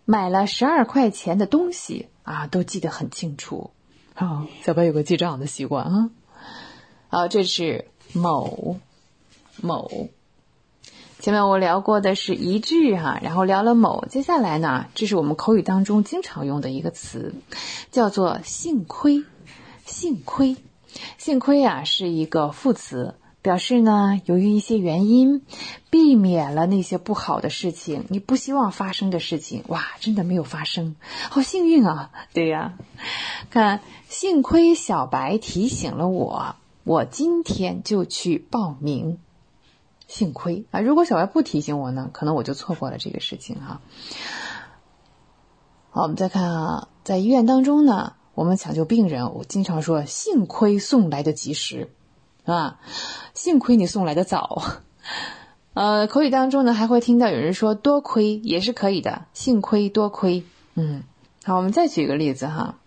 [0.05, 3.71] 买了十二块钱的东西啊，都记得很清楚。
[4.15, 6.11] 好，小白有个记账的习惯啊。
[7.09, 8.79] 好，这是某
[9.63, 10.09] 某。
[11.27, 17.35] 前面我聊过的是一致哈，然后聊了某，接下来呢，这是我们口语当中经常用的一个词，
[17.91, 19.25] 叫做幸亏。
[19.85, 20.57] 幸亏，
[21.19, 23.17] 幸亏啊，是一个副词。
[23.43, 25.43] 表示呢，由于一些原因，
[25.91, 30.95] 避免了那些不好的事情，你不希望发生的事情，哇，真的没有发生，
[31.29, 32.13] 好幸运啊！
[32.35, 32.75] 对呀，
[33.51, 36.55] 看，幸亏小白提醒了我，
[36.85, 39.19] 我今天就去报名。
[40.17, 43.83] 幸亏啊，如果小白不提醒我呢，可能我就错过了这个事情哈。
[45.91, 51.91] 好，我们再看啊，在医院当中呢，我们抢救病人，我经常说，幸亏送来的及时。
[52.47, 52.81] 啊，
[53.35, 54.63] 幸亏你送来的早。
[55.75, 60.45] 呃，口语当中呢，还会听到有人说多亏也是可以的，幸亏多亏。
[60.77, 61.03] 嗯，
[61.45, 62.79] 好，我们再举一个例子哈，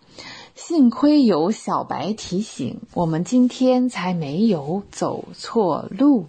[0.56, 6.26] 幸亏有小白提醒，我们今天才没有走错路。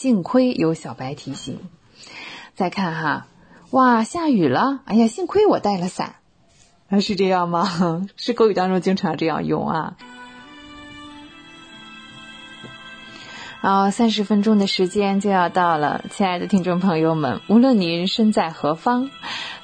[0.00, 1.58] 幸亏有小白提醒。
[2.54, 3.26] 再看哈，
[3.70, 6.14] 哇，下雨了，哎呀，幸亏我带了伞。
[6.88, 8.06] 啊，是这样吗？
[8.16, 9.96] 是口语当中经常这样用啊。
[13.60, 19.10] 好，三十分钟的时间就要到了，亲爱的听众朋友们，无论您身在何方，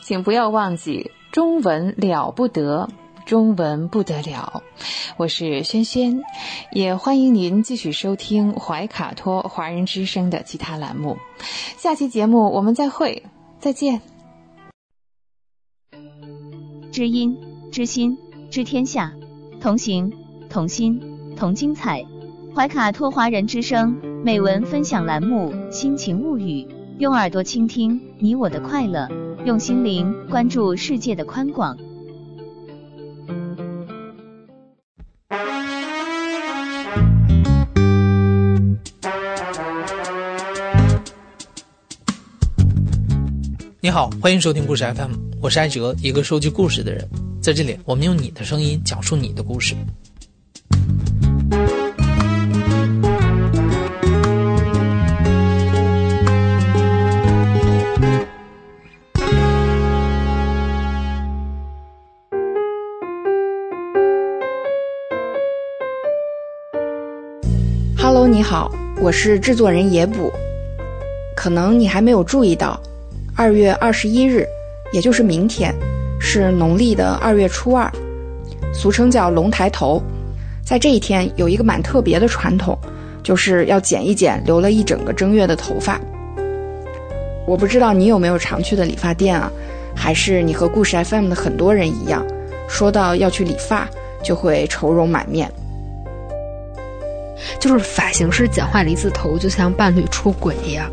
[0.01, 2.89] 请不要忘记中文了不得，
[3.27, 4.63] 中文不得了。
[5.17, 6.23] 我是轩轩，
[6.73, 11.17] 也欢迎您继续收听怀卡托华人之声的其他栏目。
[11.79, 13.23] 下期节目我们再会，
[13.59, 14.03] 再见。
[16.93, 17.37] 知音、
[17.73, 18.17] 知心、
[18.51, 19.13] 知天下，
[19.61, 20.13] 同行、
[20.51, 21.01] 同心、
[21.37, 22.05] 同精彩。
[22.55, 26.63] 怀卡托华人之声美文分享栏目《心情物语》，
[26.99, 29.09] 用耳朵倾听你我的快乐，
[29.45, 31.77] 用心灵关注世界的宽广。
[43.85, 45.13] 你好，欢迎收听故事 FM，
[45.43, 47.07] 我是艾哲，一个收集故事的人。
[47.43, 49.75] 在这里，我们用你的声音讲述你的故事。
[67.99, 70.33] Hello，你好，我是制作人野捕。
[71.37, 72.81] 可能你还没有注意到，
[73.37, 74.47] 二月二十一日，
[74.93, 75.75] 也就是明天，
[76.21, 77.91] 是农历的二月初二，
[78.73, 80.01] 俗称叫龙抬头。
[80.65, 82.79] 在这一天，有一个蛮特别的传统，
[83.25, 86.01] 就是要剪一剪留了一整个正月的头发。
[87.45, 89.51] 我不知道你有没有常去的理发店啊？
[89.97, 92.25] 还是你和故事 FM 的很多人一样，
[92.69, 93.89] 说到要去理发，
[94.23, 95.51] 就会愁容满面。
[97.59, 100.89] 就是发型师剪坏了一次头，就像伴侣出轨一样，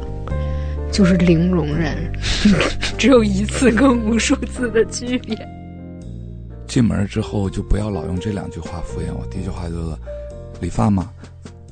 [0.91, 1.95] 就是零容忍，
[2.97, 5.37] 只有一次跟无数次的区别。
[6.67, 9.25] 进门之后就不要老用这两句话敷衍我。
[9.27, 9.95] 第一句话就是
[10.59, 11.09] 理发吗？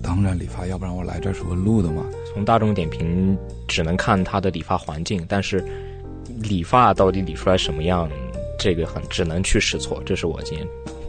[0.01, 2.05] 当然理发，要不然我来这儿是问路的嘛。
[2.33, 3.37] 从大众点评
[3.67, 5.63] 只能看他的理发环境，但是
[6.41, 8.09] 理发到底理出来什么样，
[8.57, 10.01] 这个很只能去试错。
[10.05, 10.65] 这是我今天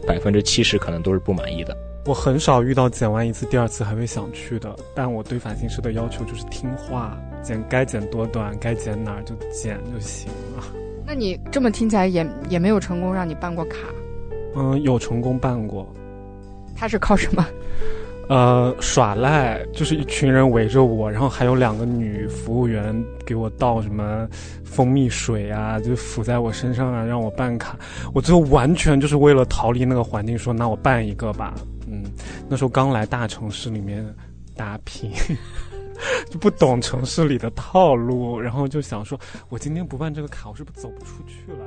[0.06, 1.76] 百分之七十可能都是不满意的。
[2.06, 10.64] 我很少遇到剪完一次第二次还会想去的，但我对发型师的要求就是听话，剪该剪多短，该剪哪儿就剪就行了。
[11.06, 13.76] 那你这么听起来也也没有成功让你办过卡？
[14.54, 15.86] 嗯，有成功办过。
[16.76, 17.46] 他是靠什么？
[18.28, 22.94] 呃，耍赖，就是一群人围着我，然后还有两个女服务员
[23.26, 24.28] 给我倒什么
[24.64, 27.76] 蜂蜜水啊，就附在我身上啊，让我办卡。
[28.14, 31.54] 我最后完全就是为了逃离那个环境，说那我办一个吧。
[31.88, 32.04] 嗯，
[32.48, 34.06] 那时候刚来大城市里面
[34.54, 35.10] 打拼，
[36.31, 39.18] 就 不懂城市里的套路，然后就想说，
[39.48, 41.59] 我今天不办这个卡，我是不是走不出去了？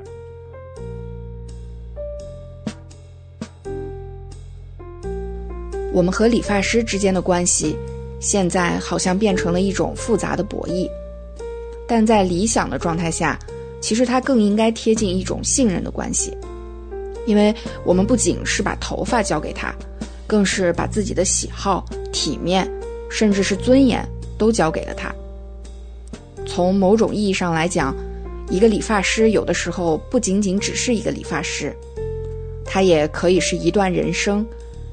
[5.93, 7.76] 我们和理发师之间的关系，
[8.19, 10.89] 现在好像变成了一种复杂的博弈，
[11.88, 13.38] 但在理想的状态下，
[13.80, 16.35] 其实它更应该贴近一种信任的关系，
[17.27, 17.53] 因为
[17.85, 19.73] 我们不仅是把头发交给他。
[20.26, 22.68] 更是把自己的喜好、体面
[23.07, 24.03] 甚至是尊严，
[24.43, 25.09] 都交给了他。
[26.45, 27.95] 从某种意义上来讲，
[28.49, 31.73] 一个理发师有的时候不仅仅只是一个理发师，
[32.65, 34.45] 他也可以是一段人生、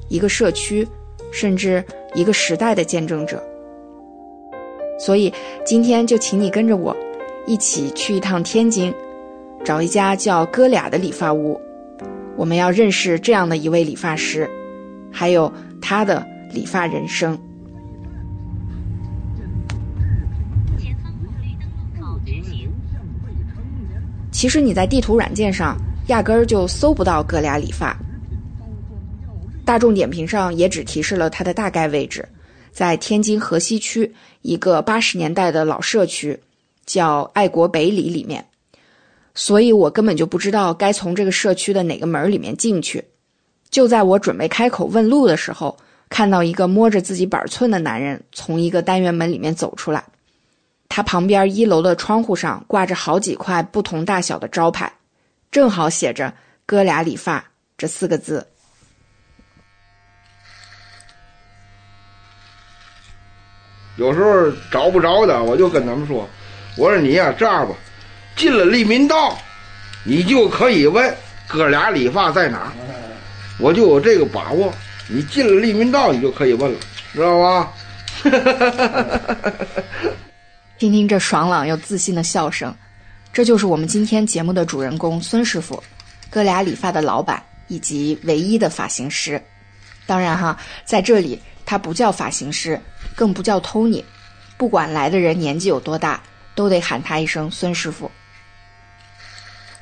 [0.07, 0.87] 一个社区，
[1.33, 1.83] 甚至
[2.13, 3.43] 一个时代的见证者。
[4.97, 5.33] 所以
[5.65, 6.95] 今天就请你跟着我，
[7.45, 8.93] 一起去一趟天津，
[9.65, 11.59] 找一家叫哥俩的理发屋。
[12.37, 14.49] 我们要认识这样的一位理发师，
[15.11, 15.51] 还有
[15.81, 17.37] 他的理发人生。
[24.41, 25.77] 其实你在地图软件上
[26.07, 27.95] 压根儿就搜不到哥俩理发，
[29.63, 32.27] 大众点评上也只提示了它的大概位置，
[32.71, 34.11] 在天津河西区
[34.41, 36.39] 一个八十年代的老社区，
[36.87, 38.43] 叫爱国北里里面。
[39.35, 43.05] 所以我根本就不知道该从这个社区的哪个门里面进去。
[43.69, 45.77] 就在我准备开口问路的时候，
[46.09, 50.03] 看到一个摸着自己板寸的男人从一个单元门里面走出来。
[50.93, 54.91] 他旁边一楼的窗户上挂着好几块不同大小的招牌，
[55.49, 56.33] 正好写着
[56.67, 57.41] “哥俩理发”
[57.79, 58.45] 这四个字。
[63.95, 66.27] 有时候找不着的，我就跟他们说
[66.75, 67.73] ：“我说你呀，这样吧。”
[68.35, 69.37] 进了利民道，
[70.03, 71.15] 你就可以问
[71.47, 72.73] 哥俩理发在哪，
[73.59, 74.73] 我就有这个把握。
[75.07, 76.79] 你进了利民道，你就可以问了，
[77.13, 77.71] 知道吧？
[80.81, 82.75] 听听这爽朗又自信的笑声，
[83.31, 85.83] 这就是我们今天节目的主人公孙师傅，
[86.27, 89.39] 哥俩理发的老板以及唯一的发型师。
[90.07, 92.81] 当然哈，在这里他不叫发型师，
[93.15, 94.03] 更不叫 Tony，
[94.57, 96.19] 不管来的人年纪有多大，
[96.55, 98.09] 都得喊他一声孙师傅。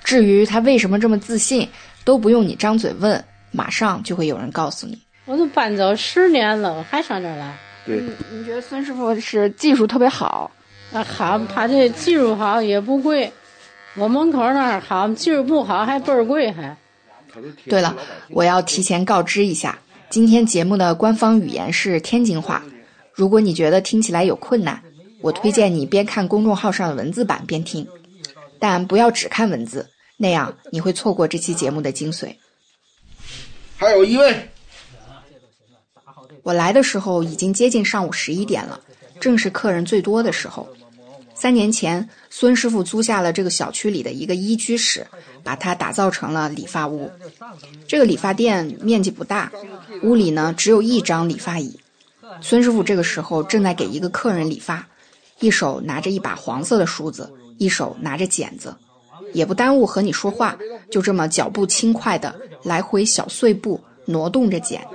[0.03, 1.65] 至于他为什么这么自信，
[2.03, 5.01] 都不用你张嘴问，马上就会有人告诉你。
[5.23, 7.57] 我都搬走十年了，我还上这儿来。
[7.85, 8.03] 对，
[8.33, 10.51] 你觉得孙师傅是技术特别好？
[10.91, 13.31] 啊，好，他这技术好也不贵。
[13.95, 16.75] 我门口那儿好，技术不好还倍儿贵还。
[17.65, 17.95] 对了，
[18.29, 19.77] 我要提前告知一下，
[20.09, 22.63] 今天节目的官方语言是天津话。
[23.13, 24.81] 如果你觉得听起来有困难，
[25.21, 27.87] 我推荐你边看公众号上的文字版边听，
[28.57, 29.89] 但不要只看文字。
[30.17, 32.35] 那样你会错过这期节目的精髓。
[33.77, 34.49] 还有一位，
[36.43, 38.79] 我来的时候已经接近上午十一点了，
[39.19, 40.67] 正是客人最多的时候。
[41.39, 45.07] 三年前，孙师傅租下了这个小区里的一个一居室，
[45.41, 47.09] 把它打造成了理发屋。
[47.87, 49.49] 这个理发店面积不大，
[50.03, 51.79] 屋里呢只有一张理发椅。
[52.41, 54.85] 孙师傅这个时候正在给一个客人理发，
[55.39, 58.75] 一手拿着一把黄色的梳子，一手拿着剪子。
[59.31, 60.57] 也不耽误和你说话，
[60.91, 64.85] 就这么脚步轻快的来回小碎步挪动着剪，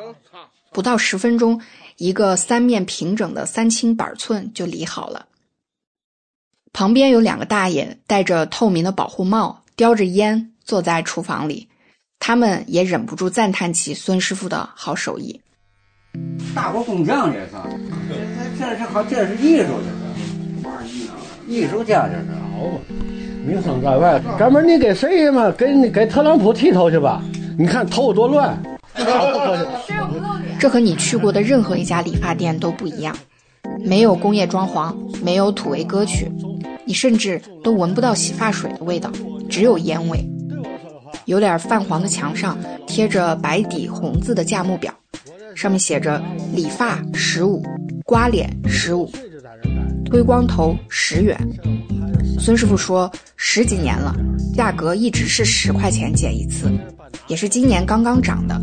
[0.72, 1.58] 不到十分钟，
[1.96, 5.24] 一个三面平整的三清板寸就理好了。
[6.74, 11.68] 旁边有两个大爷戴着透明的保护帽，叼着烟坐在厨房里，
[12.18, 15.40] 他们也忍不住赞叹起孙师傅的好手艺。
[16.52, 17.52] 大国工匠这是，
[18.58, 19.68] 这这是好，这是艺术，
[20.64, 21.08] 这是
[21.46, 22.80] 艺术家，这是好嘛。
[23.46, 25.52] 名声在外，哥们儿，你给谁嘛？
[25.52, 27.22] 给给特朗普剃头去吧！
[27.56, 28.60] 你看头多乱。
[30.58, 33.16] 这和你去过的任何一家理发店都不一样，
[33.78, 34.92] 没有工业装潢，
[35.22, 36.28] 没有土味歌曲，
[36.86, 39.10] 你甚至都闻不到洗发水的味道，
[39.48, 40.24] 只有烟味。
[41.26, 44.92] 有点泛黄的墙上贴着白底红字的价目表，
[45.54, 47.62] 上面写着：理发十五，
[48.04, 49.10] 刮脸十五，
[50.04, 51.38] 推光头十元。
[52.38, 54.14] 孙师傅说，十几年了，
[54.54, 56.70] 价格一直是十块钱剪一次，
[57.26, 58.60] 也是今年刚刚涨的。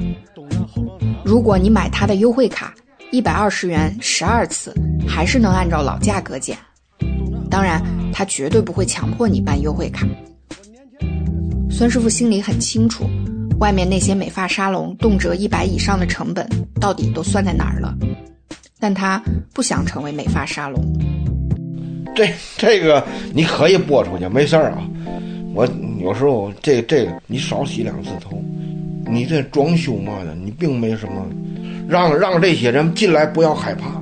[1.26, 2.76] 如果你买他的优惠卡，
[3.10, 4.72] 一百二十元十二次，
[5.08, 6.56] 还是能按照老价格剪。
[7.50, 7.82] 当然，
[8.12, 10.08] 他绝对不会强迫你办优惠卡。
[11.70, 13.06] 孙师傅心里很清楚，
[13.60, 16.48] 外面那些美发沙龙动辄一百以上的成本，
[16.80, 17.96] 到底都算在哪儿了？
[18.80, 19.22] 但他
[19.54, 20.84] 不想成为美发沙龙。
[22.14, 22.28] 这
[22.58, 24.88] 这个你可以播出去，没事儿啊。
[25.54, 25.68] 我
[26.00, 28.42] 有时候这这个你少洗两次头，
[29.10, 31.26] 你这装修嘛的，你并没什么，
[31.88, 34.02] 让让这些人进来不要害怕。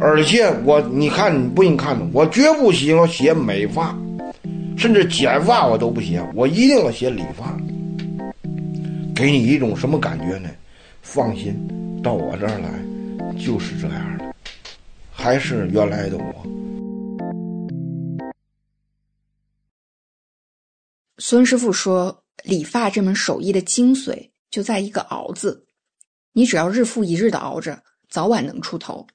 [0.00, 3.96] 而且我你看你不信看我绝不喜欢写美发，
[4.76, 7.56] 甚至剪发我都不写，我一定要写理发。
[9.14, 10.50] 给你一种什么感觉呢？
[11.02, 11.54] 放心，
[12.02, 12.68] 到我这儿来
[13.38, 14.34] 就是这样的。
[15.12, 16.24] 还是原来的我。
[21.18, 25.64] 孙师傅说：“理发这门手艺的精髓就在一个‘熬’字，
[26.32, 29.06] 你只要日复一日的熬着，早晚能出头。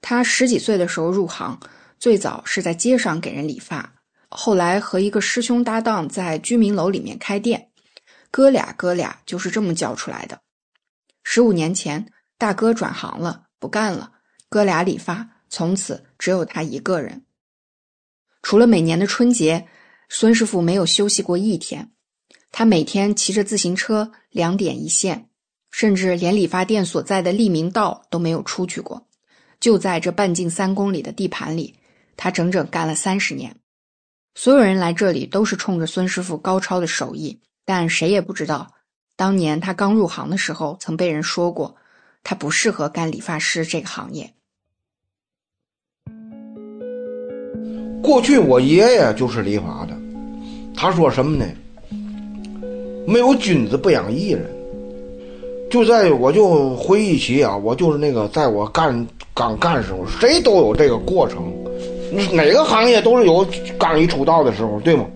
[0.00, 1.58] 他十几岁的时候入行，
[1.98, 3.94] 最早是在街上给人理发，
[4.28, 7.70] 后来和一个师兄搭档在居民楼里面开店，
[8.30, 10.40] 哥俩哥俩就是这么教出来的。
[11.22, 14.12] 十五年前，大哥转行了，不干了，
[14.48, 17.24] 哥俩理发，从此只有他一个人。
[18.42, 19.68] 除了每年的春节，
[20.08, 21.92] 孙师傅没有休息过一天。
[22.50, 25.28] 他每天骑着自行车两点一线，
[25.70, 29.06] 甚至连理发店所在的利民道都没有出去过。
[29.60, 31.74] 就在这半径三公里的地盘里，
[32.16, 33.54] 他整整干了三十年。
[34.34, 38.72] 所有人来这里都是冲着孙师傅高超的手艺，但谁也不知道，
[39.16, 41.76] 当年他刚入行的时候，曾被人说过，
[42.22, 44.32] 他不适合干理发师这个行业。
[48.02, 49.94] 过去我爷爷就是理发的，
[50.74, 51.44] 他说什么呢？
[53.06, 54.50] 没有君子不养艺人。
[55.70, 59.06] 就在我就回忆起啊，我就是那个在我干
[59.40, 61.50] 刚干时候，谁都有这个过程，
[62.30, 63.46] 哪个行业都是有
[63.78, 65.06] 刚一出道的时候，对吗？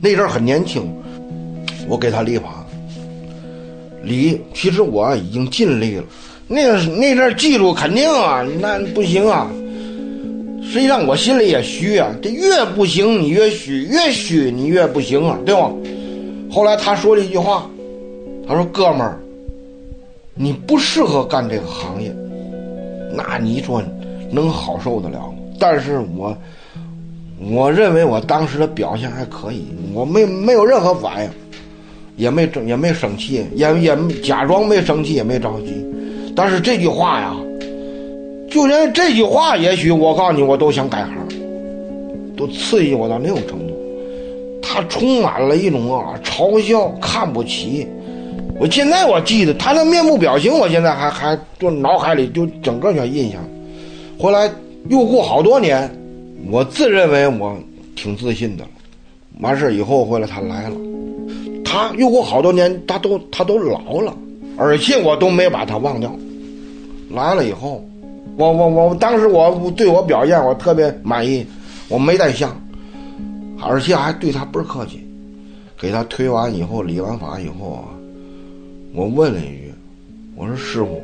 [0.00, 0.88] 那阵很年轻，
[1.88, 2.64] 我给他理发，
[4.04, 6.04] 理，其实我已经尽力了。
[6.46, 9.50] 那个那阵儿技术肯定啊，那不行啊。
[10.62, 15.72] 实际上我心里也虚啊，这越不行你越虚，越虚你越不行啊，对吗？
[16.52, 17.68] 后来他说了一句话，
[18.46, 19.18] 他说：“哥们儿，
[20.34, 22.14] 你不适合干这个行业，
[23.14, 23.82] 那你说
[24.30, 26.36] 能好受得了？”但是我
[27.50, 31.30] 我认为我当时的表现还可以，我没没有任何反应，
[32.16, 35.84] 也没也没生气，也也假装没生气，也没着急。
[36.34, 37.34] 但是这句话呀。
[38.52, 41.14] 就连这句话，也许我告诉你，我都想改行，
[42.36, 43.72] 都刺激我到那种程度。
[44.60, 47.86] 他充满了一种啊嘲笑、看不起。
[48.60, 53.40] 我现在我记得他那面部表情，我现在还还就脑海里就整个全印象。
[54.20, 54.52] 后来
[54.90, 55.90] 又过好多年，
[56.50, 57.56] 我自认为我
[57.96, 58.64] 挺自信的。
[59.40, 60.76] 完事以后回来他来了，
[61.64, 64.14] 他又过好多年，他都他都老了，
[64.58, 66.14] 而且我都没把他忘掉。
[67.08, 67.82] 来了以后。
[68.36, 71.46] 我我我当时我对我表现我特别满意，
[71.88, 72.54] 我没带相，
[73.60, 75.02] 而且还对他倍儿客气。
[75.78, 77.88] 给他推完以后，理完发以后啊，
[78.92, 79.72] 我问了一句
[80.36, 81.00] ：“我说师傅，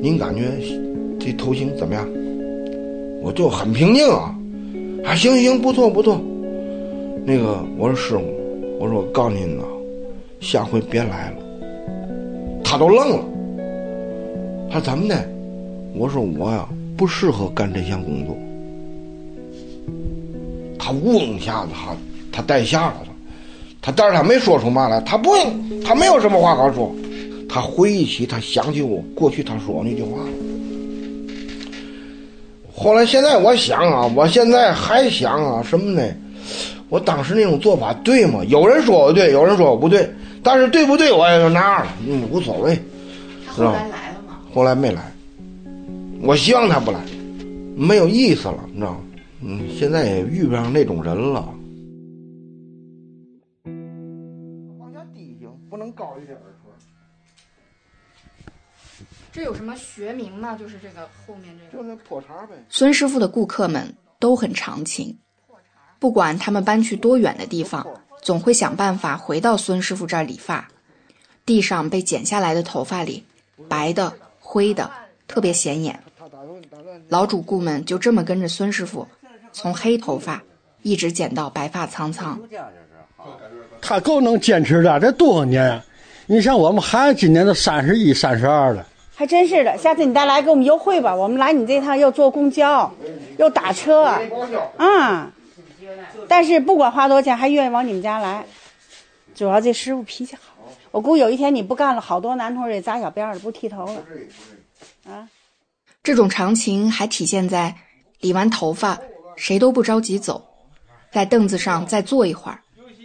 [0.00, 0.44] 您感觉
[1.18, 2.08] 这头型怎么样？”
[3.20, 4.34] 我就很平静啊，
[5.04, 6.20] 啊行行不错不错。
[7.24, 8.24] 那个我说师傅，
[8.78, 9.64] 我说我告诉您呐，
[10.40, 11.36] 下回别来了。
[12.64, 13.24] 他都愣了，
[14.70, 15.28] 他说怎么的？
[15.94, 16.66] 我说我呀
[16.96, 18.36] 不适合干这项工作。
[20.78, 21.96] 他嗡一下子，他
[22.32, 23.07] 他带下了
[23.80, 25.30] 他，但是他没说出嘛来，他不，
[25.84, 26.94] 他没有什么话好说。
[27.48, 30.18] 他回忆起，他想起我过去他说那句话。
[32.74, 36.02] 后来现在我想啊，我现在还想啊，什么呢？
[36.90, 38.44] 我当时那种做法对吗？
[38.48, 40.08] 有人说我对，有人说我不对，
[40.42, 42.78] 但是对不对我也就那样了，嗯，无所谓。
[43.46, 44.38] 他后来来了吗？
[44.54, 45.00] 后来没来。
[46.22, 46.98] 我希望他不来，
[47.76, 48.98] 没有意思了，你知道吗？
[49.42, 51.48] 嗯，现在也遇不上那种人了。
[59.38, 60.56] 这有什么学名吗？
[60.56, 61.84] 就是这个后面这个。
[61.84, 62.56] 就是破茬呗。
[62.68, 65.16] 孙师傅的顾客们都很长情，
[66.00, 67.86] 不管他们搬去多远的地方，
[68.20, 70.66] 总会想办法回到孙师傅这儿理发。
[71.46, 73.24] 地上被剪下来的头发里，
[73.68, 74.90] 白的、灰的，
[75.28, 76.02] 特别显眼。
[77.08, 79.06] 老主顾们就这么跟着孙师傅，
[79.52, 80.42] 从黑头发
[80.82, 82.40] 一直剪到白发苍苍。
[83.80, 85.80] 他够能坚持的，这多少年？
[86.26, 88.84] 你像我们孩子今年都三十一、三十二了，
[89.18, 89.76] 还真是的。
[89.76, 92.94] 下次你再来给我们优惠吧，我们来你这趟又坐公交，
[93.36, 94.04] 又打车，
[94.76, 95.32] 啊。
[96.28, 98.44] 但是不管花多少钱，还愿意往你们家来。
[99.34, 100.54] 主要这师傅脾气好，
[100.92, 104.04] 我估计有一天你不干了，好多男同志也扎小辫了，不剃头了，
[105.08, 105.28] 啊。
[106.04, 107.74] 这种长情还体现在
[108.20, 109.00] 理完头发，
[109.34, 110.46] 谁都不着急走，
[111.10, 112.60] 在凳子上再坐一会儿，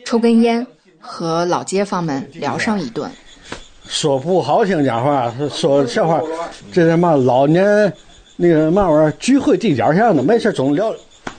[0.05, 0.67] 抽根烟，
[0.99, 3.11] 和老街坊们聊上一顿。
[3.93, 6.19] 说不好听讲话，说笑话，
[6.71, 7.93] 这他妈老年
[8.35, 10.91] 那个嘛玩意儿聚会地点上的，没事总聊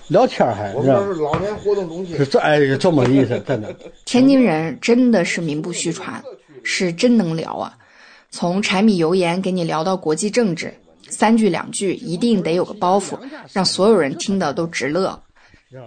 [0.06, 0.72] 聊天还。
[0.72, 2.16] 我们是老年活动中心。
[2.30, 3.74] 这哎，这么意思，真的。
[4.04, 6.22] 天津人真的是名不虚传，
[6.62, 7.76] 是真能聊啊，
[8.30, 10.72] 从柴米油盐给你聊到国际政治。
[11.10, 13.18] 三句两句一定得有个包袱，
[13.52, 15.20] 让所有人听得都直乐。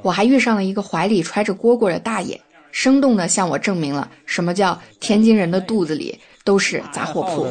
[0.02, 2.39] 我还遇上了一个怀里揣着蝈蝈的大爷，
[2.72, 7.45] 生动地向我证明了什么叫天津人的肚子里都是杂货铺。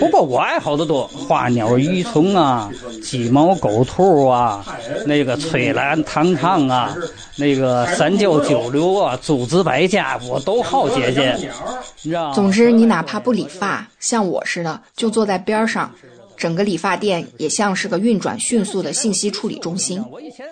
[0.00, 2.68] 不过我爱好的多，花鸟鱼虫啊，
[3.00, 4.66] 鸡毛狗兔啊，
[5.06, 6.96] 那个翠兰糖糖啊，
[7.36, 11.36] 那个三教九流啊，诸子百家我都好姐姐。
[12.02, 12.32] 你知道？
[12.32, 15.88] 总之，你哪怕不理发，像我似的，就坐在边上。
[16.36, 20.04] 整个理发店也像是个运转迅速的信息处理中心，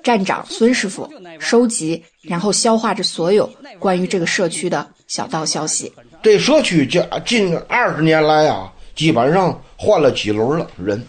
[0.05, 1.11] 站长孙师傅
[1.41, 3.51] 收集，然后消化着所有
[3.81, 5.93] 关于这个社区的小道消息。
[6.23, 11.05] 这社区近近二十年来啊，基本上换了几轮了人，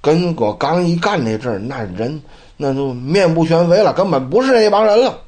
[0.00, 2.20] 跟我刚一干那阵儿，那人
[2.56, 5.18] 那都面目全非了，根本不是那帮人了。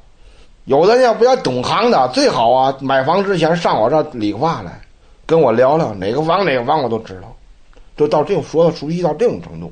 [0.65, 4.81] 有的要不要懂行的，最好啊，买房之前上我这理发来，
[5.25, 7.35] 跟我聊聊哪个房哪个房我都知道。
[7.95, 9.71] 就到这种说到熟悉到这种程度，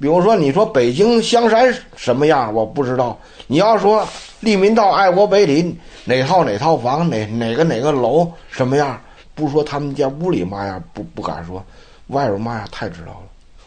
[0.00, 3.18] 比如说你说北京香山什么样，我不知道。
[3.46, 4.06] 你要说
[4.40, 9.00] 利民道爱国北里哪套哪套房哪哪个哪个楼什么样，
[9.34, 11.62] 不说他们家屋里嘛样，不不敢说，
[12.08, 13.18] 外边嘛样太知道了。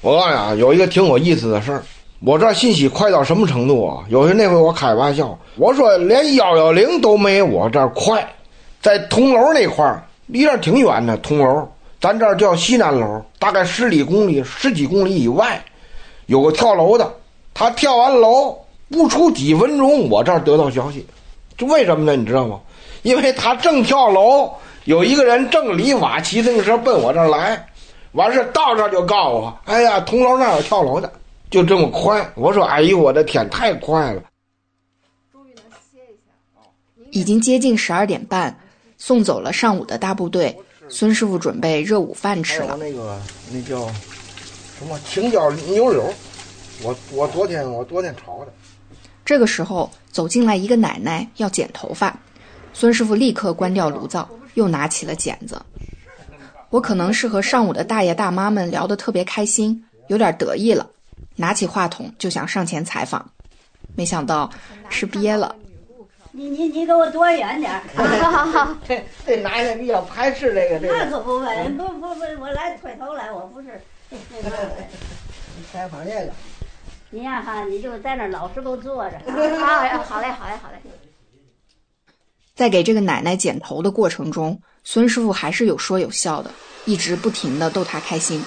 [0.02, 1.84] 我告诉你啊，有一个挺有意思的事儿，
[2.22, 4.04] 我这信息快到什么程度啊？
[4.10, 8.26] 有些那回我开玩笑，我说连幺幺零都没我这儿快，
[8.82, 11.68] 在铜楼那块儿离这挺远的铜楼。
[12.00, 15.64] 咱这儿叫西南楼，大概十里公里、十几公里以外，
[16.32, 17.14] 有个跳楼的。
[17.54, 18.58] 他跳完楼
[18.90, 21.06] 不出几分钟，我这儿得到消息，
[21.58, 22.16] 这为什么呢？
[22.16, 22.62] 你知道吗？
[23.04, 24.50] 因为他正跳楼，
[24.86, 27.68] 有一个人正离瓦，骑自行车奔我这儿来，
[28.14, 31.12] 完事到这儿就告诉我：“哎呀，同楼那儿有跳楼的，
[31.50, 34.24] 就这么快。”我说：“哎呦，我的天，太快了！”
[35.34, 36.32] 终于能歇一下
[37.12, 38.58] 已经接近十二点半，
[38.98, 40.58] 送走了上午的大部队。
[40.88, 42.78] 孙师傅准备热午饭吃了。
[42.78, 43.20] 那个
[43.52, 43.88] 那叫
[44.82, 46.12] 什么青椒牛柳，
[46.82, 48.52] 我我昨天我昨天炒的。
[49.24, 52.18] 这个时候走进来一个奶奶要剪头发，
[52.74, 55.62] 孙师傅立刻关掉炉灶，又拿起了剪子。
[56.72, 60.90] 我可能是和上午的大爷大妈们聊得特别开心，有点得意了，
[61.36, 63.24] 拿起话筒就想上前采访，
[63.96, 64.50] 没想到
[64.90, 65.56] 是憋了。
[66.32, 67.84] 你你你给我躲远点儿！
[67.94, 70.98] 好好好，这这奶奶比较排斥这个这个。
[70.98, 73.80] 那可不呗，不不不，我来推头来，我不是
[74.30, 74.50] 那个。
[75.72, 76.32] 采访这个。
[77.10, 79.18] 你呀哈，你就在那老实给我坐着。
[79.60, 79.66] 好，
[80.04, 80.78] 好嘞，好嘞，好嘞。
[82.56, 86.52] 在给这个奶奶剪头的过程中，孙师傅还是有说有笑的，
[86.86, 88.44] 一直不停的逗她开心，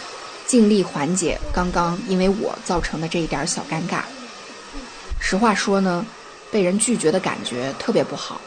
[0.46, 4.02] 尽力缓解刚刚因为我造成的这一点小尴尬。
[5.20, 6.06] 实话说呢。
[6.52, 8.40] 被人拒绝的感觉特别不好，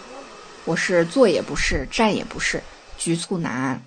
[0.64, 2.64] 我是坐也不是，站也不是，
[2.98, 3.82] 局促难安。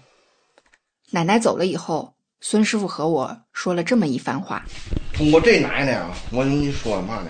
[1.09, 2.12] 奶奶走了以后，
[2.43, 4.65] 孙师傅和我说了这么一番话：
[5.12, 7.29] 通过这奶奶啊，我跟你说嘛呢？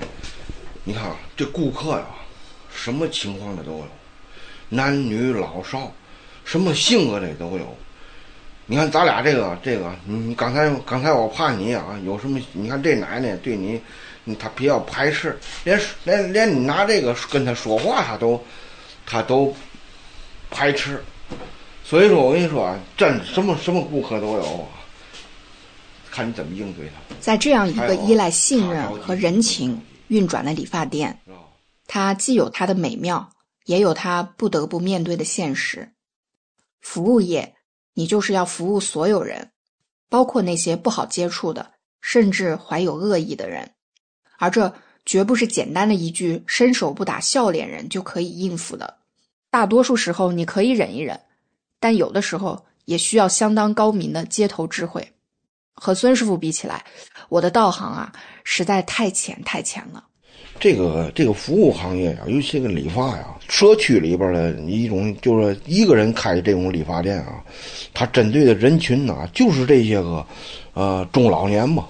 [0.85, 2.07] 你看这顾客呀，
[2.73, 3.85] 什么情况的都有，
[4.69, 5.93] 男女老少，
[6.45, 7.77] 什么性格的都有。
[8.67, 12.41] 你看咱俩这个这个，你刚才刚才我怕你啊，有什么？
[12.53, 13.81] 你看这奶奶对你。
[14.39, 18.41] 她比较排斥，连连连你拿这个跟她说话，她都
[19.05, 19.53] 他都
[20.53, 21.03] 排斥。
[21.83, 24.69] 所以说，我跟你说啊，真什么什么顾客都有，
[26.11, 27.15] 看你怎么应对他。
[27.21, 31.21] 在这样一个依赖信任和人情运转的理发店，
[31.87, 33.31] 它既有它的美妙，
[33.65, 35.93] 也有它不得不面对的现实。
[36.81, 37.55] 服务业，
[37.95, 39.51] 你就是要服务所有人，
[40.09, 43.73] 包括那些不好接触的，甚至怀有恶意的人。
[44.39, 44.75] 而这
[45.05, 48.99] 绝不是简单的一句“伸手不打笑脸人”就可以应付的。
[49.51, 51.21] 大多数时候你可以忍一忍，
[51.79, 55.13] 但有的时候也需要相当高明的街头智慧。
[55.81, 56.85] 和孙师傅比起来，
[57.31, 58.13] 我的道行啊，
[58.45, 60.05] 实在太浅太浅了。
[60.59, 67.43] 这个这个服务行业啊，尤其这个理发呀，社区里边的一种就是一个人开这种理发店啊，
[67.95, 70.27] 他针对的人群呐，就是这些个
[70.75, 71.87] 呃中老年嘛。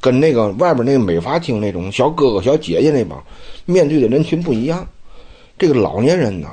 [0.00, 3.22] 跟那个外边那个美发厅那种小哥哥小姐姐那帮
[3.64, 4.84] 面对的人群不一样，
[5.56, 6.48] 这个老年人呐，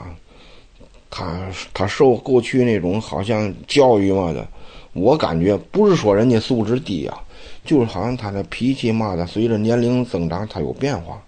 [1.09, 4.47] 他他受过去那种好像教育嘛的，
[4.95, 7.21] 我感觉不是说人家素质低啊，
[7.65, 11.21] 就是好像他的脾气嘛的，随着年龄增长他有变化。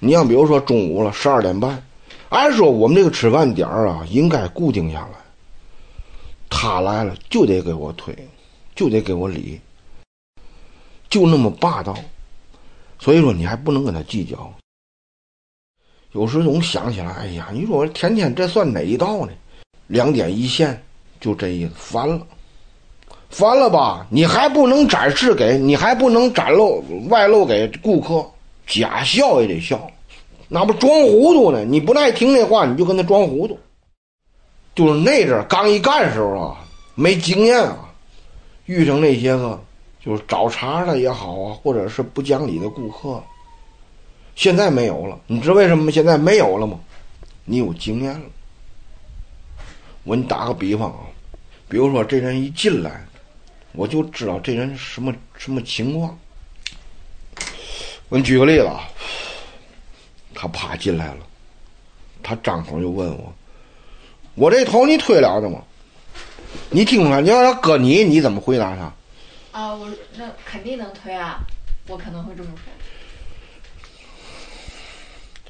[0.00, 1.80] 你像比如说中午了十二点半，
[2.30, 5.18] 按说我们这个吃饭点儿啊应该固定下来，
[6.50, 8.12] 他来了就得给我推，
[8.74, 9.60] 就得给我理。
[11.08, 11.96] 就那么霸道，
[12.98, 14.52] 所以说你还不能跟他计较。
[16.10, 19.32] 有时总想起来，哎呀，你说我天天这算哪一道呢？
[19.86, 20.82] 两点一线，
[21.20, 22.26] 就这意思，烦了，
[23.32, 24.06] 烦了吧？
[24.10, 28.24] 你还不能展示给，你还不能展露外露给顾客，
[28.66, 29.90] 假笑也得笑，
[30.48, 31.64] 那不装糊涂呢？
[31.64, 33.58] 你不爱听这话，你就跟他装糊涂。
[34.74, 36.58] 就是那阵刚一干时候啊，
[36.94, 37.88] 没经验啊，
[38.66, 39.58] 遇上那些个
[40.04, 43.22] 就是找茬的也好啊，或者是不讲理的顾客，
[44.34, 45.18] 现在没有了。
[45.26, 46.78] 你知道为什么现在没有了吗？
[47.46, 48.26] 你有经验了。
[50.04, 51.00] 我给你打个比方啊，
[51.68, 53.04] 比如说这人一进来，
[53.72, 56.18] 我就知道这人什么什么情况。
[58.08, 58.88] 我给你举个例子啊，
[60.34, 61.26] 他啪进来了，
[62.22, 63.32] 他张口就问我
[64.36, 65.62] ：“我这头你推了的吗？”
[66.68, 68.92] 你听他，你要他搁你，你怎么回答他？
[69.58, 71.40] 啊，我那肯定能推啊，
[71.88, 72.64] 我可能会这么说。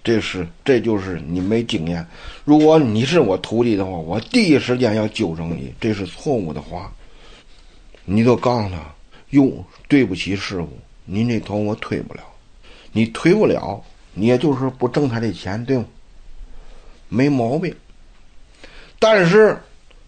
[0.05, 2.07] 这是，这就是你没经验。
[2.44, 6.93] 如果你是我徒弟的话，我第一时间要纠正你，这是错误的话。
[8.05, 8.77] 你就告诉他
[9.31, 10.69] ：“哟，对不起，师傅，
[11.05, 12.20] 您这头我推不了。
[12.93, 13.83] 你推不了，
[14.15, 15.85] 你也就是不挣他这钱，对吗？
[17.09, 17.74] 没毛病。
[18.99, 19.57] 但是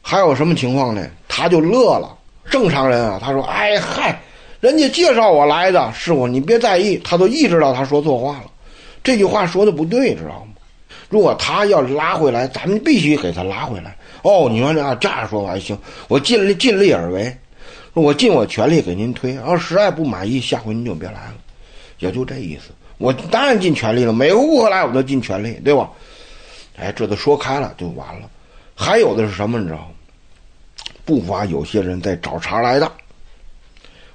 [0.03, 1.09] 还有什么情况呢？
[1.29, 2.17] 他就乐了。
[2.51, 4.21] 正常人啊，他说：‘哎嗨，
[4.61, 8.51] 人家介绍我来的，师傅你别在意。’他都意识到他说错话了。”
[9.03, 10.53] 这句话说的不对，知道吗？
[11.11, 13.97] 如果他要拉回来，咱们必须给他拉回来。
[14.23, 17.37] 哦，你说这样这样说还行，我尽力尽力而为，
[17.95, 19.35] 我尽我全力给您推。
[19.37, 21.35] 要实在不满意，下回您就别来了，
[21.99, 22.73] 也就这意思。
[22.99, 25.89] 我当然尽全力了，每个顾客来我都尽全力，对吧？
[26.77, 28.29] 哎，这都说开了就完了。
[28.75, 29.87] 还有的是什么，你知道吗？
[31.05, 32.91] 不乏有些人在找茬来的。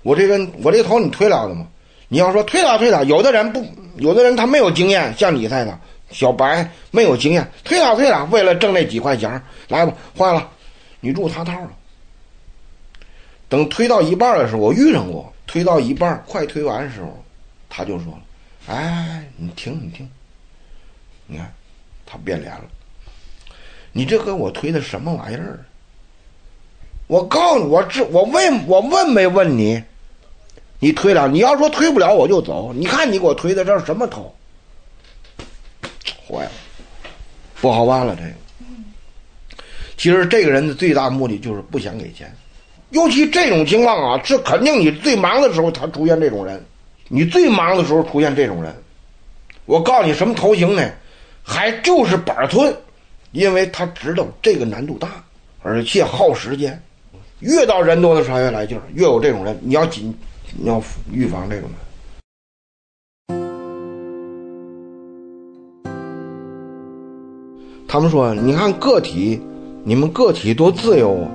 [0.03, 1.65] 我这人，我这头你推了的吗？
[2.07, 3.65] 你要说推了推了，有的人不。
[3.97, 5.77] 有的人他没有经验，像你猜的，
[6.09, 9.29] 小白没有经验，推了推了，为了挣那几块钱，
[9.67, 10.49] 来吧，坏了，
[11.01, 11.71] 你入他套了。
[13.49, 17.21] 等推到一半的时候，我遇上过，推到一半快推完的时候，
[17.67, 18.21] 他就说了
[18.67, 20.09] ：“哎，你停你停，
[21.25, 21.51] 你看，
[22.05, 22.63] 他变脸了，
[23.91, 25.59] 你这给我推的什么玩意儿？
[27.07, 29.83] 我告诉你，我这我问我问没问你？”
[30.81, 32.71] 你推了，你要说推不了，我就走。
[32.71, 34.33] 你看你给我推的这是什么头？
[36.25, 36.51] 坏了，
[37.59, 38.15] 不好办了。
[38.15, 38.31] 这个，
[39.97, 42.33] 其实这个人的最大目的就是不想给钱。
[42.89, 46.65] 尤其这种情况啊，是肯定你最忙的时候他出现这种人，
[47.07, 48.75] 你最忙的时候出现这种人。
[49.65, 50.89] 我告诉你什么头型呢？
[51.43, 52.75] 还就是板寸，
[53.31, 55.23] 因为他知道这个难度大，
[55.61, 56.81] 而且耗时间。
[57.39, 60.17] 越到人多的时候越来劲儿，越有这种人，你要紧。
[60.57, 61.77] 你要预防这种人。
[67.87, 69.39] 他们说：“你看个体，
[69.83, 71.29] 你们个体多自由啊！”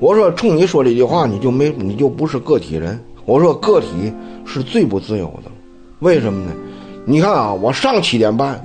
[0.00, 4.12] 我说：“冲你说这句话，你就没，你就不是个体人。”我说：“个体
[4.46, 5.50] 是最不自由的，
[5.98, 6.52] 为什么呢？
[7.04, 8.64] 你看啊，我上七点半，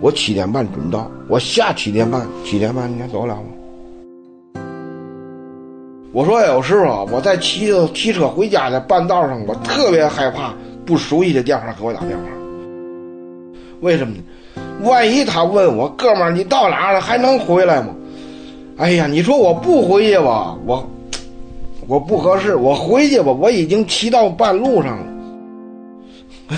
[0.00, 3.42] 我七点半准到；我下七点半，七点半你还走了吗？”
[6.12, 10.54] 我说有时候啊，我在骑骑车回家的半道上，我特别害怕
[10.86, 12.24] 不熟悉的电话给我打电话。
[13.80, 14.22] 为什么呢？
[14.84, 17.94] 万一他问我哥们儿你到哪了，还能回来吗？
[18.78, 20.88] 哎呀，你说我不回去吧，我
[21.88, 25.06] 我不合适；我回去吧，我已经骑到半路上了。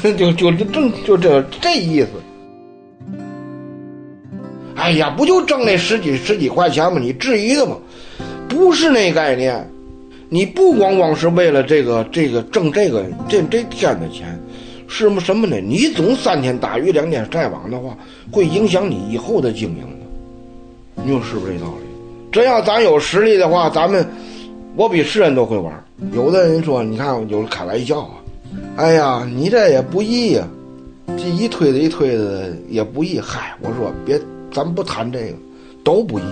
[0.16, 2.08] 就就正就这这意思。
[4.76, 6.98] 哎呀，不就挣那十几十几块钱吗？
[7.00, 7.76] 你至于的吗？
[8.48, 9.66] 不是那概念，
[10.28, 14.38] 你不光光是为了这个这个挣这个这这天的钱，
[14.86, 15.56] 是么什么呢？
[15.56, 17.96] 你总三天打鱼两天晒网的话，
[18.30, 21.02] 会影响你以后的经营的。
[21.02, 21.89] 你说是不是这道理？
[22.32, 24.08] 真要咱有实力的话，咱们
[24.76, 25.84] 我比世人都会玩。
[26.12, 28.14] 有的人说，你看有人开玩笑啊，
[28.76, 30.48] 哎呀，你这也不易呀，
[31.08, 33.18] 这一推子一推子也不易。
[33.18, 34.20] 嗨，我说别，
[34.52, 35.36] 咱不谈这个，
[35.82, 36.22] 都不易。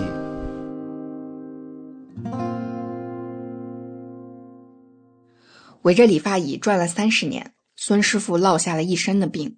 [5.81, 9.57] 围着理发椅转了三十年，孙师傅落下了一身的病。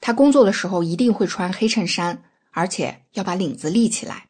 [0.00, 4.26] 他工作的时候一定会穿黑衬衫，而且要把领子立起来。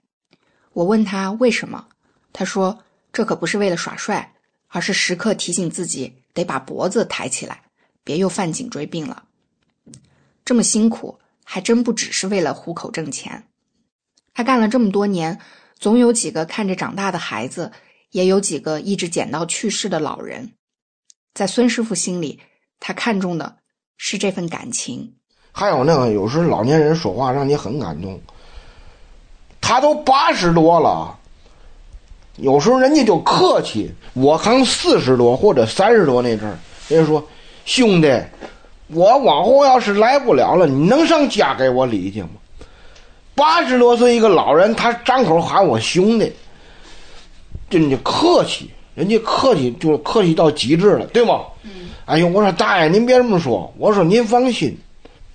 [0.74, 1.86] 我问他为什么，
[2.32, 4.34] 他说这可不是为了耍帅，
[4.68, 7.62] 而是时刻提醒自己得把脖子抬起来，
[8.02, 9.24] 别又犯颈椎病了。
[10.44, 13.44] 这么辛苦，还真不只是为了糊口挣钱。
[14.34, 15.40] 他干了这么多年，
[15.78, 17.70] 总有几个看着长大的孩子，
[18.10, 20.52] 也有几个一直捡到去世的老人。
[21.32, 22.40] 在孙师傅心里，
[22.80, 23.58] 他看重的
[23.96, 25.14] 是这份感情。
[25.52, 28.20] 还有那个，有时老年人说话让你很感动。
[29.66, 31.16] 他都八十多了，
[32.36, 33.90] 有时候人家就客气。
[34.12, 37.26] 我刚四十多或者三十多那阵儿，人家说
[37.64, 38.12] ：“兄弟，
[38.88, 42.28] 我往后要是来不了了，你能上家给我礼去吗？”
[43.34, 46.30] 八十多岁一个老人，他张口喊我兄弟。
[47.70, 51.40] 人家客气，人家客气就客气到极致了，对吗？
[51.62, 51.88] 嗯。
[52.04, 54.78] 哎呦，我说大爷，您别这么说，我说您放心，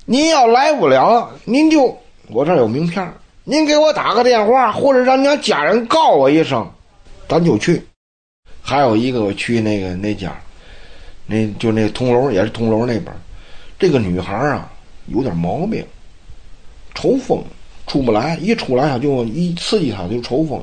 [0.05, 1.97] 您要来不了，您就
[2.27, 3.11] 我这儿有名片，
[3.43, 6.69] 您给我打个电话，或者让你家人告我一声，
[7.27, 7.81] 咱就去。
[8.61, 10.39] 还有一个我去那个那家，
[11.25, 13.05] 那就那铜楼也是铜楼那边，
[13.79, 14.71] 这个女孩啊
[15.07, 15.83] 有点毛病，
[16.93, 17.43] 抽风
[17.87, 20.61] 出不来，一出来她就一刺激她就抽风，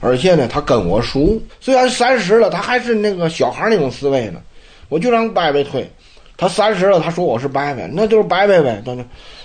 [0.00, 4.40] 而且呢她跟我熟，虽然三十了，她还是那个小孩那种思维呢，
[4.88, 5.90] 我就让伯伯推，
[6.36, 9.02] 她三十了，她说我是伯伯，那就是伯伯呗，那就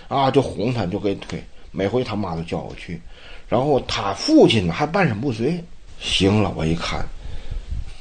[0.08, 1.44] 啊就哄她就给推，
[1.76, 3.02] 每回他妈都叫我去，
[3.50, 5.62] 然后他父亲还半身不遂，
[6.00, 7.06] 行了，我一看。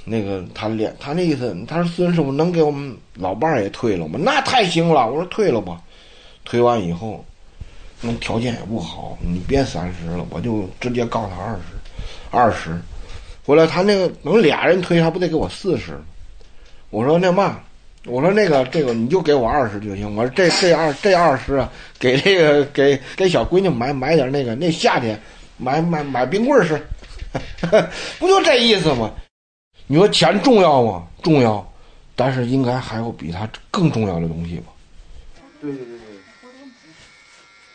[0.05, 4.19] 那个他连他那意思，他说孙师傅能给我们老伴儿也退了吗？
[4.23, 5.81] 那太行了，我说退了吧。
[6.45, 7.25] 退完以后，
[8.03, 11.63] 那条件也不好，你别三十了，我就直接告他二十，
[12.31, 12.79] 二十。
[13.47, 15.99] 回来他那个能俩人推，他不得给我四十？
[16.91, 17.61] 我说那嘛，
[18.07, 20.15] 我说那个这个你就给我二十就行。
[20.15, 25.19] 我说这这二这二十啊，给这个给给小闺女买买点那个，那夏天
[25.57, 26.81] 买买买冰棍吃，
[28.19, 29.11] 不就这意思吗？
[29.87, 31.07] 你说钱重要吗？
[31.23, 31.67] 重要，
[32.15, 34.73] 但是应该还有比它更重要的东西吧？
[35.61, 35.99] 对对对对。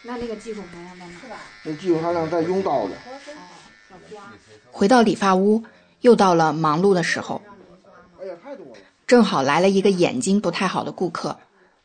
[0.03, 1.35] 那那个技术含量在哪？
[1.63, 2.91] 那技术含量在用刀的。
[4.71, 5.63] 回到理发屋，
[6.01, 7.41] 又到了忙碌的时候。
[9.09, 11.35] 正好来了一个眼睛不太好的顾客，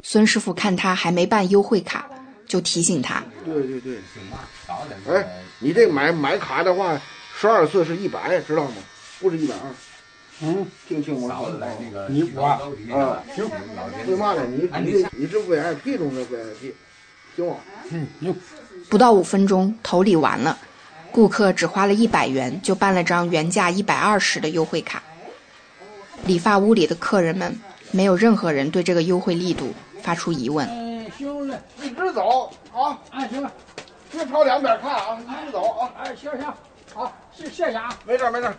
[0.03, 2.07] 孙师傅看他还没办优惠卡，
[2.47, 3.25] 就提醒他。
[3.47, 3.99] 对对对。
[5.09, 5.27] 哎，
[5.59, 7.01] 你这买买卡的话，
[7.35, 8.75] 十二次是一百，知道吗？
[9.21, 9.63] 不是一百二。
[10.43, 11.67] 嗯，听清我说的。
[12.11, 12.61] 你我啊，
[13.35, 13.51] 行。
[14.07, 14.45] 为嘛呢？
[14.47, 16.75] 你你你这 VIP 中的 VIP，
[17.35, 17.57] 行吗？
[17.89, 18.37] 嗯，行。
[18.91, 20.59] 不到五分钟，投理完了，
[21.11, 25.03] 顾客只花了一百元就办了张原价一百二十的优惠卡。
[26.27, 27.59] 理发屋里的客人们
[27.91, 29.73] 没有任何人对这个优惠力度
[30.03, 30.67] 发出疑问。
[30.67, 32.99] 哎，行嘞，一直走啊！
[33.11, 33.53] 哎，行了，
[34.11, 35.93] 别朝两边看啊，一直走啊！
[35.99, 36.55] 哎，行行，
[36.95, 38.55] 好，谢谢谢啊，没事没事。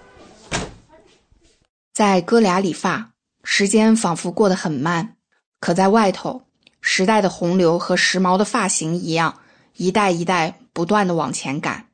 [1.91, 3.11] 在哥俩理发，
[3.43, 5.15] 时间仿佛过得很慢。
[5.59, 6.43] 可在外头，
[6.81, 9.39] 时代的洪流和时髦的发型一样，
[9.75, 11.87] 一代一代不断的往前赶。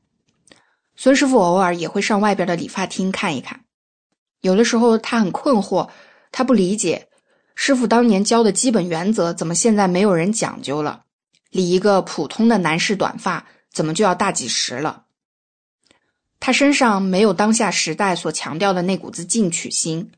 [0.97, 3.61] 孙师傅偶尔也会上外边的理发厅看一看。
[4.41, 5.89] 有的时候他很困惑，
[6.31, 7.07] 他不理解
[7.55, 11.03] 师傅当年教的基本原则，怎么现在没有人讲究了？
[11.49, 15.03] 理一个普通的男士短发，怎么就要大几十了？
[16.39, 20.11] 他身上没有当下时代所强调的那股子进取心，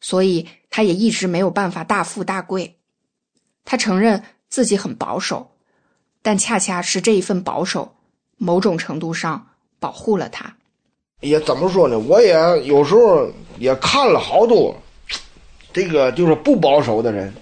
[0.00, 2.78] 所以他也一直没有办法大富大贵。
[3.64, 5.50] 他承认自己很保守，
[6.22, 7.96] 但恰恰是这一份保守，
[8.38, 9.48] 某种程度上
[9.78, 10.56] 保护了他。
[11.20, 11.98] 也怎么说呢？
[11.98, 12.32] 我也
[12.64, 13.28] 有时候
[13.58, 14.74] 也看了好多，
[15.72, 17.32] 这个就是不保守的人，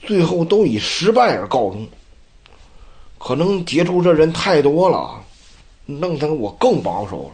[0.00, 1.86] 最后都以失败而告终。
[3.18, 5.18] 可能接触这人太多了。
[5.84, 7.30] 弄得我更保守了。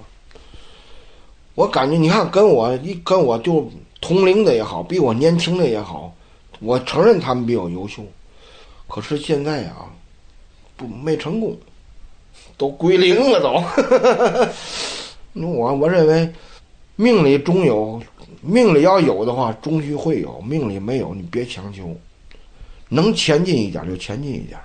[1.55, 3.70] 我感觉，你看，跟我一跟我就
[4.01, 6.12] 同龄的也好，比我年轻的也好，
[6.60, 8.02] 我承认他们比我优秀。
[8.89, 9.93] 可是现在啊，
[10.77, 11.55] 不没成功，
[12.56, 13.62] 都归零了都。
[15.47, 16.32] 我我认为，
[17.01, 18.03] 命里终有，
[18.43, 21.97] 命里要有的话，终须会有；命里没有，你别强求。
[22.89, 24.59] 能前进一点就前进一点。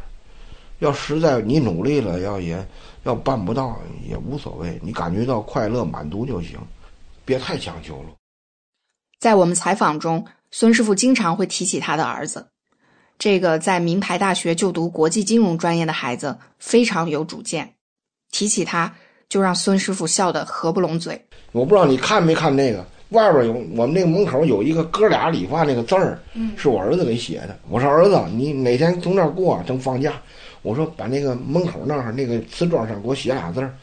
[0.79, 2.67] 要实在你努力了，要也。
[3.03, 3.77] 要办不到
[4.07, 6.57] 也无所谓，你感觉到快乐满足就行，
[7.25, 8.09] 别太强求了。
[9.19, 12.47] 在我们采访中，孙师傅经常会提起他的儿子，
[13.19, 17.73] 这个在名牌大学就读国际金融专业的孩子非常有主见，
[18.31, 18.95] 提起他
[19.33, 21.19] 就让孙师傅笑得合不拢嘴。
[21.53, 26.19] 我不知道你看没看那个外边有我们那个门口有一个哥俩理发那个字儿，
[26.55, 27.57] 是我儿子给写的。
[27.67, 30.13] 我说儿子，你哪天从那儿过，正放假。
[30.61, 33.73] 我说把那个门口那儿那个瓷砖上给我写俩字儿，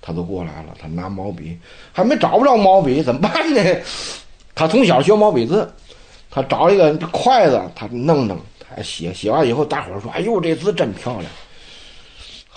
[0.00, 0.76] 他都过来了。
[0.80, 1.58] 他拿毛笔，
[1.90, 3.60] 还没找不着毛笔，怎么办呢？
[4.54, 5.68] 他从小学毛笔字，
[6.30, 11.24] 他找一个筷子，他弄弄，他写写完以后，大伙儿说：“哎呦，这字真漂亮。”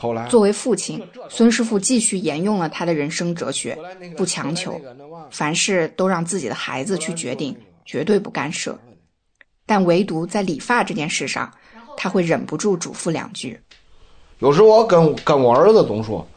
[0.03, 3.77] 后来，作为父亲，孙师傅继续沿用了他的人生哲学：
[4.17, 4.77] 不强求，
[5.31, 7.55] 凡事都让自己的孩子去决定，
[7.85, 8.77] 绝对不干涉。
[9.65, 11.49] 但唯独在理发这件事上，
[11.95, 13.57] 他会忍不住嘱咐两句。
[14.39, 16.27] 有时我跟跟我儿子总说，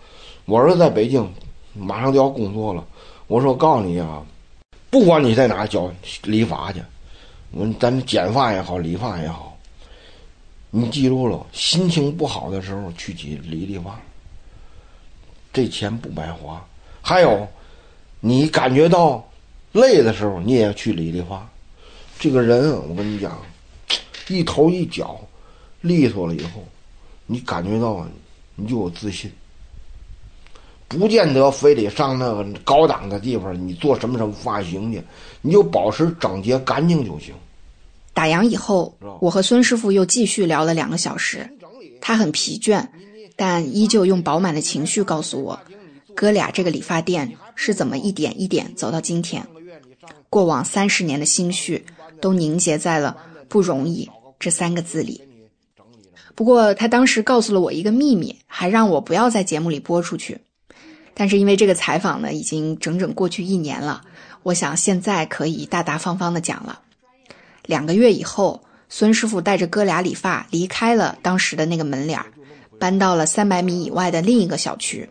[0.44, 1.28] 我儿子在北京，
[1.74, 2.86] 马上就要工作了。
[3.26, 4.24] 我说我告诉你啊，
[4.90, 6.80] 不管你在哪教理发去，
[7.50, 9.55] 我咱剪发也好，理发也好，
[10.78, 13.98] 你记住了，心情不好的时候去去理理发，
[15.50, 16.62] 这钱不白花。
[17.00, 17.48] 还有，
[18.20, 19.26] 你感觉到
[19.72, 21.48] 累的时候，你也要去理理发。
[22.18, 23.40] 这个人，我跟你讲，
[24.28, 25.18] 一头一脚
[25.80, 26.62] 利索了以后，
[27.24, 28.06] 你感觉到，
[28.54, 29.32] 你就有自信。
[30.88, 35.02] 不见得非得上那个高档的地方，你做什么什么发型去，
[35.40, 37.34] 你就保持整洁干净就行。
[38.16, 41.46] 打烊以后，我和孙师傅又继续聊了两个小时。
[42.00, 42.82] 他很疲倦，
[43.36, 45.60] 但依旧用饱满的情绪告诉我，
[46.14, 49.46] 哥俩这个理发店是怎么一点一点走到今天。
[50.30, 51.84] 过往三十年的心绪
[52.18, 53.14] 都凝结在了
[53.50, 54.08] “不容易”
[54.40, 55.20] 这三个字里。
[56.34, 60.38] 不过他当时告诉了我一个秘密，还让我不要在节目里播出去。
[61.12, 64.00] 但是因为这个采访呢，已经整整过去一年了，
[64.42, 66.80] 我想现在可以大大方方的讲了。
[67.66, 72.26] 两个月以后，孙师傅带着哥俩理发离开了当时的那个门脸儿，
[72.78, 75.08] 搬到了三百米以外的另一个小区。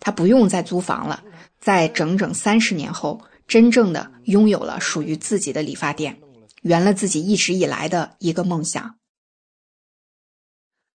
[0.00, 1.22] 他不用再租房了，
[1.60, 6.18] 在整整三十年后，真正的拥有了属于自己的理发店，
[6.62, 8.96] 圆了自己一直以来的一个梦想。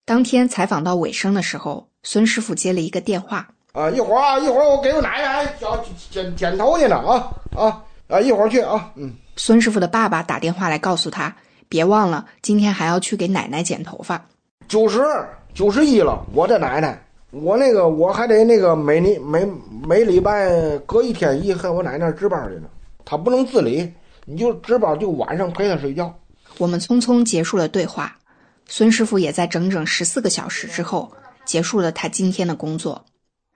[0.05, 3.49] 当天采访到尾声的时候，孙师傅接了一个电话。
[3.73, 5.69] 啊，一会儿啊，一会儿我给我奶奶剪
[6.09, 8.19] 剪剪头去呢啊啊啊！
[8.19, 9.14] 一会儿去啊，嗯。
[9.38, 11.34] 孙师傅的爸爸打电话来告诉他，
[11.69, 14.26] 别忘了今天还要去给奶奶剪头发。
[14.68, 14.99] 九十
[15.53, 17.01] 九十一了，我的奶奶，
[17.31, 19.47] 我那个我还得那个每年每
[19.88, 22.68] 每礼拜隔一天一和我奶奶值班去呢。
[23.05, 23.93] 她不能自理，
[24.26, 26.14] 你就值班就晚上陪她睡觉。
[26.57, 28.18] 我们匆匆结束了对话，
[28.68, 31.11] 孙师傅也在整整十四个小时之后
[31.45, 33.05] 结束了他今天的工作。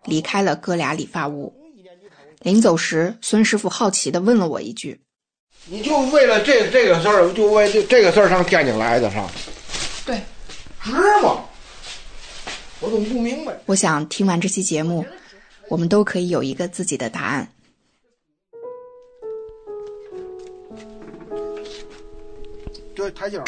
[0.05, 1.53] 离开了哥俩理发屋，
[2.39, 5.01] 临走时，孙师傅好奇的问了我一句
[5.67, 9.31] ：“你就为了这这个事儿，就为这这个事儿上天津来的，是吧
[10.05, 10.21] ？”“对，
[10.83, 11.45] 值吗？”
[12.81, 13.57] 我怎么不明白。
[13.67, 15.05] 我想听完这期节目，
[15.69, 17.47] 我们都可以有一个自己的答案。
[22.95, 23.45] 这，台阶儿。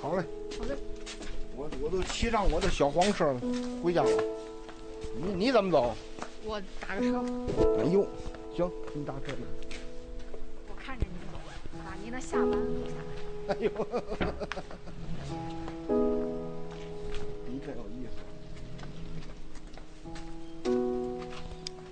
[0.00, 0.24] 好嘞。
[0.58, 0.74] 好嘞。
[1.54, 3.40] 我我都骑上我的小黄车了，
[3.82, 4.10] 回家了。
[5.14, 5.94] 你你怎么走？
[6.44, 7.22] 我打个车。
[7.78, 8.08] 哎呦，
[8.56, 9.34] 行，你打车。
[12.20, 12.56] 下班了
[12.86, 13.54] 下来。
[13.54, 13.70] 哎呦，
[17.48, 18.12] 你可有意思。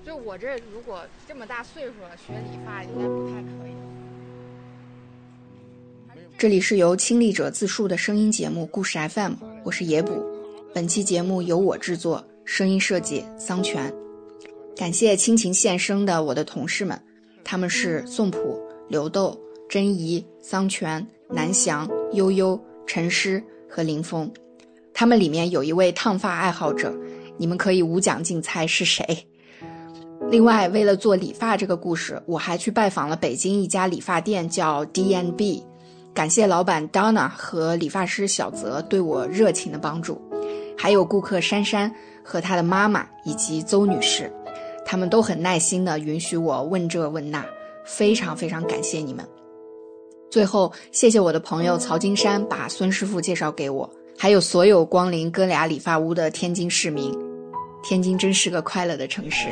[0.04, 3.72] 就我这如果这么大岁数了，学理发应该不太可以。
[6.36, 9.32] 这里是由亲历者自述的声音节目《故事 FM》，
[9.64, 10.24] 我是野捕。
[10.72, 13.92] 本期节目由我制作，声音设计桑泉。
[14.76, 17.02] 感谢亲情献声的我的同事们，
[17.42, 19.36] 他们是宋普、刘豆、
[19.68, 24.30] 珍怡、桑泉、南翔、悠悠、陈诗和林峰。
[24.94, 26.92] 他们里面有一位烫发爱好者，
[27.36, 29.04] 你们可以无奖竞猜是谁。
[30.30, 35.62] 另外，为了做理发这个故事，我还去拜访了北京一家理发店，叫 D N B。
[36.14, 40.20] 感谢老板 Donna 和理发师小泽对我热情的帮助，
[40.76, 44.32] 还有顾客珊珊和她的妈妈以及邹女士，
[44.84, 47.44] 他们都很耐心的允许我问这问那，
[47.84, 49.24] 非常非常感谢你们。
[50.30, 57.12] 最后，谢谢我的朋友曹金山把孙师傅介绍给我，还有所有光临哥俩理发屋的天津市民。
[57.82, 59.46] 天津真是个快乐的城市。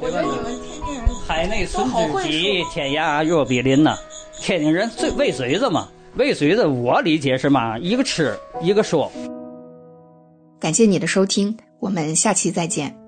[0.00, 3.96] 我觉得你们天津人海内存知己，天涯若比邻呐。
[4.40, 9.10] 天津人最喂嘴子嘛，喂嘴子，我理解是嘛，一个吃，一个说。
[10.58, 12.99] 感谢你的收听，我们下期再见。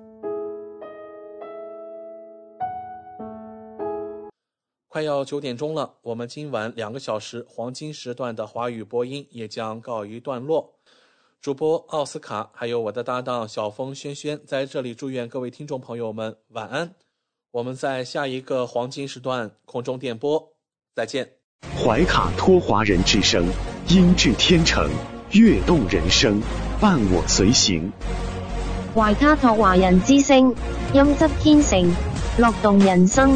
[4.93, 10.75] 快要九点钟了，我们今晚两个小时黄金时段的华语播音也将告一段落。
[11.41, 16.93] 主播奥斯卡还有我的搭档小峰轩轩在这里祝愿各位听众朋友们晚安。
[17.49, 20.53] 我们在下一个黄金时段空中电波。
[20.95, 21.27] 再见。
[21.75, 23.47] 怀卡托华人之声，
[23.89, 24.87] 音质天成，
[25.31, 26.39] 悦动人生，
[26.79, 27.91] 伴我随行。
[28.93, 30.55] 怀卡托华人之声，
[30.93, 31.83] 音质天成，
[32.37, 33.35] 乐动人生，